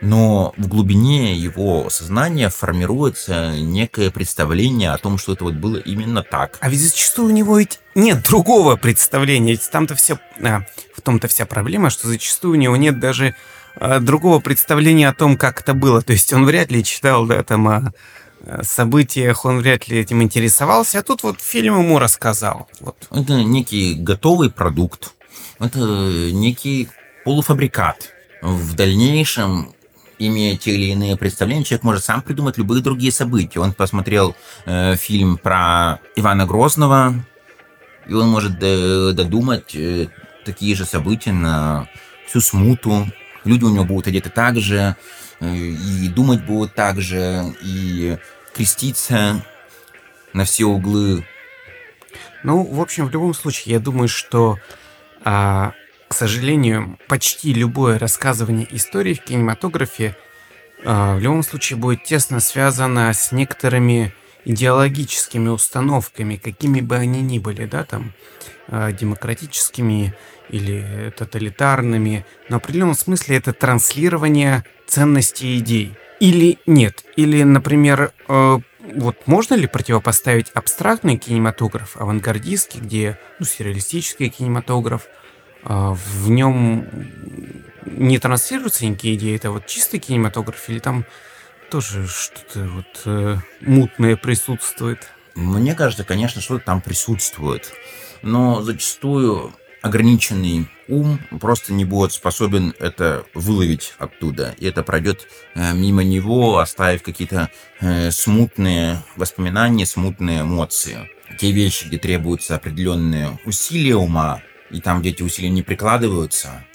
но 0.01 0.53
в 0.57 0.67
глубине 0.67 1.35
его 1.35 1.89
сознания 1.89 2.49
формируется 2.49 3.55
некое 3.57 4.11
представление 4.11 4.91
о 4.91 4.97
том, 4.97 5.17
что 5.17 5.33
это 5.33 5.45
вот 5.45 5.55
было 5.55 5.77
именно 5.77 6.23
так. 6.23 6.57
А 6.61 6.69
ведь 6.69 6.81
зачастую 6.81 7.29
у 7.29 7.31
него 7.31 7.59
ведь 7.59 7.79
нет 7.95 8.23
другого 8.23 8.75
представления. 8.75 9.51
Ведь 9.51 9.69
там-то 9.69 9.95
все... 9.95 10.19
А, 10.43 10.61
в 10.93 11.01
том-то 11.01 11.27
вся 11.27 11.45
проблема, 11.45 11.89
что 11.89 12.07
зачастую 12.07 12.53
у 12.53 12.57
него 12.57 12.75
нет 12.75 12.99
даже 12.99 13.35
а, 13.75 13.99
другого 13.99 14.39
представления 14.39 15.09
о 15.09 15.13
том, 15.13 15.37
как 15.37 15.61
это 15.61 15.73
было. 15.73 16.01
То 16.01 16.13
есть 16.13 16.31
он 16.33 16.45
вряд 16.45 16.71
ли 16.71 16.83
читал, 16.83 17.25
да, 17.25 17.43
там 17.43 17.67
о, 17.67 17.93
о 18.45 18.63
событиях, 18.63 19.45
он 19.45 19.59
вряд 19.59 19.87
ли 19.87 19.99
этим 19.99 20.21
интересовался, 20.21 20.99
а 20.99 21.03
тут 21.03 21.23
вот 21.23 21.41
фильм 21.41 21.79
ему 21.79 21.99
рассказал. 21.99 22.67
Вот. 22.79 22.95
Это 23.11 23.43
некий 23.43 23.95
готовый 23.95 24.51
продукт, 24.51 25.13
это 25.59 25.79
некий 25.79 26.89
полуфабрикат. 27.23 28.11
В 28.41 28.75
дальнейшем 28.75 29.74
имея 30.19 30.57
те 30.57 30.71
или 30.71 30.91
иные 30.91 31.17
представления, 31.17 31.63
человек 31.63 31.83
может 31.83 32.03
сам 32.03 32.21
придумать 32.21 32.57
любые 32.57 32.81
другие 32.81 33.11
события. 33.11 33.59
Он 33.59 33.73
посмотрел 33.73 34.35
э, 34.65 34.95
фильм 34.95 35.37
про 35.37 35.99
Ивана 36.15 36.45
Грозного, 36.45 37.13
и 38.07 38.13
он 38.13 38.29
может 38.29 38.59
додумать 38.59 39.75
э, 39.75 40.07
такие 40.45 40.75
же 40.75 40.85
события 40.85 41.31
на 41.31 41.87
всю 42.27 42.41
смуту. 42.41 43.07
Люди 43.43 43.63
у 43.63 43.69
него 43.69 43.85
будут 43.85 44.07
одеты 44.07 44.29
так 44.29 44.59
же, 44.59 44.95
э, 45.39 45.55
и 45.55 46.07
думать 46.09 46.45
будут 46.45 46.75
так 46.75 47.01
же, 47.01 47.43
и 47.61 48.17
креститься 48.53 49.43
на 50.33 50.45
все 50.45 50.65
углы. 50.65 51.25
Ну, 52.43 52.63
в 52.63 52.79
общем, 52.79 53.07
в 53.07 53.11
любом 53.11 53.33
случае, 53.33 53.73
я 53.73 53.79
думаю, 53.79 54.07
что 54.07 54.57
а, 55.23 55.73
к 56.07 56.13
сожалению, 56.13 56.97
почти 57.07 57.53
любое 57.53 57.97
рассказывание 57.97 58.67
истории 58.75 59.13
в 59.13 59.23
кинематографе 59.23 60.15
э, 60.83 61.15
в 61.15 61.19
любом 61.19 61.43
случае 61.43 61.77
будет 61.77 62.03
тесно 62.03 62.39
связано 62.39 63.11
с 63.11 63.31
некоторыми 63.31 64.13
идеологическими 64.45 65.49
установками, 65.49 66.35
какими 66.35 66.81
бы 66.81 66.95
они 66.95 67.21
ни 67.21 67.39
были, 67.39 67.65
да, 67.65 67.83
там, 67.83 68.13
э, 68.67 68.91
демократическими 68.93 70.13
или 70.49 71.11
тоталитарными, 71.17 72.23
но 72.49 72.59
в 72.59 72.63
определенном 72.63 72.95
смысле 72.95 73.37
это 73.37 73.51
транслирование 73.53 74.63
ценностей 74.85 75.57
идей. 75.57 75.93
Или 76.19 76.59
нет. 76.67 77.03
Или, 77.15 77.41
например, 77.41 78.13
э, 78.27 78.59
вот 78.95 79.17
можно 79.25 79.55
ли 79.55 79.65
противопоставить 79.65 80.51
абстрактный 80.53 81.17
кинематограф, 81.17 81.97
авангардистский, 81.97 82.79
где, 82.79 83.17
ну, 83.39 83.45
сюрреалистический 83.45 84.29
кинематограф– 84.29 85.07
а, 85.11 85.24
в 85.65 86.29
нем 86.29 86.87
не 87.85 88.19
транслируются 88.19 88.85
никакие 88.85 89.15
идеи, 89.15 89.35
это 89.35 89.51
вот 89.51 89.67
чистый 89.67 89.99
кинематограф 89.99 90.69
или 90.69 90.79
там 90.79 91.05
тоже 91.69 92.07
что-то 92.07 92.67
вот 92.67 93.01
э, 93.05 93.37
мутное 93.61 94.15
присутствует? 94.15 95.07
Мне 95.35 95.75
кажется, 95.75 96.03
конечно, 96.03 96.41
что-то 96.41 96.65
там 96.65 96.81
присутствует, 96.81 97.73
но 98.21 98.61
зачастую 98.61 99.53
ограниченный 99.81 100.67
ум 100.87 101.19
просто 101.39 101.73
не 101.73 101.85
будет 101.85 102.11
способен 102.11 102.73
это 102.79 103.25
выловить 103.33 103.93
оттуда. 103.99 104.55
И 104.57 104.65
это 104.65 104.83
пройдет 104.83 105.27
э, 105.53 105.73
мимо 105.73 106.03
него, 106.03 106.59
оставив 106.59 107.03
какие-то 107.03 107.49
э, 107.81 108.11
смутные 108.11 109.03
воспоминания, 109.15 109.85
смутные 109.85 110.41
эмоции. 110.41 111.09
Те 111.39 111.51
вещи, 111.51 111.87
где 111.87 111.97
требуются 111.97 112.55
определенные 112.55 113.37
усилия 113.45 113.95
ума, 113.95 114.41
и 114.71 114.81
там, 114.81 115.01
где 115.01 115.09
эти 115.09 115.23
усилия 115.23 115.49
не 115.49 115.63
прикладываются, 115.63 116.65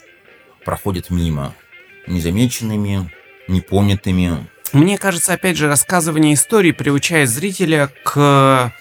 проходят 0.63 1.09
мимо, 1.09 1.53
незамеченными, 2.07 3.11
непонятыми. 3.47 4.47
Мне 4.73 4.97
кажется, 4.97 5.33
опять 5.33 5.57
же, 5.57 5.67
рассказывание 5.67 6.33
истории 6.33 6.71
приучает 6.71 7.29
зрителя 7.29 7.89
к 8.03 8.73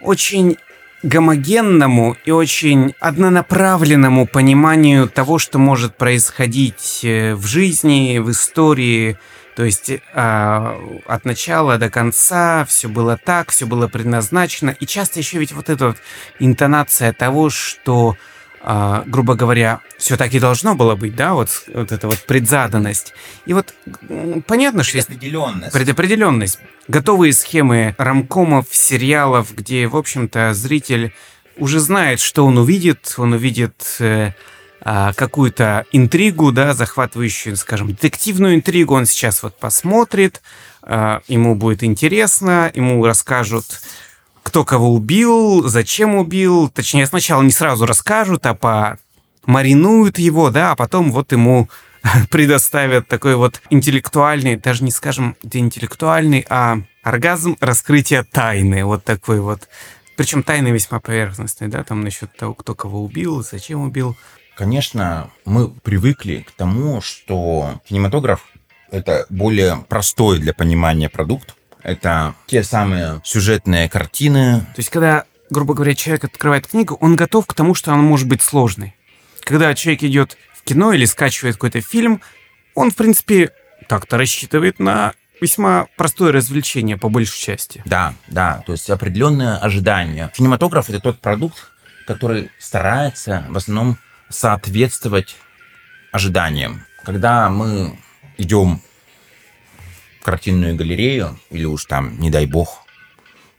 очень 0.00 0.56
гомогенному 1.02 2.16
и 2.24 2.30
очень 2.30 2.94
однонаправленному 2.98 4.26
пониманию 4.26 5.08
того, 5.08 5.38
что 5.38 5.58
может 5.58 5.96
происходить 5.96 7.00
э, 7.02 7.34
в 7.34 7.46
жизни, 7.46 8.18
в 8.18 8.30
истории. 8.30 9.18
То 9.54 9.64
есть 9.64 9.90
э, 9.90 10.00
от 10.14 11.24
начала 11.24 11.76
до 11.76 11.90
конца 11.90 12.64
все 12.64 12.88
было 12.88 13.18
так, 13.22 13.50
все 13.50 13.66
было 13.66 13.86
предназначено. 13.86 14.70
И 14.70 14.86
часто 14.86 15.18
еще 15.18 15.38
ведь 15.38 15.52
вот 15.52 15.68
эта 15.68 15.88
вот 15.88 15.96
интонация 16.38 17.12
того, 17.12 17.50
что 17.50 18.16
а, 18.66 19.04
грубо 19.06 19.34
говоря, 19.34 19.80
все 19.98 20.16
так 20.16 20.32
и 20.32 20.40
должно 20.40 20.74
было 20.74 20.96
быть, 20.96 21.14
да, 21.14 21.34
вот, 21.34 21.50
вот 21.72 21.92
эта 21.92 22.08
вот 22.08 22.24
предзаданность. 22.24 23.12
И 23.44 23.52
вот 23.52 23.74
понятно, 24.46 24.82
что 24.82 24.96
есть 24.96 25.08
предопределенность. 25.70 26.58
Готовые 26.88 27.34
схемы 27.34 27.94
рамкомов, 27.98 28.66
сериалов, 28.70 29.54
где, 29.54 29.86
в 29.86 29.94
общем-то, 29.94 30.54
зритель 30.54 31.12
уже 31.58 31.78
знает, 31.78 32.20
что 32.20 32.46
он 32.46 32.56
увидит. 32.56 33.14
Он 33.18 33.34
увидит 33.34 33.96
э, 34.00 34.32
а, 34.80 35.12
какую-то 35.12 35.84
интригу, 35.92 36.50
да, 36.50 36.72
захватывающую, 36.72 37.56
скажем, 37.56 37.88
детективную 37.88 38.54
интригу. 38.54 38.94
Он 38.94 39.04
сейчас 39.04 39.42
вот 39.42 39.58
посмотрит, 39.58 40.40
э, 40.82 41.20
ему 41.28 41.54
будет 41.54 41.84
интересно, 41.84 42.72
ему 42.74 43.04
расскажут 43.04 43.82
кто 44.44 44.64
кого 44.64 44.94
убил, 44.94 45.66
зачем 45.66 46.14
убил. 46.14 46.68
Точнее, 46.68 47.06
сначала 47.06 47.42
не 47.42 47.50
сразу 47.50 47.86
расскажут, 47.86 48.46
а 48.46 48.54
по 48.54 48.98
маринуют 49.46 50.18
его, 50.18 50.50
да, 50.50 50.72
а 50.72 50.76
потом 50.76 51.10
вот 51.10 51.32
ему 51.32 51.68
предоставят 52.30 53.08
такой 53.08 53.34
вот 53.34 53.60
интеллектуальный, 53.70 54.56
даже 54.56 54.84
не 54.84 54.90
скажем 54.90 55.36
это 55.42 55.58
интеллектуальный, 55.58 56.46
а 56.48 56.78
оргазм 57.02 57.56
раскрытия 57.60 58.24
тайны, 58.30 58.84
вот 58.84 59.02
такой 59.02 59.40
вот. 59.40 59.68
Причем 60.16 60.44
тайны 60.44 60.68
весьма 60.68 61.00
поверхностные, 61.00 61.68
да, 61.68 61.82
там 61.82 62.02
насчет 62.02 62.36
того, 62.36 62.54
кто 62.54 62.74
кого 62.74 63.02
убил, 63.02 63.42
зачем 63.42 63.80
убил. 63.80 64.16
Конечно, 64.54 65.30
мы 65.44 65.68
привыкли 65.68 66.46
к 66.46 66.52
тому, 66.52 67.00
что 67.00 67.80
кинематограф— 67.88 68.44
это 68.92 69.26
более 69.28 69.84
простой 69.88 70.38
для 70.38 70.54
понимания 70.54 71.08
продукт, 71.08 71.56
это 71.84 72.34
те 72.46 72.64
самые 72.64 73.20
сюжетные 73.24 73.88
картины. 73.88 74.60
То 74.74 74.78
есть, 74.78 74.90
когда, 74.90 75.24
грубо 75.50 75.74
говоря, 75.74 75.94
человек 75.94 76.24
открывает 76.24 76.66
книгу, 76.66 76.96
он 77.00 77.14
готов 77.14 77.46
к 77.46 77.54
тому, 77.54 77.74
что 77.74 77.92
она 77.92 78.02
может 78.02 78.26
быть 78.26 78.42
сложной. 78.42 78.96
Когда 79.42 79.72
человек 79.74 80.02
идет 80.02 80.36
в 80.54 80.62
кино 80.64 80.92
или 80.92 81.04
скачивает 81.04 81.56
какой-то 81.56 81.80
фильм, 81.82 82.20
он, 82.74 82.90
в 82.90 82.96
принципе, 82.96 83.50
так-то 83.86 84.16
рассчитывает 84.16 84.78
на 84.78 85.12
весьма 85.40 85.86
простое 85.96 86.32
развлечение 86.32 86.96
по 86.96 87.10
большей 87.10 87.38
части. 87.38 87.82
Да, 87.84 88.14
да, 88.28 88.62
то 88.66 88.72
есть 88.72 88.88
определенное 88.88 89.58
ожидание. 89.58 90.30
Кинематограф 90.34 90.88
это 90.88 91.00
тот 91.00 91.20
продукт, 91.20 91.70
который 92.06 92.50
старается 92.58 93.44
в 93.50 93.56
основном 93.56 93.98
соответствовать 94.30 95.36
ожиданиям. 96.12 96.84
Когда 97.04 97.50
мы 97.50 97.98
идем 98.38 98.80
картинную 100.24 100.74
галерею, 100.74 101.38
или 101.50 101.64
уж 101.64 101.84
там, 101.84 102.18
не 102.18 102.30
дай 102.30 102.46
бог, 102.46 102.84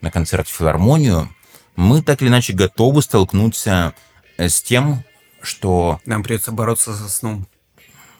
на 0.01 0.11
концерт 0.11 0.47
в 0.47 0.51
филармонию, 0.51 1.30
мы 1.76 2.01
так 2.01 2.22
или 2.22 2.30
иначе 2.30 2.53
готовы 2.53 3.01
столкнуться 3.01 3.93
э, 4.38 4.49
с 4.49 4.61
тем, 4.61 5.03
что... 5.41 5.99
Нам 6.05 6.24
придется 6.24 6.51
бороться 6.51 6.93
со 6.93 7.09
сном. 7.09 7.47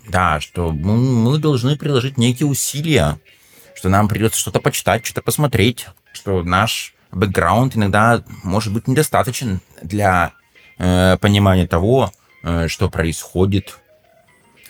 Да, 0.08 0.40
что 0.40 0.72
мы, 0.72 0.98
мы 0.98 1.38
должны 1.40 1.78
приложить 1.78 2.18
некие 2.18 2.48
усилия, 2.48 3.20
что 3.76 3.90
нам 3.90 4.08
придется 4.08 4.40
что-то 4.40 4.60
почитать, 4.60 5.06
что-то 5.06 5.22
посмотреть, 5.22 5.88
что 6.14 6.44
наш 6.44 6.94
бэкграунд 7.12 7.76
иногда 7.76 8.24
может 8.44 8.72
быть 8.74 8.88
недостаточен 8.88 9.62
для 9.82 10.34
э, 10.78 11.18
понимания 11.18 11.68
того, 11.68 12.12
э, 12.44 12.68
что 12.68 12.90
происходит. 12.90 13.80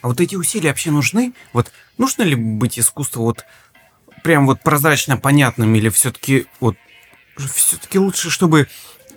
А 0.01 0.07
вот 0.07 0.21
эти 0.21 0.35
усилия 0.35 0.69
вообще 0.69 0.91
нужны? 0.91 1.33
Вот 1.51 1.71
нужно 1.97 2.23
ли 2.23 2.35
быть 2.35 2.77
искусству 2.77 3.23
вот 3.23 3.43
прям 4.25 4.47
вот 4.47 4.59
прозрачно 4.61 5.17
понятным 5.17 5.75
или 5.75 5.89
все-таки 5.89 6.47
вот 6.59 6.75
все-таки 7.37 7.99
лучше, 7.99 8.31
чтобы 8.31 8.67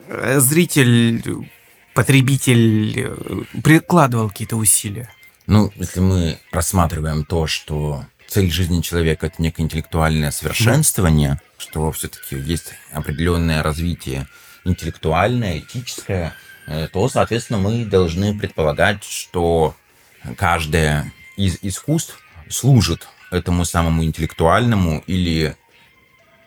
э, 0.06 0.38
зритель, 0.38 1.48
потребитель 1.94 2.92
э, 2.94 3.60
прикладывал 3.62 4.28
какие-то 4.28 4.56
усилия? 4.56 5.08
Ну, 5.46 5.72
если 5.76 6.00
мы 6.00 6.38
рассматриваем 6.52 7.24
то, 7.24 7.46
что 7.46 8.04
цель 8.26 8.50
жизни 8.50 8.82
человека 8.82 9.28
это 9.28 9.40
некое 9.40 9.62
интеллектуальное 9.62 10.30
совершенствование, 10.30 11.40
что 11.56 11.90
все-таки 11.92 12.36
есть 12.36 12.74
определенное 12.92 13.62
развитие 13.62 14.26
интеллектуальное, 14.66 15.60
этическое, 15.60 16.34
э, 16.66 16.86
то, 16.92 17.08
соответственно, 17.08 17.60
мы 17.60 17.86
должны 17.86 18.38
предполагать, 18.38 19.04
что 19.04 19.74
каждое 20.36 21.10
из 21.38 21.56
искусств 21.62 22.18
служит 22.50 23.08
этому 23.30 23.64
самому 23.64 24.04
интеллектуальному 24.04 25.02
или 25.06 25.56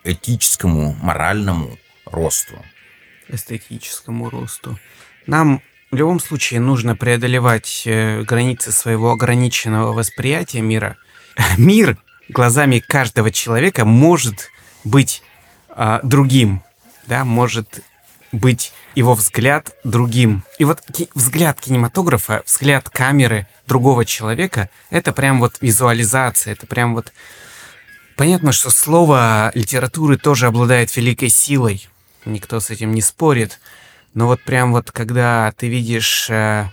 этическому, 0.03 0.95
моральному 1.01 1.77
росту. 2.05 2.55
Эстетическому 3.27 4.29
росту. 4.29 4.77
Нам 5.27 5.61
в 5.91 5.95
любом 5.95 6.19
случае 6.19 6.59
нужно 6.59 6.95
преодолевать 6.95 7.83
э, 7.85 8.21
границы 8.23 8.71
своего 8.71 9.11
ограниченного 9.11 9.93
восприятия 9.93 10.61
мира. 10.61 10.97
Мир 11.57 11.97
глазами 12.29 12.79
каждого 12.79 13.31
человека 13.31 13.85
может 13.85 14.49
быть 14.83 15.21
э, 15.69 15.99
другим, 16.03 16.63
да, 17.07 17.25
может 17.25 17.81
быть 18.31 18.73
его 18.95 19.13
взгляд 19.13 19.75
другим. 19.83 20.43
И 20.57 20.65
вот 20.65 20.81
ки- 20.93 21.09
взгляд 21.15 21.59
кинематографа, 21.59 22.43
взгляд 22.45 22.89
камеры 22.89 23.47
другого 23.67 24.05
человека, 24.05 24.69
это 24.89 25.11
прям 25.11 25.39
вот 25.39 25.57
визуализация, 25.61 26.53
это 26.53 26.65
прям 26.67 26.95
вот 26.95 27.11
Понятно, 28.21 28.51
что 28.51 28.69
слово 28.69 29.51
литературы 29.55 30.15
тоже 30.15 30.45
обладает 30.45 30.95
великой 30.95 31.29
силой. 31.29 31.87
Никто 32.23 32.59
с 32.59 32.69
этим 32.69 32.93
не 32.93 33.01
спорит. 33.01 33.59
Но 34.13 34.27
вот 34.27 34.43
прям 34.43 34.73
вот 34.73 34.91
когда 34.91 35.51
ты 35.57 35.67
видишь 35.67 36.29
э, 36.29 36.69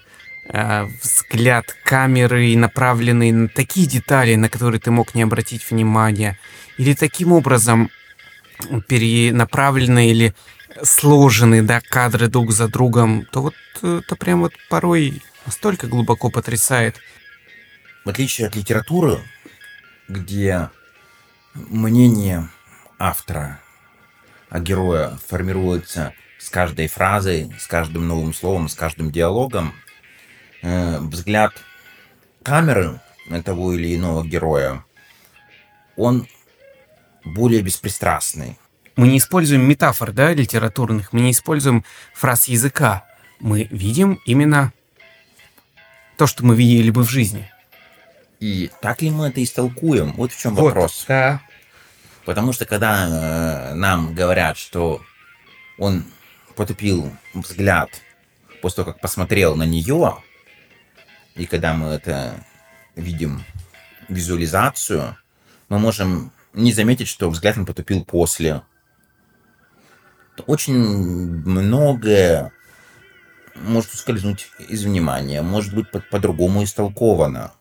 э, 0.51 0.85
взгляд 1.03 1.65
камеры, 1.87 2.55
направленный 2.55 3.33
на 3.33 3.49
такие 3.49 3.87
детали, 3.87 4.35
на 4.35 4.51
которые 4.51 4.79
ты 4.79 4.91
мог 4.91 5.15
не 5.15 5.23
обратить 5.23 5.71
внимания, 5.71 6.39
или 6.77 6.93
таким 6.93 7.33
образом 7.33 7.89
перенаправлены 8.87 10.11
или 10.11 10.35
сложены, 10.83 11.63
да, 11.63 11.81
кадры 11.81 12.29
друг 12.29 12.53
за 12.53 12.69
другом, 12.69 13.25
то 13.33 13.43
вот 13.43 13.55
это 13.83 14.17
прям 14.17 14.41
вот 14.41 14.53
порой 14.69 15.23
настолько 15.47 15.87
глубоко 15.87 16.31
потрясает. 16.31 16.97
В 18.05 18.09
отличие 18.09 18.47
от 18.47 18.57
литературы, 18.57 19.19
где 20.09 20.71
мнение 21.55 22.49
автора 22.99 23.61
о 24.51 24.61
героя 24.61 25.19
формируется 25.27 26.15
с 26.39 26.51
каждой 26.51 26.89
фразой, 26.89 27.53
с 27.59 27.67
каждым 27.67 28.07
новым 28.09 28.33
словом, 28.33 28.69
с 28.69 28.75
каждым 28.75 29.11
диалогом. 29.11 29.75
Э, 30.63 30.99
взгляд 31.01 31.53
камеры 32.43 33.01
на 33.27 33.43
того 33.43 33.75
или 33.75 33.95
иного 33.95 34.27
героя, 34.27 34.85
он 35.97 36.27
более 37.25 37.61
беспристрастный. 37.61 38.59
Мы 38.99 39.07
не 39.07 39.19
используем 39.19 39.63
метафор, 39.63 40.11
да, 40.11 40.35
литературных, 40.35 41.13
мы 41.13 41.21
не 41.21 41.31
используем 41.31 41.85
фраз 42.13 42.49
языка. 42.49 43.05
Мы 43.39 43.69
видим 43.71 44.21
именно 44.25 44.73
то, 46.17 46.27
что 46.27 46.45
мы 46.45 46.57
видели 46.57 46.91
бы 46.91 47.05
в 47.05 47.09
жизни. 47.09 47.49
И 48.41 48.73
так 48.83 49.01
ли 49.01 49.11
мы 49.11 49.29
это 49.29 49.41
истолкуем? 49.41 50.15
Вот 50.15 50.33
в 50.33 50.41
чем 50.41 50.57
вот, 50.57 50.65
вопрос. 50.65 51.05
Да. 51.07 51.41
Потому 52.25 52.53
что 52.53 52.67
когда 52.67 53.71
э, 53.71 53.75
нам 53.75 54.17
говорят, 54.17 54.59
что 54.59 55.01
он 55.79 56.05
потупил 56.57 57.09
взгляд 57.35 57.91
после 58.61 58.83
того, 58.83 58.93
как 58.95 59.01
посмотрел 59.01 59.55
на 59.55 59.63
нее, 59.63 60.17
и 61.37 61.47
когда 61.47 61.73
мы 61.73 61.91
это 61.91 62.45
видим 62.97 63.45
визуализацию, 64.09 65.17
мы 65.69 65.79
можем 65.79 66.33
не 66.53 66.73
заметить, 66.73 67.07
что 67.07 67.31
взгляд 67.31 67.57
он 67.59 67.65
потупил 67.65 68.05
после. 68.05 68.63
Очень 70.47 70.77
многое 70.77 72.53
может 73.55 73.93
ускользнуть 73.93 74.51
из 74.69 74.85
внимания, 74.85 75.43
может 75.43 75.75
быть 75.75 75.87
по-другому 76.11 76.65
истолковано. 76.65 77.53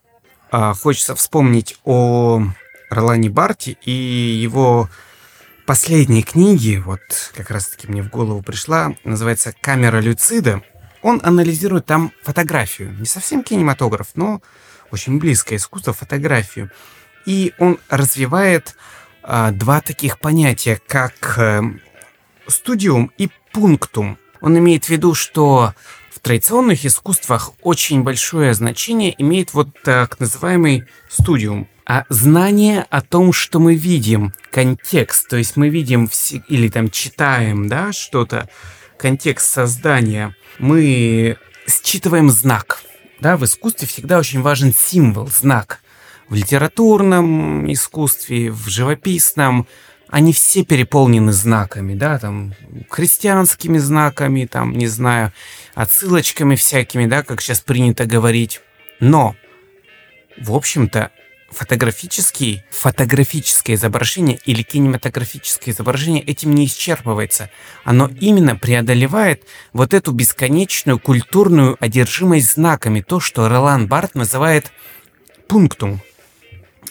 А, 0.52 0.74
хочется 0.74 1.16
вспомнить 1.16 1.78
о 1.84 2.42
Ролане 2.90 3.30
Барти 3.30 3.78
и 3.84 3.92
его 3.92 4.90
последней 5.66 6.24
книги, 6.24 6.82
вот 6.84 7.02
как 7.36 7.52
раз-таки 7.52 7.88
мне 7.88 8.02
в 8.02 8.10
голову 8.10 8.42
пришла, 8.42 8.96
называется 9.04 9.54
«Камера 9.60 10.00
Люцида». 10.00 10.62
Он 11.02 11.20
анализирует 11.24 11.86
там 11.86 12.12
фотографию. 12.24 12.96
Не 13.00 13.06
совсем 13.06 13.44
кинематограф, 13.44 14.10
но 14.16 14.42
очень 14.92 15.20
близкое 15.20 15.58
искусство 15.58 15.94
фотографию. 15.94 16.72
И 17.26 17.54
он 17.60 17.78
развивает 17.90 18.76
а, 19.22 19.52
два 19.52 19.82
таких 19.82 20.20
понятия, 20.20 20.82
как 20.88 21.38
а, 21.38 21.62
студиум 22.48 23.12
и 23.18 23.30
пунктум. 23.52 24.18
Он 24.42 24.58
имеет 24.58 24.86
в 24.86 24.90
виду, 24.90 25.14
что 25.14 25.74
в 26.10 26.20
традиционных 26.20 26.86
искусствах 26.86 27.52
очень 27.62 28.04
большое 28.04 28.54
значение 28.54 29.14
имеет 29.22 29.54
вот 29.54 29.70
так 29.84 30.20
называемый 30.20 30.86
студиум 31.10 31.68
а 31.88 32.04
знание 32.10 32.86
о 32.90 33.02
том, 33.02 33.32
что 33.32 33.60
мы 33.60 33.76
видим, 33.76 34.34
контекст, 34.52 35.30
то 35.30 35.38
есть 35.38 35.56
мы 35.56 35.70
видим 35.70 36.10
все, 36.10 36.44
или 36.50 36.68
там 36.68 36.90
читаем, 36.90 37.70
да, 37.70 37.94
что-то, 37.94 38.50
контекст 38.98 39.50
создания, 39.50 40.36
мы 40.60 41.38
считываем 41.66 42.30
знак. 42.30 42.84
Да, 43.22 43.38
в 43.38 43.46
искусстве 43.46 43.88
всегда 43.88 44.20
очень 44.20 44.42
важен 44.42 44.74
символ, 44.74 45.28
знак. 45.28 45.80
В 46.28 46.36
литературном 46.36 47.72
искусстве, 47.72 48.52
в 48.52 48.68
живописном, 48.68 49.66
они 50.10 50.34
все 50.34 50.64
переполнены 50.64 51.34
знаками, 51.34 51.94
да, 51.94 52.18
там, 52.20 52.54
христианскими 52.90 53.78
знаками, 53.78 54.46
там, 54.46 54.74
не 54.74 54.88
знаю, 54.88 55.34
отсылочками 55.76 56.56
всякими, 56.56 57.06
да, 57.06 57.24
как 57.24 57.42
сейчас 57.42 57.62
принято 57.62 58.06
говорить. 58.06 58.62
Но, 59.00 59.36
в 60.38 60.54
общем-то, 60.54 61.12
фотографический, 61.50 62.64
фотографическое 62.70 63.76
изображение 63.76 64.40
или 64.46 64.62
кинематографическое 64.64 65.74
изображение 65.74 66.24
этим 66.24 66.54
не 66.54 66.66
исчерпывается. 66.66 67.50
Оно 67.84 68.10
именно 68.20 68.56
преодолевает 68.56 69.44
вот 69.74 69.94
эту 69.94 70.12
бесконечную 70.12 71.00
культурную 71.00 71.78
одержимость 71.80 72.54
знаками, 72.54 73.02
то, 73.02 73.20
что 73.20 73.48
Ролан 73.48 73.88
Барт 73.88 74.16
называет 74.16 74.72
пунктум. 75.48 76.02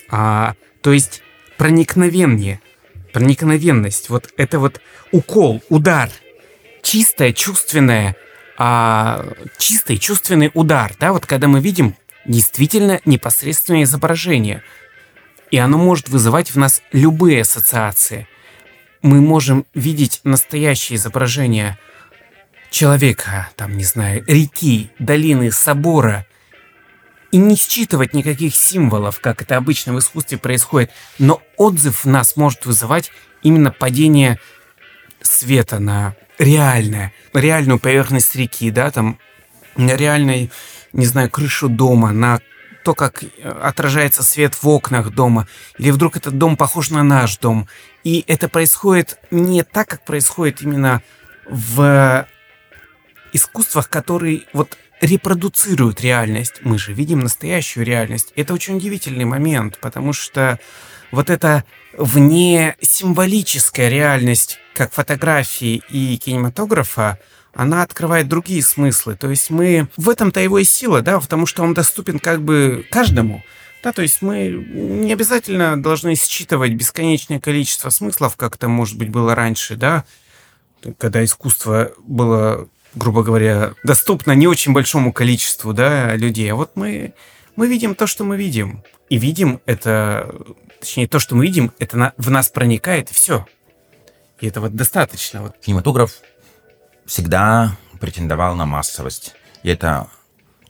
А, 0.09 0.55
то 0.81 0.93
есть 0.93 1.23
проникновение, 1.59 2.61
проникновенность, 3.17 4.11
вот 4.11 4.29
это 4.37 4.59
вот 4.59 4.83
укол, 5.11 5.63
удар, 5.71 6.11
чистое, 6.83 7.33
чувственное, 7.33 8.15
а, 8.59 9.25
чистый 9.57 9.97
чувственный 9.97 10.51
удар, 10.53 10.93
да, 11.01 11.15
вот 11.15 11.25
когда 11.25 11.49
мы 11.49 11.61
видим 11.63 11.97
действительно 12.27 13.01
непосредственное 13.07 13.85
изображение. 13.85 14.63
И 15.51 15.57
оно 15.57 15.79
может 15.79 16.11
вызывать 16.11 16.51
в 16.51 16.59
нас 16.59 16.83
любые 16.93 17.41
ассоциации. 17.41 18.29
Мы 19.01 19.23
можем 19.23 19.65
видеть 19.73 20.21
настоящее 20.23 20.97
изображение 20.99 21.79
человека, 22.69 23.49
там, 23.57 23.79
не 23.79 23.85
знаю, 23.85 24.23
реки, 24.27 24.91
долины, 24.99 25.51
собора, 25.51 26.27
и 27.37 27.39
не 27.39 27.55
считывать 27.55 28.15
никаких 28.15 28.57
символов, 28.57 29.21
как 29.21 29.43
это 29.43 29.59
обычно 29.59 29.93
в 29.93 29.99
искусстве 29.99 30.39
происходит. 30.39 30.91
Но 31.19 31.43
отзыв 31.59 32.07
в 32.07 32.09
нас 32.09 32.35
может 32.35 32.65
вызывать 32.65 33.11
именно 33.43 33.71
падение 33.71 34.41
света 35.21 35.79
на 35.79 36.17
реальное, 36.39 37.13
реальную 37.35 37.79
поверхность 37.79 38.35
реки, 38.37 38.71
да, 38.71 38.91
там, 38.91 39.19
на 39.77 39.97
реальной, 39.97 40.51
не 40.95 41.05
знаю, 41.05 41.29
крышу 41.29 41.69
дома, 41.69 42.11
на 42.11 42.41
то, 42.83 42.95
как 42.95 43.23
э, 43.23 43.27
отражается 43.43 44.23
свет 44.23 44.55
в 44.55 44.67
окнах 44.67 45.11
дома, 45.11 45.47
или 45.77 45.91
вдруг 45.91 46.17
этот 46.17 46.39
дом 46.39 46.57
похож 46.57 46.89
на 46.89 47.03
наш 47.03 47.37
дом. 47.37 47.69
И 48.03 48.25
это 48.29 48.49
происходит 48.49 49.19
не 49.31 49.63
так, 49.63 49.89
как 49.89 50.07
происходит 50.07 50.63
именно 50.63 51.03
в 51.47 52.27
искусствах, 53.35 53.91
которые 53.91 54.45
вот 54.55 54.79
репродуцируют 55.01 56.01
реальность. 56.01 56.61
Мы 56.63 56.79
же 56.79 56.93
видим 56.93 57.21
настоящую 57.21 57.85
реальность. 57.85 58.33
Это 58.37 58.55
очень 58.55 58.77
удивительный 58.77 59.25
момент, 59.25 59.79
потому 59.81 60.13
что 60.13 60.59
вот 61.11 61.31
эта 61.31 61.65
вне 61.97 62.77
символическая 62.81 63.89
реальность, 63.89 64.59
как 64.75 64.93
фотографии 64.93 65.83
и 65.89 66.17
кинематографа, 66.19 67.19
она 67.55 67.83
открывает 67.83 68.29
другие 68.29 68.63
смыслы. 68.63 69.17
То 69.17 69.31
есть 69.31 69.51
мы... 69.51 69.89
В 69.97 70.11
этом-то 70.11 70.41
его 70.41 70.59
и 70.59 70.65
сила, 70.65 71.01
да, 71.01 71.19
потому 71.21 71.47
что 71.47 71.63
он 71.63 71.75
доступен 71.75 72.19
как 72.19 72.43
бы 72.43 72.87
каждому. 72.91 73.43
Да, 73.83 73.93
то 73.93 74.03
есть 74.03 74.21
мы 74.21 74.49
не 74.49 75.13
обязательно 75.13 75.81
должны 75.81 76.17
считывать 76.17 76.73
бесконечное 76.73 77.39
количество 77.39 77.91
смыслов, 77.91 78.37
как 78.37 78.57
это, 78.57 78.69
может 78.69 78.99
быть, 78.99 79.11
было 79.11 79.35
раньше, 79.35 79.77
да, 79.77 80.05
когда 80.99 81.25
искусство 81.25 81.93
было, 81.99 82.69
грубо 82.97 83.23
говоря, 83.23 83.75
доступно 83.85 84.33
не 84.33 84.49
очень 84.49 84.73
большому 84.73 85.13
количеству, 85.13 85.73
да, 85.73 86.17
людей. 86.17 86.51
А 86.51 86.57
вот 86.57 86.73
мы, 86.75 87.15
мы 87.55 87.69
видим 87.69 87.95
то, 87.95 88.07
что 88.07 88.25
мы 88.25 88.37
видим. 88.37 88.83
И 89.09 89.19
видим 89.19 89.61
это, 89.67 90.35
точнее, 90.81 91.07
то, 91.07 91.21
что 91.21 91.37
мы 91.37 91.47
видим, 91.47 91.73
это 91.79 91.97
на, 91.97 92.13
в 92.17 92.31
нас 92.31 92.49
проникает, 92.49 93.11
и 93.11 93.15
все. 93.15 93.47
И 94.41 94.49
этого 94.49 94.69
достаточно. 94.69 95.43
Вот. 95.43 95.57
Кинематограф 95.61 96.13
всегда 97.05 97.77
претендовал 98.01 98.57
на 98.57 98.67
массовость. 98.67 99.35
И 99.63 99.69
это 99.69 100.09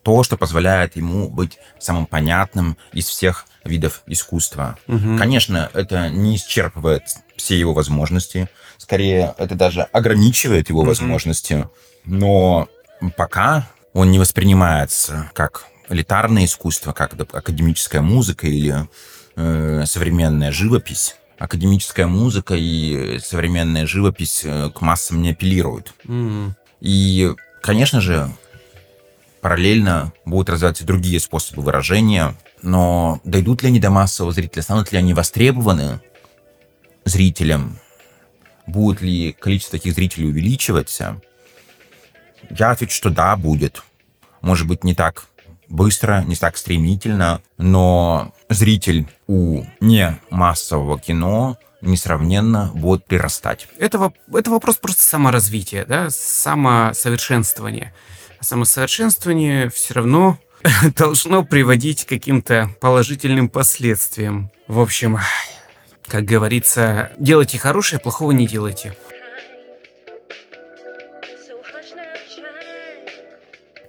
то, 0.03 0.22
что 0.22 0.37
позволяет 0.37 0.97
ему 0.97 1.29
быть 1.29 1.59
самым 1.79 2.07
понятным 2.07 2.77
из 2.93 3.07
всех 3.07 3.47
видов 3.64 4.03
искусства. 4.07 4.79
Угу. 4.87 5.16
Конечно, 5.18 5.70
это 5.74 6.11
не 6.11 6.37
исчерпывает 6.37 7.03
все 7.37 7.59
его 7.59 7.72
возможности. 7.72 8.49
Скорее, 8.79 9.35
это 9.39 9.55
даже 9.55 9.83
ограничивает 9.83 10.68
его 10.68 10.83
возможности. 10.83 11.68
Но 12.05 12.68
пока 13.16 13.68
он 13.93 14.11
не 14.11 14.18
воспринимается 14.18 15.31
как 15.35 15.64
элитарное 15.89 16.45
искусство, 16.45 16.93
как 16.93 17.14
академическая 17.33 18.03
музыка 18.03 18.47
или 18.47 18.89
э, 19.37 19.85
современная 19.87 20.53
живопись 20.53 21.16
академическая 21.39 22.07
музыка 22.07 22.55
и 22.57 23.18
современная 23.18 23.87
живопись 23.87 24.43
э, 24.45 24.70
к 24.74 24.81
массам 24.81 25.22
не 25.22 25.31
апеллируют. 25.31 25.95
Mm. 26.05 26.53
И, 26.81 27.35
конечно 27.62 28.01
же, 28.01 28.31
параллельно 29.41 30.12
будут 30.24 30.51
развиваться 30.51 30.85
другие 30.85 31.20
способы 31.20 31.62
выражения, 31.62 32.35
но 32.62 33.20
дойдут 33.24 33.62
ли 33.62 33.68
они 33.68 33.81
до 33.81 33.91
массового 33.91 34.33
зрителя, 34.33 34.62
станут 34.62 34.93
ли 34.93 34.99
они 34.99 35.14
востребованы 35.14 36.01
зрителям, 37.05 37.79
будет 38.67 39.01
ли 39.01 39.33
количество 39.33 39.79
таких 39.79 39.95
зрителей 39.95 40.29
увеличиваться, 40.29 41.21
я 42.51 42.71
отвечу, 42.71 42.95
что 42.95 43.11
да, 43.11 43.37
будет. 43.37 43.83
Может 44.41 44.67
быть, 44.67 44.85
не 44.85 44.95
так 44.95 45.27
быстро, 45.69 46.23
не 46.27 46.37
так 46.37 46.57
стремительно, 46.57 47.41
но 47.59 48.33
зритель 48.49 49.09
у 49.27 49.64
не 49.81 50.19
массового 50.31 50.99
кино 50.99 51.59
несравненно 51.81 52.71
будет 52.75 53.05
прирастать. 53.07 53.69
Это, 53.79 54.12
это 54.33 54.51
вопрос 54.51 54.77
просто 54.77 55.03
саморазвития, 55.03 55.85
да, 55.85 56.11
самосовершенствования. 56.11 57.95
А 58.39 58.45
самосовершенствование 58.45 59.71
все 59.71 59.95
равно 59.95 60.39
должно 60.97 61.45
приводить 61.45 62.05
к 62.05 62.09
каким-то 62.09 62.71
положительным 62.81 63.49
последствиям. 63.49 64.51
В 64.69 64.81
общем, 64.81 65.19
как 66.09 66.25
говорится, 66.25 67.11
делайте 67.19 67.59
хорошее, 67.59 68.01
плохого 68.01 68.33
не 68.33 68.47
делайте. 68.47 68.97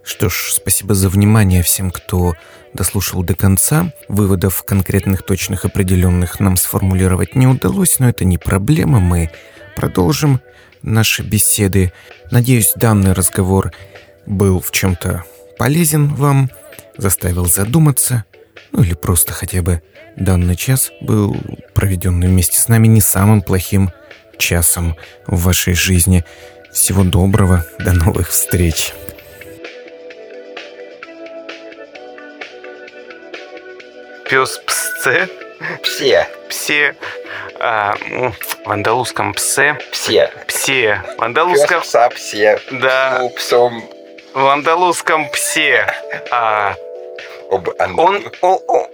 Что 0.03 0.29
ж, 0.29 0.53
спасибо 0.53 0.95
за 0.95 1.09
внимание 1.09 1.61
всем, 1.61 1.91
кто 1.91 2.33
дослушал 2.73 3.23
до 3.23 3.35
конца. 3.35 3.93
Выводов 4.07 4.63
конкретных, 4.63 5.23
точных, 5.23 5.65
определенных 5.65 6.39
нам 6.39 6.57
сформулировать 6.57 7.35
не 7.35 7.45
удалось, 7.45 7.99
но 7.99 8.09
это 8.09 8.25
не 8.25 8.37
проблема. 8.37 8.99
Мы 8.99 9.31
продолжим 9.75 10.41
наши 10.81 11.23
беседы. 11.23 11.91
Надеюсь, 12.31 12.71
данный 12.75 13.13
разговор 13.13 13.71
был 14.25 14.59
в 14.59 14.71
чем-то 14.71 15.23
полезен 15.57 16.07
вам, 16.13 16.49
заставил 16.97 17.45
задуматься, 17.45 18.25
ну 18.71 18.83
или 18.83 18.93
просто 18.93 19.33
хотя 19.33 19.61
бы 19.61 19.81
данный 20.15 20.55
час 20.55 20.91
был 21.01 21.35
проведенный 21.73 22.27
вместе 22.27 22.59
с 22.59 22.67
нами 22.67 22.87
не 22.87 23.01
самым 23.01 23.41
плохим 23.41 23.91
часом 24.37 24.95
в 25.25 25.43
вашей 25.43 25.73
жизни. 25.73 26.23
Всего 26.71 27.03
доброго, 27.03 27.65
до 27.79 27.93
новых 27.93 28.29
встреч. 28.29 28.93
пес 34.29 34.59
псце. 34.65 35.29
Псе. 35.81 36.27
Псе. 36.49 36.95
А, 37.59 37.95
в 38.65 38.71
андалузском 38.71 39.33
псе. 39.33 39.77
Псе. 39.91 40.31
Псе. 40.47 41.01
В 41.17 41.23
андалузском... 41.23 41.79
Пес 41.79 41.87
пса 41.87 42.09
псе. 42.09 42.59
Да. 42.71 43.19
Ну, 43.21 43.29
псом. 43.29 43.83
В 44.33 44.47
андалузском 44.47 45.29
псе. 45.29 45.87
А... 46.31 46.75
Об 47.49 47.69
он, 47.79 48.23
он, 48.41 48.59
он, 48.67 48.87